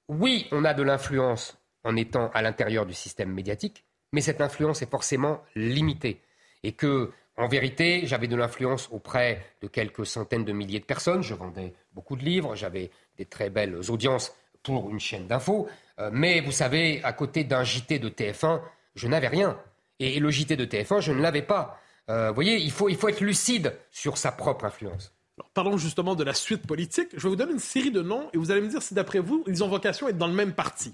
oui, 0.07 0.47
on 0.51 0.63
a 0.65 0.73
de 0.73 0.81
l'influence 0.81 1.57
en 1.83 1.95
étant 1.95 2.31
à 2.33 2.41
l'intérieur 2.41 2.85
du 2.85 2.93
système 2.93 3.31
médiatique, 3.31 3.83
mais 4.13 4.21
cette 4.21 4.41
influence 4.41 4.81
est 4.81 4.89
forcément 4.89 5.43
limitée. 5.55 6.21
Et 6.63 6.71
que, 6.71 7.11
en 7.37 7.47
vérité, 7.47 8.01
j'avais 8.05 8.27
de 8.27 8.35
l'influence 8.35 8.87
auprès 8.91 9.45
de 9.61 9.67
quelques 9.67 10.05
centaines 10.05 10.45
de 10.45 10.53
milliers 10.53 10.79
de 10.79 10.85
personnes. 10.85 11.21
Je 11.21 11.35
vendais 11.35 11.73
beaucoup 11.91 12.15
de 12.15 12.23
livres, 12.23 12.55
j'avais 12.55 12.89
des 13.17 13.25
très 13.25 13.49
belles 13.49 13.75
audiences 13.91 14.33
pour 14.65 14.89
une 14.89 14.99
chaîne 14.99 15.27
d'infos. 15.27 15.69
Euh, 15.99 16.09
mais 16.11 16.41
vous 16.41 16.51
savez, 16.51 17.01
à 17.03 17.13
côté 17.13 17.43
d'un 17.43 17.63
JT 17.63 17.99
de 17.99 18.09
TF1, 18.09 18.61
je 18.95 19.07
n'avais 19.07 19.27
rien. 19.27 19.57
Et 19.99 20.19
le 20.19 20.29
JT 20.29 20.57
de 20.57 20.65
TF1, 20.65 20.99
je 20.99 21.13
ne 21.13 21.21
l'avais 21.21 21.41
pas. 21.41 21.79
Euh, 22.09 22.29
vous 22.29 22.35
voyez, 22.35 22.57
il 22.57 22.71
faut, 22.71 22.89
il 22.89 22.97
faut 22.97 23.07
être 23.07 23.21
lucide 23.21 23.77
sur 23.91 24.17
sa 24.17 24.31
propre 24.31 24.65
influence. 24.65 25.13
Parlons 25.53 25.77
justement 25.77 26.15
de 26.15 26.23
la 26.23 26.33
suite 26.33 26.65
politique. 26.65 27.09
Je 27.13 27.23
vais 27.23 27.29
vous 27.29 27.35
donner 27.35 27.53
une 27.53 27.59
série 27.59 27.91
de 27.91 28.01
noms 28.01 28.29
et 28.33 28.37
vous 28.37 28.51
allez 28.51 28.61
me 28.61 28.67
dire 28.67 28.81
si 28.81 28.93
d'après 28.93 29.19
vous, 29.19 29.43
ils 29.47 29.63
ont 29.63 29.67
vocation 29.67 30.07
à 30.07 30.09
être 30.09 30.17
dans 30.17 30.27
le 30.27 30.33
même 30.33 30.53
parti. 30.53 30.93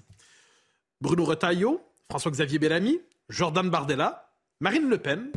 Bruno 1.00 1.24
Retailleau, 1.24 1.80
François-Xavier 2.10 2.58
Bellamy, 2.58 3.00
Jordan 3.28 3.68
Bardella, 3.68 4.30
Marine 4.60 4.88
Le 4.88 4.98
Pen, 4.98 5.32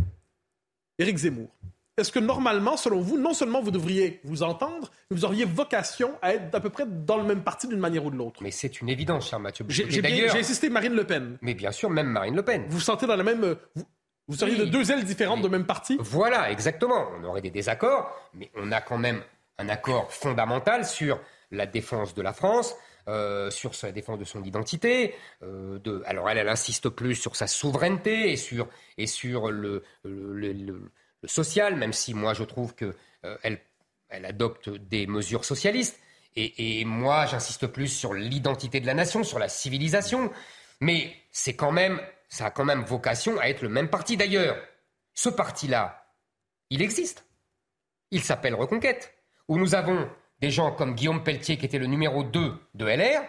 Éric 0.99 1.17
Zemmour 1.17 1.49
est-ce 1.97 2.11
que 2.11 2.19
normalement, 2.19 2.75
selon 2.75 2.99
vous, 2.99 3.17
non 3.17 3.33
seulement 3.33 3.61
vous 3.61 3.71
devriez 3.71 4.19
vous 4.25 4.43
entendre, 4.43 4.91
mais 5.09 5.15
vous 5.15 5.23
auriez 5.23 5.45
vocation 5.45 6.11
à 6.21 6.33
être 6.33 6.53
à 6.53 6.59
peu 6.59 6.69
près 6.69 6.85
dans 6.85 7.17
le 7.17 7.23
même 7.23 7.41
parti 7.41 7.67
d'une 7.67 7.79
manière 7.79 8.03
ou 8.03 8.11
de 8.11 8.17
l'autre? 8.17 8.43
Mais 8.43 8.51
c'est 8.51 8.81
une 8.81 8.89
évidence, 8.89 9.29
cher 9.29 9.39
Mathieu. 9.39 9.65
J'ai 9.69 10.29
insisté 10.29 10.69
Marine 10.69 10.93
Le 10.93 11.05
Pen. 11.05 11.37
Mais 11.41 11.53
bien 11.53 11.71
sûr, 11.71 11.89
même 11.89 12.07
Marine 12.07 12.35
Le 12.35 12.43
Pen. 12.43 12.65
Vous 12.67 12.81
sentez 12.81 13.07
dans 13.07 13.15
la 13.15 13.23
même... 13.23 13.55
Vous, 14.27 14.35
seriez 14.35 14.57
de 14.57 14.65
deux 14.65 14.91
ailes 14.91 15.05
différentes 15.05 15.41
de 15.41 15.47
même 15.47 15.65
parti? 15.65 15.97
Voilà, 15.99 16.51
exactement. 16.51 17.05
On 17.19 17.23
aurait 17.23 17.41
des 17.41 17.51
désaccords, 17.51 18.11
mais 18.33 18.51
on 18.55 18.71
a 18.71 18.81
quand 18.81 18.97
même 18.97 19.21
un 19.57 19.69
accord 19.69 20.11
fondamental 20.11 20.85
sur 20.85 21.21
la 21.51 21.65
défense 21.65 22.13
de 22.13 22.21
la 22.21 22.33
France, 22.33 22.75
euh, 23.07 23.49
sur 23.51 23.75
sa 23.75 23.91
défense 23.91 24.19
de 24.19 24.25
son 24.25 24.43
identité. 24.43 25.13
Euh, 25.43 25.79
de, 25.79 26.01
alors 26.07 26.29
elle, 26.29 26.39
elle 26.39 26.49
insiste 26.49 26.89
plus 26.89 27.15
sur 27.15 27.35
sa 27.35 27.47
souveraineté 27.47 28.31
et 28.31 28.35
sur, 28.35 28.67
et 28.97 29.07
sur 29.07 29.51
le, 29.51 29.83
le 30.03 30.91
social, 31.27 31.75
même 31.75 31.93
si 31.93 32.13
moi 32.13 32.33
je 32.33 32.43
trouve 32.43 32.75
qu'elle 32.75 32.93
euh, 33.25 33.57
elle 34.09 34.25
adopte 34.25 34.69
des 34.69 35.07
mesures 35.07 35.45
socialistes. 35.45 35.99
Et, 36.37 36.83
moi, 36.83 37.25
j'insiste 37.25 37.67
plus 37.67 37.87
sur 37.87 38.13
l'identité 38.13 38.81
de 38.81 38.85
la 38.85 38.93
nation, 38.93 39.23
sur 39.23 39.39
la 39.39 39.47
civilisation. 39.47 40.31
Mais 40.81 41.15
c'est 41.31 41.55
quand 41.55 41.71
même, 41.71 42.01
ça 42.27 42.47
a 42.47 42.51
quand 42.51 42.65
même 42.65 42.83
vocation 42.83 43.39
à 43.39 43.45
être 43.45 43.61
le 43.61 43.69
même 43.69 43.89
parti. 43.89 44.17
D'ailleurs, 44.17 44.57
ce 45.13 45.29
parti-là, 45.29 46.11
il 46.69 46.81
existe. 46.81 47.25
Il 48.11 48.21
s'appelle 48.21 48.53
Reconquête, 48.53 49.13
où 49.47 49.57
nous 49.57 49.75
avons 49.75 50.09
des 50.41 50.51
gens 50.51 50.71
comme 50.73 50.93
Guillaume 50.93 51.23
Pelletier, 51.23 51.57
qui 51.57 51.65
était 51.65 51.79
le 51.79 51.87
numéro 51.87 52.23
2 52.23 52.53
de 52.73 52.85
LR, 52.85 53.21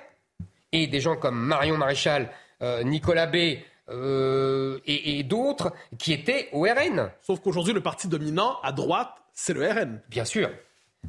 et 0.72 0.88
des 0.88 1.00
gens 1.00 1.16
comme 1.16 1.38
Marion 1.38 1.76
Maréchal, 1.76 2.32
euh, 2.62 2.82
Nicolas 2.82 3.26
B., 3.26 3.58
euh, 3.88 4.80
et, 4.86 5.22
d'autres 5.22 5.72
qui 5.98 6.12
étaient 6.12 6.48
au 6.52 6.62
RN. 6.62 7.10
Sauf 7.22 7.40
qu'aujourd'hui, 7.40 7.72
le 7.72 7.82
parti 7.82 8.08
dominant 8.08 8.58
à 8.62 8.72
droite, 8.72 9.12
c'est 9.32 9.52
le 9.52 9.66
RN. 9.66 10.00
Bien 10.08 10.24
sûr. 10.24 10.50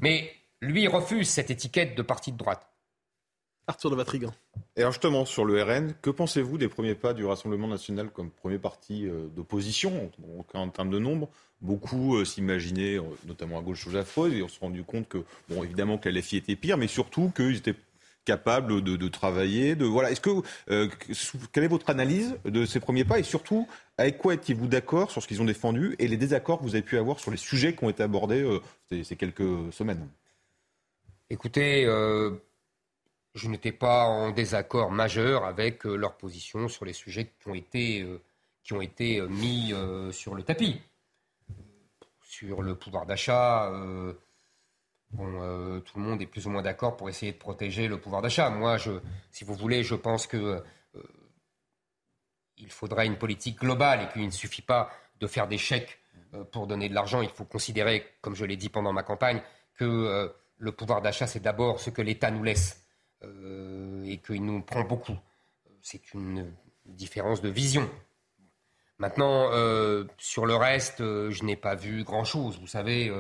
Mais 0.02 0.32
lui 0.62 0.88
refuse 0.88 1.30
cette 1.30 1.50
étiquette 1.50 1.96
de 1.96 2.02
parti 2.02 2.32
de 2.32 2.38
droite. 2.38 2.68
Arthur 3.70 3.90
de 3.90 3.96
Vatrigan. 3.96 4.32
Et 4.78 4.82
alors 4.82 4.94
justement, 4.94 5.26
sur 5.26 5.44
le 5.44 5.62
RN, 5.62 5.94
que 6.02 6.10
pensez-vous 6.10 6.58
des 6.58 6.70
premiers 6.70 6.96
pas 6.96 7.14
du 7.14 7.26
Rassemblement 7.26 7.68
national 7.68 8.10
comme 8.10 8.30
premier 8.30 8.60
parti 8.60 9.06
euh, 9.06 9.28
d'opposition 9.36 10.10
en 10.54 10.70
termes 10.70 10.90
de 10.90 11.00
nombre? 11.00 11.30
Beaucoup 11.60 12.16
euh, 12.16 12.24
s'imaginaient, 12.24 12.98
notamment 13.26 13.60
à 13.60 13.62
gauche 13.62 13.84
sous 13.84 13.98
affreuse, 13.98 14.34
et 14.34 14.42
on 14.42 14.48
se 14.48 14.60
rendu 14.60 14.84
compte 14.84 15.10
que, 15.10 15.18
bon, 15.50 15.64
évidemment 15.64 15.98
que 15.98 16.08
la 16.08 16.20
LFI 16.20 16.38
était 16.38 16.56
pire, 16.56 16.78
mais 16.78 16.88
surtout 16.88 17.30
qu'ils 17.36 17.58
étaient 17.58 17.76
capables 18.28 18.84
de, 18.84 19.08
travailler. 19.08 19.76
De, 19.76 19.86
voilà. 19.86 20.12
Est-ce 20.12 20.22
que, 20.22 20.30
quelle 21.52 21.64
est 21.64 21.70
votre 21.70 21.90
analyse 21.90 22.36
de 22.46 22.66
ces 22.66 22.80
premiers 22.80 23.06
pas 23.06 23.20
et 23.20 23.24
surtout, 23.24 23.68
avec 23.98 24.18
quoi 24.18 24.34
êtes-vous 24.34 24.68
d'accord 24.68 25.10
sur 25.10 25.24
ce 25.24 25.28
qu'ils 25.28 25.42
ont 25.42 25.46
défendu 25.46 25.96
et 25.98 26.08
les 26.08 26.18
désaccords 26.18 26.60
que 26.60 26.64
vous 26.64 26.76
avez 26.76 26.84
pu 26.84 26.98
avoir 26.98 27.20
sur 27.20 27.32
les 27.32 27.38
sujets 27.38 27.74
qui 27.74 27.84
ont 27.84 27.90
été 27.90 28.04
abordés 28.04 28.46
ces, 28.90 29.04
ces, 29.04 29.16
quelques 29.16 29.74
semaines? 29.74 30.08
Écoutez, 31.30 31.88
je 33.38 33.48
n'étais 33.48 33.72
pas 33.72 34.06
en 34.06 34.32
désaccord 34.32 34.92
majeur 34.92 35.46
avec 35.46 35.86
euh, 35.86 35.96
leur 35.96 36.18
position 36.18 36.68
sur 36.68 36.86
les 36.86 36.94
sujets 36.94 37.32
qui 37.40 37.48
ont 37.48 37.54
été, 37.54 38.02
euh, 38.02 38.20
qui 38.64 38.74
ont 38.74 38.82
été 38.82 39.20
euh, 39.20 39.28
mis 39.28 39.74
sur 40.12 40.36
le 40.36 40.44
tapis. 40.44 40.82
Sur 42.22 42.62
le 42.62 42.76
pouvoir 42.76 43.06
d'achat, 43.06 43.72
bon, 45.12 45.82
tout 45.82 46.00
le 46.00 46.04
monde 46.04 46.22
est 46.22 46.28
plus 46.28 46.48
ou 46.48 46.50
moins 46.50 46.62
d'accord 46.62 46.98
pour 46.98 47.10
essayer 47.10 47.32
de 47.32 47.38
protéger 47.38 47.88
le 47.88 48.00
pouvoir 48.00 48.22
d'achat. 48.22 48.50
Moi, 48.50 48.78
je, 48.78 48.92
si 49.32 49.44
vous 49.44 49.56
voulez, 49.56 49.84
je 49.84 49.96
pense 49.96 50.28
que 50.28 50.64
il 52.58 52.72
faudrait 52.72 53.06
une 53.06 53.18
politique 53.18 53.60
globale 53.60 54.04
et 54.04 54.14
qu'il 54.14 54.26
ne 54.26 54.32
suffit 54.32 54.64
pas 54.64 54.90
de 55.20 55.28
faire 55.28 55.48
des 55.48 55.60
chèques 55.60 56.00
pour 56.52 56.66
donner 56.66 56.90
de 56.90 56.96
l'argent. 56.96 57.22
Il 57.22 57.30
faut 57.30 57.46
considérer, 57.46 58.06
comme 58.22 58.36
je 58.36 58.46
l'ai 58.46 58.58
dit 58.58 58.70
pendant 58.70 58.94
ma 58.94 59.04
campagne, 59.04 59.42
que 59.76 60.34
le 60.58 60.72
pouvoir 60.72 61.02
d'achat, 61.02 61.28
c'est 61.28 61.40
d'abord 61.40 61.80
ce 61.80 61.92
que 61.92 62.02
l'État 62.02 62.32
nous 62.32 62.44
laisse. 62.44 62.88
Euh, 63.24 64.04
et 64.06 64.18
qu'il 64.18 64.46
nous 64.46 64.62
prend 64.62 64.84
beaucoup. 64.84 65.18
C'est 65.82 66.14
une 66.14 66.54
différence 66.86 67.42
de 67.42 67.50
vision. 67.50 67.90
Maintenant, 69.00 69.50
euh, 69.52 70.06
sur 70.18 70.46
le 70.46 70.56
reste, 70.56 71.02
euh, 71.02 71.32
je 71.32 71.44
n'ai 71.44 71.56
pas 71.56 71.74
vu 71.74 72.04
grand-chose. 72.04 72.60
Vous 72.60 72.68
savez, 72.68 73.12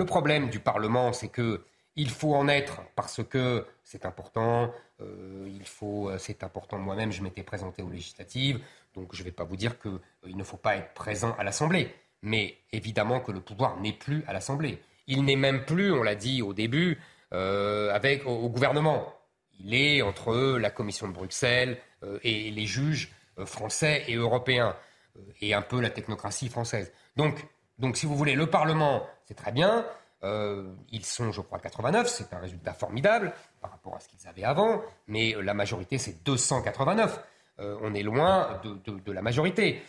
le 0.00 0.06
problème 0.06 0.50
du 0.50 0.60
Parlement, 0.60 1.12
c'est 1.12 1.28
que 1.28 1.62
il 1.96 2.10
faut 2.10 2.34
en 2.34 2.48
être 2.48 2.82
parce 2.96 3.22
que 3.22 3.66
c'est 3.84 4.04
important. 4.06 4.72
il 5.00 5.66
faut, 5.66 6.10
c'est 6.18 6.42
important. 6.44 6.78
Moi-même, 6.78 7.10
je 7.10 7.22
m'étais 7.22 7.42
présenté 7.42 7.82
aux 7.82 7.90
législatives, 7.90 8.60
donc 8.94 9.14
je 9.14 9.20
ne 9.20 9.24
vais 9.24 9.32
pas 9.32 9.44
vous 9.44 9.56
dire 9.56 9.74
qu'il 9.78 10.36
ne 10.36 10.44
faut 10.44 10.56
pas 10.56 10.76
être 10.76 10.92
présent 10.94 11.34
à 11.38 11.44
l'Assemblée. 11.44 11.94
Mais 12.22 12.56
évidemment 12.72 13.20
que 13.20 13.32
le 13.32 13.40
pouvoir 13.40 13.80
n'est 13.80 13.92
plus 13.92 14.22
à 14.26 14.32
l'Assemblée. 14.32 14.80
Il 15.06 15.24
n'est 15.24 15.36
même 15.36 15.64
plus, 15.64 15.92
on 15.92 16.02
l'a 16.02 16.14
dit 16.14 16.42
au 16.42 16.54
début, 16.54 16.98
avec 17.32 18.24
au 18.26 18.48
gouvernement 18.48 19.20
il 19.62 19.74
est 19.74 20.02
entre 20.02 20.58
la 20.58 20.70
Commission 20.70 21.08
de 21.08 21.12
Bruxelles 21.12 21.78
euh, 22.02 22.18
et 22.22 22.50
les 22.50 22.66
juges 22.66 23.12
euh, 23.38 23.46
français 23.46 24.04
et 24.08 24.16
européens, 24.16 24.76
euh, 25.16 25.20
et 25.40 25.54
un 25.54 25.62
peu 25.62 25.80
la 25.80 25.90
technocratie 25.90 26.48
française. 26.48 26.92
Donc, 27.16 27.44
donc 27.80 27.96
si 27.96 28.06
vous 28.06 28.16
voulez, 28.16 28.34
le 28.34 28.46
Parlement, 28.46 29.06
c'est 29.26 29.34
très 29.34 29.52
bien. 29.52 29.84
ils 30.22 31.04
sont, 31.04 31.32
je 31.32 31.40
crois, 31.40 31.58
89, 31.58 32.08
c'est 32.08 32.32
un 32.32 32.38
résultat 32.38 32.72
formidable 32.72 33.32
par 33.60 33.70
rapport 33.70 33.96
à 33.96 34.00
ce 34.00 34.08
qu'ils 34.08 34.28
avaient 34.28 34.44
avant, 34.44 34.82
mais 35.08 35.34
la 35.42 35.54
majorité, 35.54 35.98
c'est 35.98 36.22
289. 36.24 37.20
on 37.58 37.94
est 37.94 38.02
loin 38.02 38.60
de, 38.62 39.12
la 39.12 39.22
majorité. 39.22 39.82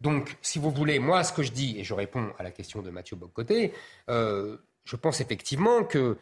Donc, 0.00 0.36
si 0.42 0.58
vous 0.58 0.70
voulez, 0.70 0.98
moi, 0.98 1.24
ce 1.24 1.32
que 1.32 1.42
je 1.42 1.52
dis, 1.52 1.78
et 1.78 1.84
je 1.84 1.94
réponds 1.94 2.32
à 2.38 2.42
la 2.42 2.50
question 2.50 2.82
de 2.82 2.90
Mathieu 2.90 3.16
Boccoté, 3.16 3.72
je 4.08 4.96
pense 4.96 5.20
effectivement 5.20 5.84
que 5.84 6.18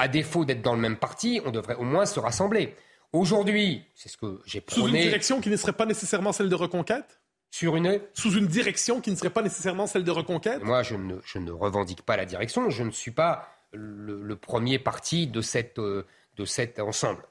à 0.00 0.08
défaut 0.08 0.46
d'être 0.46 0.62
dans 0.62 0.74
le 0.74 0.80
même 0.80 0.96
parti, 0.96 1.42
on 1.44 1.50
devrait 1.50 1.74
au 1.74 1.84
moins 1.84 2.06
se 2.06 2.18
rassembler. 2.18 2.74
Aujourd'hui, 3.12 3.84
c'est 3.94 4.08
ce 4.08 4.16
que 4.16 4.40
j'ai 4.46 4.62
prôné. 4.62 4.80
Sous 4.80 4.88
une 4.88 5.02
direction 5.02 5.40
qui 5.42 5.50
ne 5.50 5.56
serait 5.56 5.74
pas 5.74 5.84
nécessairement 5.84 6.32
celle 6.32 6.48
de 6.48 6.54
Reconquête? 6.54 7.19
Sur 7.50 7.76
une 7.76 8.00
Sous 8.14 8.32
une 8.32 8.46
direction 8.46 9.00
qui 9.00 9.10
ne 9.10 9.16
serait 9.16 9.30
pas 9.30 9.42
nécessairement 9.42 9.86
celle 9.86 10.04
de 10.04 10.10
Reconquête? 10.10 10.62
Moi, 10.62 10.82
je 10.82 10.94
ne, 10.94 11.16
je 11.24 11.38
ne, 11.38 11.50
revendique 11.50 12.02
pas 12.02 12.16
la 12.16 12.24
direction. 12.24 12.70
Je 12.70 12.84
ne 12.84 12.90
suis 12.90 13.10
pas 13.10 13.48
le, 13.72 14.34
premier 14.36 14.78
parti 14.78 15.26
de, 15.26 15.40
cette, 15.40 15.78
euh, 15.78 16.06
de 16.36 16.44
cet 16.44 16.78
ensemble. 16.78 17.22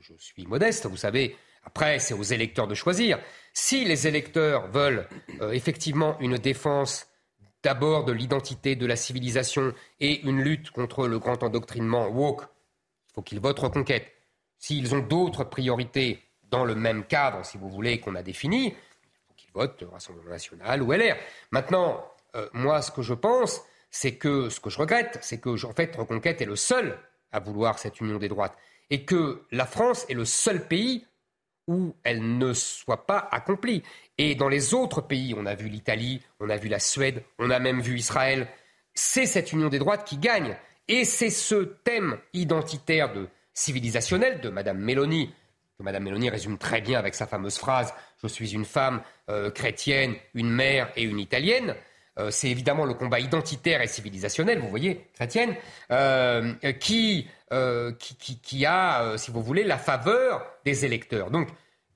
Je 0.00 0.12
suis 0.18 0.46
modeste, 0.46 0.86
vous 0.86 0.96
savez. 0.96 1.36
Après, 1.64 1.98
c'est 1.98 2.14
aux 2.14 2.22
électeurs 2.22 2.66
de 2.66 2.74
choisir. 2.74 3.18
Si 3.52 3.84
les 3.84 4.06
électeurs 4.06 4.68
veulent 4.68 5.08
euh, 5.40 5.52
effectivement 5.52 6.18
une 6.20 6.36
défense 6.36 7.06
d'abord 7.62 8.04
de 8.04 8.12
l'identité, 8.12 8.76
de 8.76 8.86
la 8.86 8.96
civilisation 8.96 9.72
et 10.00 10.20
une 10.22 10.42
lutte 10.42 10.70
contre 10.70 11.08
le 11.08 11.18
grand 11.18 11.42
endoctrinement 11.42 12.08
woke, 12.08 12.42
il 12.42 13.14
faut 13.14 13.22
qu'ils 13.22 13.40
votent 13.40 13.60
Reconquête. 13.60 14.06
S'ils 14.58 14.94
ont 14.94 15.00
d'autres 15.00 15.44
priorités 15.44 16.22
dans 16.50 16.64
le 16.64 16.74
même 16.74 17.04
cadre, 17.04 17.44
si 17.44 17.58
vous 17.58 17.70
voulez, 17.70 18.00
qu'on 18.00 18.14
a 18.14 18.22
défini, 18.22 18.74
votent 19.54 19.84
Rassemblement 19.90 20.30
national 20.30 20.82
ou 20.82 20.92
LR. 20.92 21.16
Maintenant, 21.50 22.04
euh, 22.34 22.48
moi, 22.52 22.82
ce 22.82 22.90
que 22.90 23.02
je 23.02 23.14
pense, 23.14 23.62
c'est 23.90 24.16
que, 24.16 24.48
ce 24.48 24.60
que 24.60 24.70
je 24.70 24.78
regrette, 24.78 25.18
c'est 25.22 25.40
que, 25.40 25.64
en 25.64 25.72
fait, 25.72 25.94
Reconquête 25.96 26.42
est 26.42 26.46
le 26.46 26.56
seul 26.56 26.98
à 27.32 27.40
vouloir 27.40 27.78
cette 27.78 28.00
union 28.00 28.18
des 28.18 28.28
droites. 28.28 28.56
Et 28.90 29.04
que 29.04 29.42
la 29.50 29.66
France 29.66 30.04
est 30.08 30.14
le 30.14 30.24
seul 30.24 30.66
pays 30.66 31.06
où 31.66 31.94
elle 32.02 32.38
ne 32.38 32.52
soit 32.52 33.06
pas 33.06 33.28
accomplie. 33.30 33.82
Et 34.18 34.34
dans 34.34 34.48
les 34.48 34.74
autres 34.74 35.00
pays, 35.00 35.34
on 35.36 35.46
a 35.46 35.54
vu 35.54 35.68
l'Italie, 35.68 36.20
on 36.40 36.50
a 36.50 36.56
vu 36.56 36.68
la 36.68 36.78
Suède, 36.78 37.22
on 37.38 37.50
a 37.50 37.58
même 37.58 37.80
vu 37.80 37.96
Israël, 37.96 38.48
c'est 38.92 39.26
cette 39.26 39.52
union 39.52 39.68
des 39.68 39.78
droites 39.78 40.04
qui 40.04 40.18
gagne. 40.18 40.56
Et 40.88 41.04
c'est 41.04 41.30
ce 41.30 41.54
thème 41.54 42.18
identitaire 42.34 43.12
de 43.12 43.28
civilisationnel 43.54 44.40
de 44.40 44.50
Mme 44.50 44.78
Mélanie, 44.78 45.32
que 45.78 45.82
Mme 45.82 46.04
Mélanie 46.04 46.30
résume 46.30 46.58
très 46.58 46.80
bien 46.80 46.98
avec 46.98 47.14
sa 47.14 47.26
fameuse 47.26 47.58
phrase 47.58 47.92
Je 48.22 48.28
suis 48.28 48.52
une 48.52 48.64
femme 48.64 49.02
euh, 49.28 49.50
chrétienne, 49.50 50.14
une 50.34 50.50
mère 50.50 50.90
et 50.96 51.02
une 51.02 51.18
italienne. 51.18 51.74
Euh, 52.18 52.30
c'est 52.30 52.48
évidemment 52.48 52.84
le 52.84 52.94
combat 52.94 53.18
identitaire 53.18 53.80
et 53.80 53.88
civilisationnel, 53.88 54.60
vous 54.60 54.68
voyez, 54.68 55.08
chrétienne, 55.14 55.56
euh, 55.90 56.54
qui, 56.80 57.28
qui, 57.98 58.40
qui, 58.40 58.66
a, 58.66 59.16
si 59.16 59.30
vous 59.30 59.42
voulez, 59.42 59.64
la 59.64 59.78
faveur 59.78 60.44
des 60.64 60.84
électeurs. 60.84 61.30
Donc, 61.30 61.48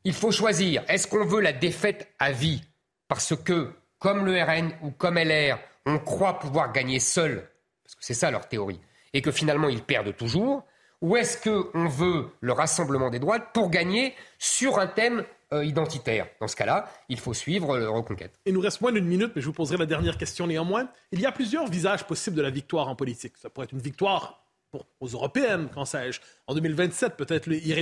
il 0.04 0.12
faut 0.12 0.30
choisir. 0.30 0.84
Est-ce 0.88 1.06
qu'on 1.06 1.24
veut 1.24 1.40
la 1.40 1.52
défaite 1.52 2.12
à 2.18 2.32
vie 2.32 2.62
parce 3.08 3.34
que, 3.34 3.72
comme 3.98 4.24
le 4.24 4.40
RN 4.42 4.72
ou 4.82 4.90
comme 4.90 5.18
LR, 5.18 5.58
on 5.86 5.98
croit 5.98 6.38
pouvoir 6.38 6.72
gagner 6.72 7.00
seul, 7.00 7.48
parce 7.82 7.94
que 7.94 8.04
c'est 8.04 8.14
ça 8.14 8.30
leur 8.30 8.48
théorie, 8.48 8.80
et 9.14 9.22
que 9.22 9.32
finalement 9.32 9.68
ils 9.68 9.82
perdent 9.82 10.14
toujours 10.14 10.64
Ou 11.00 11.16
est-ce 11.16 11.38
qu'on 11.48 11.88
veut 11.88 12.28
le 12.40 12.52
rassemblement 12.52 13.10
des 13.10 13.18
droites 13.18 13.52
pour 13.52 13.70
gagner 13.70 14.14
sur 14.38 14.78
un 14.78 14.88
thème 14.88 15.24
euh, 15.52 15.64
identitaire? 15.64 16.26
Dans 16.40 16.48
ce 16.48 16.56
cas-là, 16.56 16.90
il 17.08 17.20
faut 17.20 17.34
suivre 17.34 17.78
le 17.78 17.88
Reconquête. 17.88 18.40
Il 18.46 18.54
nous 18.54 18.60
reste 18.60 18.80
moins 18.80 18.90
d'une 18.90 19.06
minute, 19.06 19.32
mais 19.36 19.40
je 19.40 19.46
vous 19.46 19.52
poserai 19.52 19.76
la 19.76 19.86
dernière 19.86 20.18
question 20.18 20.46
néanmoins. 20.46 20.88
Il 21.12 21.20
y 21.20 21.26
a 21.26 21.32
plusieurs 21.32 21.68
visages 21.68 22.04
possibles 22.04 22.36
de 22.36 22.42
la 22.42 22.50
victoire 22.50 22.88
en 22.88 22.96
politique. 22.96 23.36
Ça 23.36 23.48
pourrait 23.48 23.64
être 23.64 23.72
une 23.72 23.80
victoire 23.80 24.44
pour, 24.70 24.86
aux 25.00 25.06
européennes, 25.06 25.68
qu'en 25.72 25.84
sais-je. 25.84 26.20
En 26.48 26.54
2027, 26.54 27.16
peut-être, 27.16 27.48
y 27.48 27.72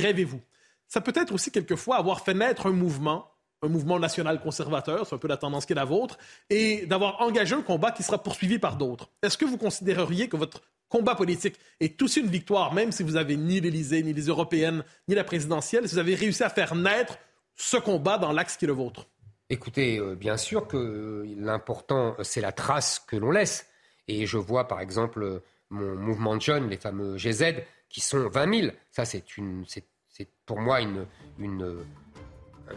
rêvez-vous? 0.00 0.40
Ça 0.88 1.00
peut 1.00 1.12
être 1.14 1.32
aussi 1.32 1.52
quelquefois 1.52 1.96
avoir 1.96 2.22
fait 2.22 2.34
naître 2.34 2.66
un 2.66 2.72
mouvement, 2.72 3.30
un 3.62 3.68
mouvement 3.68 3.98
national 3.98 4.40
conservateur, 4.40 5.06
c'est 5.06 5.14
un 5.14 5.18
peu 5.18 5.28
la 5.28 5.36
tendance 5.36 5.66
qui 5.66 5.72
est 5.72 5.76
la 5.76 5.84
vôtre, 5.84 6.18
et 6.50 6.86
d'avoir 6.86 7.20
engagé 7.20 7.54
un 7.54 7.62
combat 7.62 7.90
qui 7.90 8.02
sera 8.02 8.22
poursuivi 8.22 8.58
par 8.58 8.76
d'autres. 8.76 9.10
Est-ce 9.22 9.36
que 9.36 9.44
vous 9.44 9.58
considéreriez 9.58 10.28
que 10.28 10.36
votre 10.36 10.62
combat 10.88 11.14
politique 11.14 11.56
est 11.80 12.00
aussi 12.00 12.20
une 12.20 12.28
victoire, 12.28 12.72
même 12.72 12.92
si 12.92 13.02
vous 13.02 13.16
avez 13.16 13.36
ni 13.36 13.60
l'Élysée, 13.60 14.02
ni 14.02 14.12
les 14.12 14.26
européennes, 14.26 14.84
ni 15.08 15.14
la 15.14 15.24
présidentielle, 15.24 15.88
si 15.88 15.94
vous 15.94 16.00
avez 16.00 16.14
réussi 16.14 16.42
à 16.42 16.50
faire 16.50 16.74
naître 16.74 17.18
ce 17.56 17.76
combat 17.76 18.18
dans 18.18 18.32
l'axe 18.32 18.56
qui 18.56 18.64
est 18.64 18.68
le 18.68 18.74
vôtre? 18.74 19.06
Écoutez, 19.50 19.98
euh, 19.98 20.14
bien 20.14 20.36
sûr 20.36 20.68
que 20.68 20.76
euh, 20.76 21.34
l'important, 21.38 22.14
euh, 22.18 22.22
c'est 22.22 22.40
la 22.40 22.52
trace 22.52 22.98
que 23.00 23.16
l'on 23.16 23.30
laisse. 23.30 23.66
Et 24.06 24.26
je 24.26 24.36
vois, 24.36 24.68
par 24.68 24.80
exemple, 24.80 25.42
mon 25.70 25.96
mouvement 25.96 26.36
de 26.36 26.42
jeunes, 26.42 26.68
les 26.68 26.76
fameux 26.76 27.16
GZ, 27.16 27.62
qui 27.88 28.00
sont 28.00 28.28
20 28.28 28.60
000. 28.60 28.72
Ça, 28.90 29.04
c'est 29.04 29.24
c'est 29.66 30.28
pour 30.46 30.60
moi 30.60 30.80
une, 30.80 31.06
une, 31.38 31.84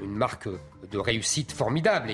une, 0.01 0.15
marque 0.15 0.47
de 0.91 0.97
réussite 0.97 1.51
formidable 1.51 2.11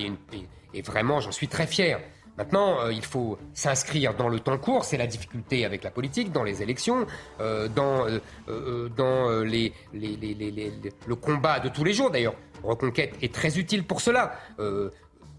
et, 0.74 0.82
vraiment 0.82 1.20
j'en 1.20 1.32
suis 1.32 1.48
très 1.48 1.66
fier. 1.66 2.00
Maintenant, 2.36 2.80
euh, 2.80 2.92
il 2.92 3.04
faut 3.04 3.36
s'inscrire 3.52 4.14
dans 4.14 4.28
le 4.28 4.38
temps 4.38 4.58
court, 4.58 4.84
c'est 4.84 4.96
la 4.96 5.08
difficulté 5.08 5.64
avec 5.64 5.82
la 5.82 5.90
politique, 5.90 6.30
dans 6.30 6.44
les 6.44 6.62
élections, 6.62 7.04
euh, 7.40 7.66
dans, 7.68 8.06
euh, 8.48 9.44
le 9.44 11.14
combat 11.16 11.58
de 11.58 11.68
tous 11.68 11.82
les 11.82 11.92
jours. 11.92 12.10
D'ailleurs, 12.10 12.36
Reconquête 12.62 13.14
est 13.22 13.34
très 13.34 13.58
utile 13.58 13.84
pour 13.84 14.00
cela. 14.00 14.38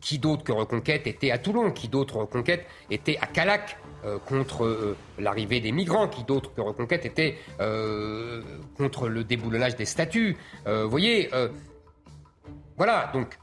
qui 0.01 0.17
d'autre 0.17 0.43
que 0.43 0.53
Reconquête 0.53 1.07
était 1.07 1.31
à 1.31 1.37
Toulon? 1.37 1.71
Qui 1.71 1.89
d'autre 1.89 2.17
Reconquête 2.17 2.65
était 2.89 3.17
à 3.21 3.27
Calac 3.27 3.77
euh, 4.05 4.17
contre 4.17 4.63
euh, 4.63 4.95
l'arrivée 5.19 5.59
des 5.59 5.73
migrants, 5.73 6.07
qui 6.07 6.23
d'autres 6.23 6.53
que 6.53 6.61
Reconquête 6.61 7.05
étaient 7.05 7.35
euh, 7.59 8.41
contre 8.77 9.09
le 9.09 9.25
déboulonnage 9.25 9.75
des 9.75 9.83
statuts. 9.83 10.37
Vous 10.65 10.89
voyez, 10.89 11.29
voilà, 12.79 13.11
donc 13.13 13.37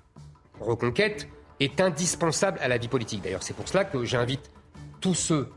Reconquête 0.58 1.28
est 1.60 1.80
indispensable 1.80 2.58
à 2.60 2.66
la 2.66 2.78
vie 2.78 2.88
politique. 2.88 3.22
D'ailleurs, 3.22 3.44
c'est 3.44 3.54
pour 3.54 3.68
cela 3.68 3.84
que 3.84 4.04
j'invite 4.04 4.50
tous 5.00 5.14
ceux 5.14 5.48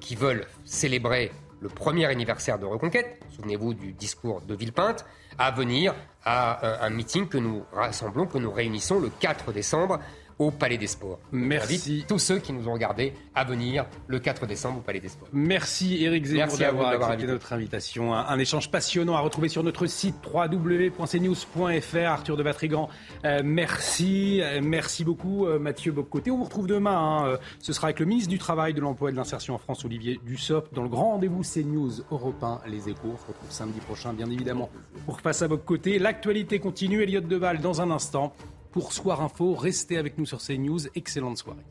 qui 0.00 0.14
veulent 0.14 0.46
célébrer 0.64 1.32
le 1.60 1.68
premier 1.68 2.04
anniversaire 2.06 2.58
de 2.58 2.66
Reconquête, 2.66 3.20
souvenez-vous 3.30 3.74
du 3.74 3.92
discours 3.92 4.40
de 4.42 4.54
Villepinte, 4.54 5.04
à 5.38 5.50
venir 5.50 5.94
à 6.24 6.84
un 6.84 6.90
meeting 6.90 7.26
que 7.26 7.38
nous 7.38 7.64
rassemblons, 7.72 8.26
que 8.26 8.38
nous 8.38 8.52
réunissons 8.52 9.00
le 9.00 9.08
4 9.08 9.52
décembre 9.52 9.98
au 10.38 10.50
Palais 10.50 10.78
des 10.78 10.86
Sports. 10.86 11.18
Merci. 11.32 12.04
tous 12.06 12.18
ceux 12.18 12.38
qui 12.38 12.52
nous 12.52 12.68
ont 12.68 12.72
regardés 12.72 13.14
à 13.34 13.44
venir 13.44 13.86
le 14.06 14.18
4 14.18 14.46
décembre 14.46 14.78
au 14.78 14.82
Palais 14.82 15.00
des 15.00 15.08
Sports. 15.08 15.28
Merci 15.32 16.04
Eric 16.04 16.26
Zemmour 16.26 16.58
d'avoir 16.58 16.90
accepté 16.90 17.26
notre 17.26 17.52
invitation. 17.52 18.14
Un, 18.14 18.38
échange 18.38 18.70
passionnant 18.70 19.14
à 19.14 19.20
retrouver 19.20 19.48
sur 19.48 19.62
notre 19.62 19.86
site 19.86 20.16
www.cnews.fr. 20.32 21.96
Arthur 22.06 22.36
de 22.36 22.42
Vatrigan, 22.42 22.88
euh, 23.24 23.40
merci. 23.44 24.40
Euh, 24.42 24.60
merci 24.62 25.04
beaucoup 25.04 25.46
euh, 25.46 25.58
Mathieu 25.58 25.92
Boccoté. 25.92 26.30
On 26.30 26.38
vous 26.38 26.44
retrouve 26.44 26.66
demain. 26.66 26.96
Hein. 26.96 27.38
ce 27.60 27.72
sera 27.72 27.88
avec 27.88 28.00
le 28.00 28.06
ministre 28.06 28.30
du 28.30 28.38
Travail, 28.38 28.74
de 28.74 28.80
l'Emploi 28.80 29.08
et 29.08 29.12
de 29.12 29.16
l'Insertion 29.16 29.54
en 29.54 29.58
France, 29.58 29.84
Olivier 29.84 30.20
Dussopt, 30.24 30.74
dans 30.74 30.82
le 30.82 30.88
grand 30.88 31.12
rendez-vous 31.12 31.42
CNews 31.42 32.02
Europe 32.10 32.42
1, 32.42 32.60
Les 32.66 32.88
Échos. 32.88 33.12
On 33.14 33.16
se 33.16 33.26
retrouve 33.26 33.50
samedi 33.50 33.80
prochain, 33.80 34.12
bien 34.12 34.30
évidemment, 34.30 34.70
pour 35.06 35.20
Face 35.20 35.42
à 35.42 35.48
Boccoté. 35.48 35.98
L'actualité 35.98 36.58
continue. 36.58 37.02
Elliot 37.02 37.20
Deval 37.20 37.60
dans 37.60 37.80
un 37.80 37.90
instant 37.90 38.34
pour 38.76 38.92
Soir 38.92 39.22
Info. 39.22 39.54
Restez 39.54 39.96
avec 39.96 40.18
nous 40.18 40.26
sur 40.26 40.38
CNews. 40.38 40.88
Excellente 40.94 41.38
soirée. 41.38 41.64